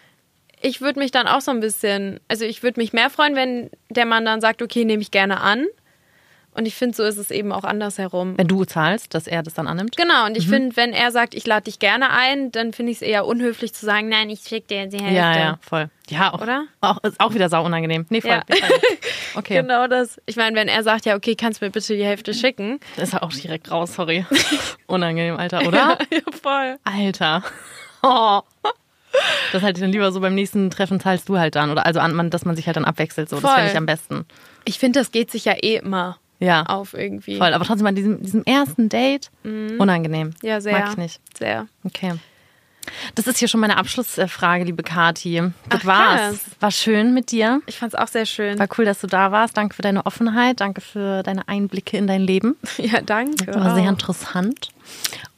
ich 0.61 0.81
würde 0.81 0.99
mich 0.99 1.11
dann 1.11 1.27
auch 1.27 1.41
so 1.41 1.51
ein 1.51 1.59
bisschen, 1.59 2.19
also 2.27 2.43
ich 2.45 2.63
würde 2.63 2.79
mich 2.79 2.93
mehr 2.93 3.09
freuen, 3.09 3.35
wenn 3.35 3.69
der 3.89 4.05
Mann 4.05 4.25
dann 4.25 4.41
sagt, 4.41 4.61
okay, 4.61 4.83
nehme 4.85 5.01
ich 5.01 5.11
gerne 5.11 5.41
an. 5.41 5.65
Und 6.55 6.65
ich 6.65 6.73
finde, 6.75 6.95
so 6.95 7.03
ist 7.03 7.17
es 7.17 7.31
eben 7.31 7.51
auch 7.51 7.63
andersherum. 7.65 8.37
Wenn 8.37 8.47
du 8.47 8.63
zahlst, 8.65 9.13
dass 9.13 9.27
er 9.27 9.43
das 9.43 9.53
dann 9.53 9.67
annimmt? 9.67 9.97
Genau, 9.97 10.21
Mhm. 10.21 10.25
und 10.29 10.37
ich 10.37 10.47
finde, 10.47 10.75
wenn 10.77 10.93
er 10.93 11.11
sagt, 11.11 11.35
ich 11.35 11.45
lade 11.45 11.65
dich 11.65 11.79
gerne 11.79 12.09
ein, 12.11 12.51
dann 12.51 12.71
finde 12.73 12.91
ich 12.93 12.99
es 12.99 13.01
eher 13.01 13.25
unhöflich 13.25 13.73
zu 13.73 13.85
sagen, 13.85 14.07
nein, 14.09 14.29
ich 14.29 14.39
schick 14.47 14.67
dir 14.67 14.87
die 14.87 14.97
Hälfte. 14.99 15.15
Ja, 15.15 15.37
ja, 15.37 15.59
voll. 15.61 15.89
Ja, 16.09 16.33
auch, 16.33 16.41
Oder? 16.41 16.65
Auch, 16.81 17.03
ist 17.03 17.19
auch 17.19 17.33
wieder 17.33 17.49
sau 17.49 17.65
unangenehm. 17.65 18.05
Nee, 18.09 18.21
voll. 18.21 18.31
Ja. 18.31 18.41
ich. 18.47 18.61
Okay, 19.37 19.55
Genau 19.61 19.87
das. 19.87 20.17
Ich 20.27 20.37
meine, 20.37 20.55
wenn 20.55 20.69
er 20.69 20.81
sagt, 20.83 21.05
ja, 21.05 21.15
okay, 21.15 21.35
kannst 21.35 21.59
du 21.61 21.65
mir 21.65 21.71
bitte 21.71 21.93
die 21.93 22.05
Hälfte 22.05 22.33
schicken? 22.33 22.79
ist 22.95 23.13
er 23.13 23.21
auch 23.21 23.33
direkt 23.33 23.69
raus, 23.69 23.93
sorry. 23.95 24.25
Unangenehm, 24.87 25.35
Alter, 25.35 25.67
oder? 25.67 25.97
ja, 26.09 26.19
voll. 26.41 26.77
Alter. 26.83 27.43
Oh. 28.07 28.41
Das 29.51 29.63
halt 29.63 29.81
dann 29.81 29.91
lieber 29.91 30.11
so 30.11 30.19
beim 30.19 30.35
nächsten 30.35 30.69
Treffen 30.69 30.99
zahlst 30.99 31.27
du 31.27 31.39
halt 31.39 31.55
dann. 31.55 31.71
Oder 31.71 31.85
also, 31.87 31.99
dass 32.29 32.45
man 32.45 32.55
sich 32.55 32.67
halt 32.67 32.75
dann 32.77 32.85
abwechselt. 32.85 33.29
So. 33.29 33.37
Das 33.37 33.43
Voll. 33.45 33.55
fände 33.55 33.71
ich 33.71 33.77
am 33.77 33.85
besten. 33.87 34.25
Ich 34.65 34.77
finde, 34.77 34.99
das 34.99 35.11
geht 35.11 35.31
sich 35.31 35.45
ja 35.45 35.53
eh 35.53 35.77
immer 35.77 36.17
Ja. 36.39 36.63
auf 36.63 36.93
irgendwie. 36.93 37.37
Voll. 37.37 37.53
Aber 37.53 37.65
trotzdem 37.65 37.87
an 37.87 37.95
diesem, 37.95 38.21
diesem 38.21 38.43
ersten 38.43 38.89
Date 38.89 39.29
unangenehm. 39.43 40.27
Mhm. 40.27 40.33
Ja, 40.47 40.61
sehr. 40.61 40.73
Mag 40.79 40.89
ich 40.91 40.97
nicht. 40.97 41.19
Sehr. 41.37 41.67
Okay. 41.83 42.13
Das 43.15 43.25
ist 43.25 43.39
hier 43.39 43.47
schon 43.47 43.61
meine 43.61 43.77
Abschlussfrage, 43.77 44.63
liebe 44.63 44.83
Kati. 44.83 45.41
Das 45.69 45.81
Ach, 45.81 45.85
war's. 45.85 46.19
krass. 46.19 46.39
War 46.59 46.71
schön 46.71 47.13
mit 47.15 47.31
dir. 47.31 47.61
Ich 47.65 47.77
fand 47.77 47.93
es 47.93 47.99
auch 47.99 48.07
sehr 48.07 48.25
schön. 48.27 48.59
War 48.59 48.67
cool, 48.77 48.85
dass 48.85 48.99
du 49.01 49.07
da 49.07 49.31
warst. 49.31 49.57
Danke 49.57 49.75
für 49.75 49.81
deine 49.81 50.05
Offenheit. 50.05 50.59
Danke 50.61 50.81
für 50.81 51.23
deine 51.23 51.47
Einblicke 51.47 51.97
in 51.97 52.07
dein 52.07 52.21
Leben. 52.21 52.55
Ja, 52.77 53.01
danke. 53.01 53.47
War 53.55 53.73
sehr 53.73 53.85
auch. 53.85 53.89
interessant. 53.89 54.69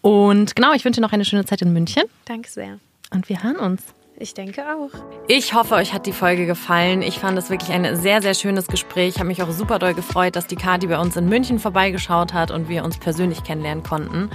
Und 0.02 0.56
genau, 0.56 0.74
ich 0.74 0.84
wünsche 0.84 1.00
dir 1.00 1.06
noch 1.08 1.14
eine 1.14 1.24
schöne 1.24 1.46
Zeit 1.46 1.62
in 1.62 1.72
München. 1.72 2.04
Danke 2.26 2.50
sehr. 2.50 2.80
Und 3.12 3.30
wir 3.30 3.42
hören 3.44 3.56
uns. 3.56 3.82
Ich 4.20 4.34
denke 4.34 4.64
auch. 4.64 4.90
Ich 5.28 5.54
hoffe, 5.54 5.76
euch 5.76 5.94
hat 5.94 6.08
die 6.08 6.12
Folge 6.12 6.48
gefallen. 6.48 7.04
Ich 7.04 7.20
fand 7.20 7.38
es 7.38 7.52
wirklich 7.52 7.72
ein 7.72 7.96
sehr, 7.96 8.24
sehr 8.24 8.34
schönes 8.34 8.66
Gespräch. 8.66 9.10
Ich 9.10 9.16
habe 9.20 9.28
mich 9.28 9.44
auch 9.44 9.52
super 9.52 9.78
doll 9.78 9.94
gefreut, 9.94 10.36
dass 10.36 10.48
die 10.48 10.56
Kati 10.56 10.88
bei 10.88 10.98
uns 10.98 11.16
in 11.18 11.30
München 11.30 11.60
vorbeigeschaut 11.60 12.34
hat 12.34 12.50
und 12.50 12.68
wir 12.68 12.84
uns 12.84 12.98
persönlich 12.98 13.44
kennenlernen 13.44 13.84
konnten. 13.84 14.32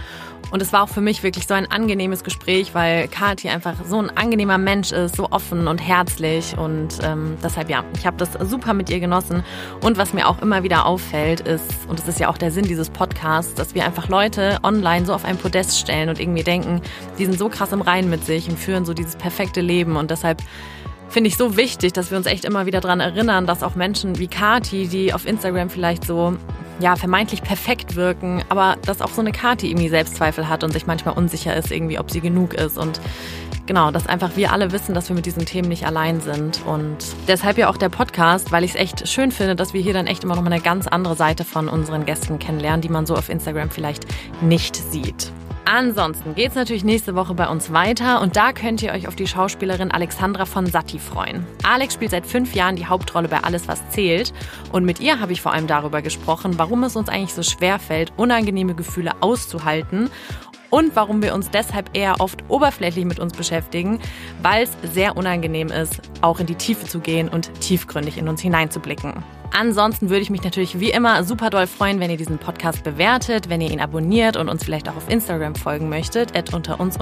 Und 0.53 0.61
es 0.61 0.71
war 0.73 0.83
auch 0.83 0.89
für 0.91 1.01
mich 1.01 1.23
wirklich 1.23 1.47
so 1.47 1.55
ein 1.55 1.71
angenehmes 1.71 2.25
Gespräch, 2.25 2.75
weil 2.75 3.09
Kathi 3.09 3.49
einfach 3.49 3.73
so 3.89 3.99
ein 3.99 4.15
angenehmer 4.15 4.59
Mensch 4.59 4.93
ist, 4.93 5.17
so 5.17 5.31
offen 5.31 5.67
und 5.67 5.79
herzlich. 5.79 6.57
Und 6.59 6.99
ähm, 7.03 7.39
deshalb 7.43 7.71
ja, 7.71 7.85
ich 7.97 8.07
habe 8.07 8.19
das 8.19 8.33
super 8.49 8.75
mit 8.75 8.91
ihr 8.91 9.01
genossen. 9.01 9.45
Und 9.81 9.97
was 9.97 10.13
mir 10.13 10.29
auch 10.29 10.43
immer 10.43 10.63
wieder 10.63 10.85
auffällt, 10.85 11.41
ist, 11.41 11.65
und 11.89 11.99
das 11.99 12.07
ist 12.07 12.21
ja 12.21 12.29
auch 12.29 12.37
der 12.37 12.51
Sinn 12.51 12.67
dieses 12.67 12.91
Podcasts, 12.91 13.55
dass 13.55 13.75
wir 13.75 13.87
einfach 13.87 14.09
Leute 14.09 14.59
online 14.63 15.07
so 15.07 15.15
auf 15.15 15.25
ein 15.25 15.39
Podest 15.39 15.79
stellen 15.79 16.11
und 16.11 16.21
irgendwie 16.21 16.43
denken, 16.43 16.83
die 17.19 17.25
sind 17.25 17.39
so 17.39 17.49
krass 17.49 17.73
im 17.73 17.81
Reinen 17.81 18.11
mit 18.11 18.27
sich 18.27 18.47
und 18.51 18.59
führen 18.59 18.85
so 18.85 18.93
dieses 18.93 19.17
perfekte 19.17 19.63
Leben. 19.63 19.97
Und 19.97 20.11
deshalb 20.11 20.43
finde 21.09 21.29
ich 21.29 21.39
so 21.39 21.57
wichtig, 21.57 21.95
dass 21.95 22.11
wir 22.11 22.19
uns 22.19 22.27
echt 22.27 22.45
immer 22.45 22.67
wieder 22.67 22.83
daran 22.83 23.01
erinnern, 23.01 23.47
dass 23.47 23.63
auch 23.63 23.75
Menschen 23.75 24.19
wie 24.19 24.29
Kati, 24.29 24.87
die 24.87 25.15
auf 25.15 25.27
Instagram 25.27 25.71
vielleicht 25.71 26.07
so 26.07 26.37
ja, 26.83 26.97
vermeintlich 26.97 27.43
perfekt 27.43 27.95
wirken, 27.95 28.43
aber 28.49 28.77
dass 28.85 29.01
auch 29.01 29.11
so 29.11 29.21
eine 29.21 29.31
Kati 29.31 29.69
irgendwie 29.69 29.89
Selbstzweifel 29.89 30.49
hat 30.49 30.65
und 30.65 30.73
sich 30.73 30.87
manchmal 30.87 31.17
unsicher 31.17 31.57
ist, 31.57 31.71
irgendwie, 31.71 31.99
ob 31.99 32.11
sie 32.11 32.21
genug 32.21 32.55
ist. 32.55 32.77
Und 32.77 33.01
genau, 33.67 33.93
dass 33.93 34.09
einfach 34.09 34.37
wir 34.37 34.53
alle 34.53 34.73
wissen, 34.73 34.93
dass 34.93 35.09
wir 35.09 35.15
mit 35.15 35.25
diesen 35.25 35.47
Themen 35.47 35.69
nicht 35.69 35.87
allein 35.87 36.21
sind. 36.21 36.61
Und 36.67 36.99
deshalb 37.29 37.57
ja 37.57 37.71
auch 37.71 37.77
der 37.77 37.89
Podcast, 37.89 38.51
weil 38.51 38.65
ich 38.65 38.73
es 38.73 38.77
echt 38.77 39.09
schön 39.09 39.31
finde, 39.31 39.55
dass 39.55 39.73
wir 39.73 39.81
hier 39.81 39.95
dann 39.95 40.09
echt 40.09 40.25
immer 40.25 40.35
noch 40.35 40.43
mal 40.43 40.53
eine 40.53 40.61
ganz 40.61 40.89
andere 40.89 41.15
Seite 41.15 41.45
von 41.45 41.69
unseren 41.69 42.05
Gästen 42.05 42.41
kennenlernen, 42.41 42.81
die 42.81 42.89
man 42.89 43.07
so 43.07 43.15
auf 43.15 43.29
Instagram 43.29 43.71
vielleicht 43.71 44.05
nicht 44.43 44.75
sieht. 44.75 45.33
Ansonsten 45.65 46.35
geht 46.35 46.51
es 46.51 46.55
natürlich 46.55 46.85
nächste 46.85 47.15
Woche 47.15 47.35
bei 47.35 47.49
uns 47.49 47.73
weiter 47.73 48.21
und 48.21 48.37
da 48.37 48.53
könnt 48.53 48.83
ihr 48.83 48.93
euch 48.93 49.07
auf 49.07 49.15
die 49.15 49.29
Schauspielerin 49.29 49.91
Alexandra 49.91 50.45
von 50.45 50.67
Satti 50.67 50.99
freuen. 50.99 51.47
Alex 51.63 51.95
spielt 51.95 52.11
seit 52.11 52.27
fünf 52.27 52.55
Jahren 52.55 52.77
die 52.77 52.87
Hauptrolle 52.87 53.29
bei 53.29 53.39
Alles, 53.39 53.69
was 53.69 53.89
zählt 53.91 54.33
und 54.73 54.85
mit 54.85 55.01
ihr 55.01 55.21
habe 55.21 55.33
ich 55.33 55.41
vor 55.41 55.53
allem 55.53 55.69
darüber 55.69 56.03
gesprochen, 56.03 56.55
warum 56.59 56.83
es 56.83 56.97
uns 56.97 57.09
eigentlich 57.09 57.35
so 57.35 57.45
schwer 57.45 57.79
fällt, 57.79 58.13
unangenehme 58.17 58.75
Gefühle 58.75 59.13
auszuhalten 59.21 60.11
und 60.69 60.97
warum 60.97 61.23
wir 61.23 61.35
uns 61.35 61.51
deshalb 61.51 61.91
eher 61.97 62.21
oft 62.21 62.43
oberflächlich 62.49 63.05
mit 63.05 63.21
uns 63.21 63.33
beschäftigen, 63.33 64.01
weil 64.43 64.65
es 64.65 64.77
sehr 64.93 65.17
unangenehm 65.17 65.69
ist, 65.69 66.01
auch 66.23 66.41
in 66.41 66.47
die 66.47 66.57
Tiefe 66.57 66.87
zu 66.87 66.99
gehen 66.99 67.29
und 67.29 67.53
tiefgründig 67.61 68.19
in 68.19 68.29
uns 68.29 68.41
hineinzublicken. 68.41 69.23
Ansonsten 69.53 70.09
würde 70.09 70.23
ich 70.23 70.31
mich 70.31 70.43
natürlich 70.43 70.81
wie 70.81 70.91
immer 70.91 71.25
super 71.25 71.51
doll 71.51 71.67
freuen, 71.67 72.01
wenn 72.01 72.11
ihr 72.11 72.17
diesen 72.17 72.39
Podcast 72.39 72.83
bewertet, 72.85 73.49
wenn 73.49 73.61
ihr 73.61 73.71
ihn 73.71 73.81
abonniert 73.81 74.37
und 74.37 74.49
uns 74.49 74.65
vielleicht 74.65 74.89
auch 74.89 74.97
auf 74.97 75.09
Instagram 75.11 75.55
folgen 75.55 75.89
möchtet, 75.89 76.37
at 76.37 76.55
unter 76.55 76.81
uns 76.81 76.99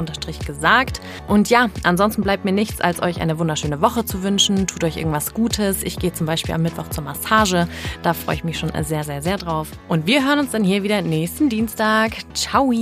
gesagt. 0.47 1.01
Und 1.29 1.51
ja, 1.51 1.69
ansonsten 1.85 2.23
bleibt 2.23 2.45
mir 2.45 2.53
nichts, 2.53 2.81
als 2.81 3.03
euch 3.03 3.21
eine 3.21 3.39
wunderschöne 3.39 3.81
Woche 3.81 4.05
zu 4.05 4.23
wünschen. 4.23 4.67
Tut 4.67 4.85
euch 4.85 4.97
irgendwas 4.97 5.35
Gutes. 5.35 5.83
Ich 5.83 5.99
gehe 5.99 6.13
zum 6.13 6.27
Beispiel 6.27 6.55
am 6.55 6.63
Mittwoch 6.63 6.89
zur 6.89 7.05
Massage. 7.05 7.69
Da 8.03 8.15
freue 8.15 8.37
ich 8.37 8.45
mich 8.45 8.59
schon 8.59 8.71
sehr, 8.83 9.05
sehr, 9.05 9.23
sehr 9.23 9.37
drauf. 9.37 9.69
Und 9.89 10.07
wir 10.07 10.27
hören 10.27 10.41
uns 10.41 10.51
dann 10.51 10.65
hier 10.65 10.83
wieder 10.83 11.03
nächsten 11.03 11.49
Dienstag. 11.49 12.13
Ciao! 12.35 12.73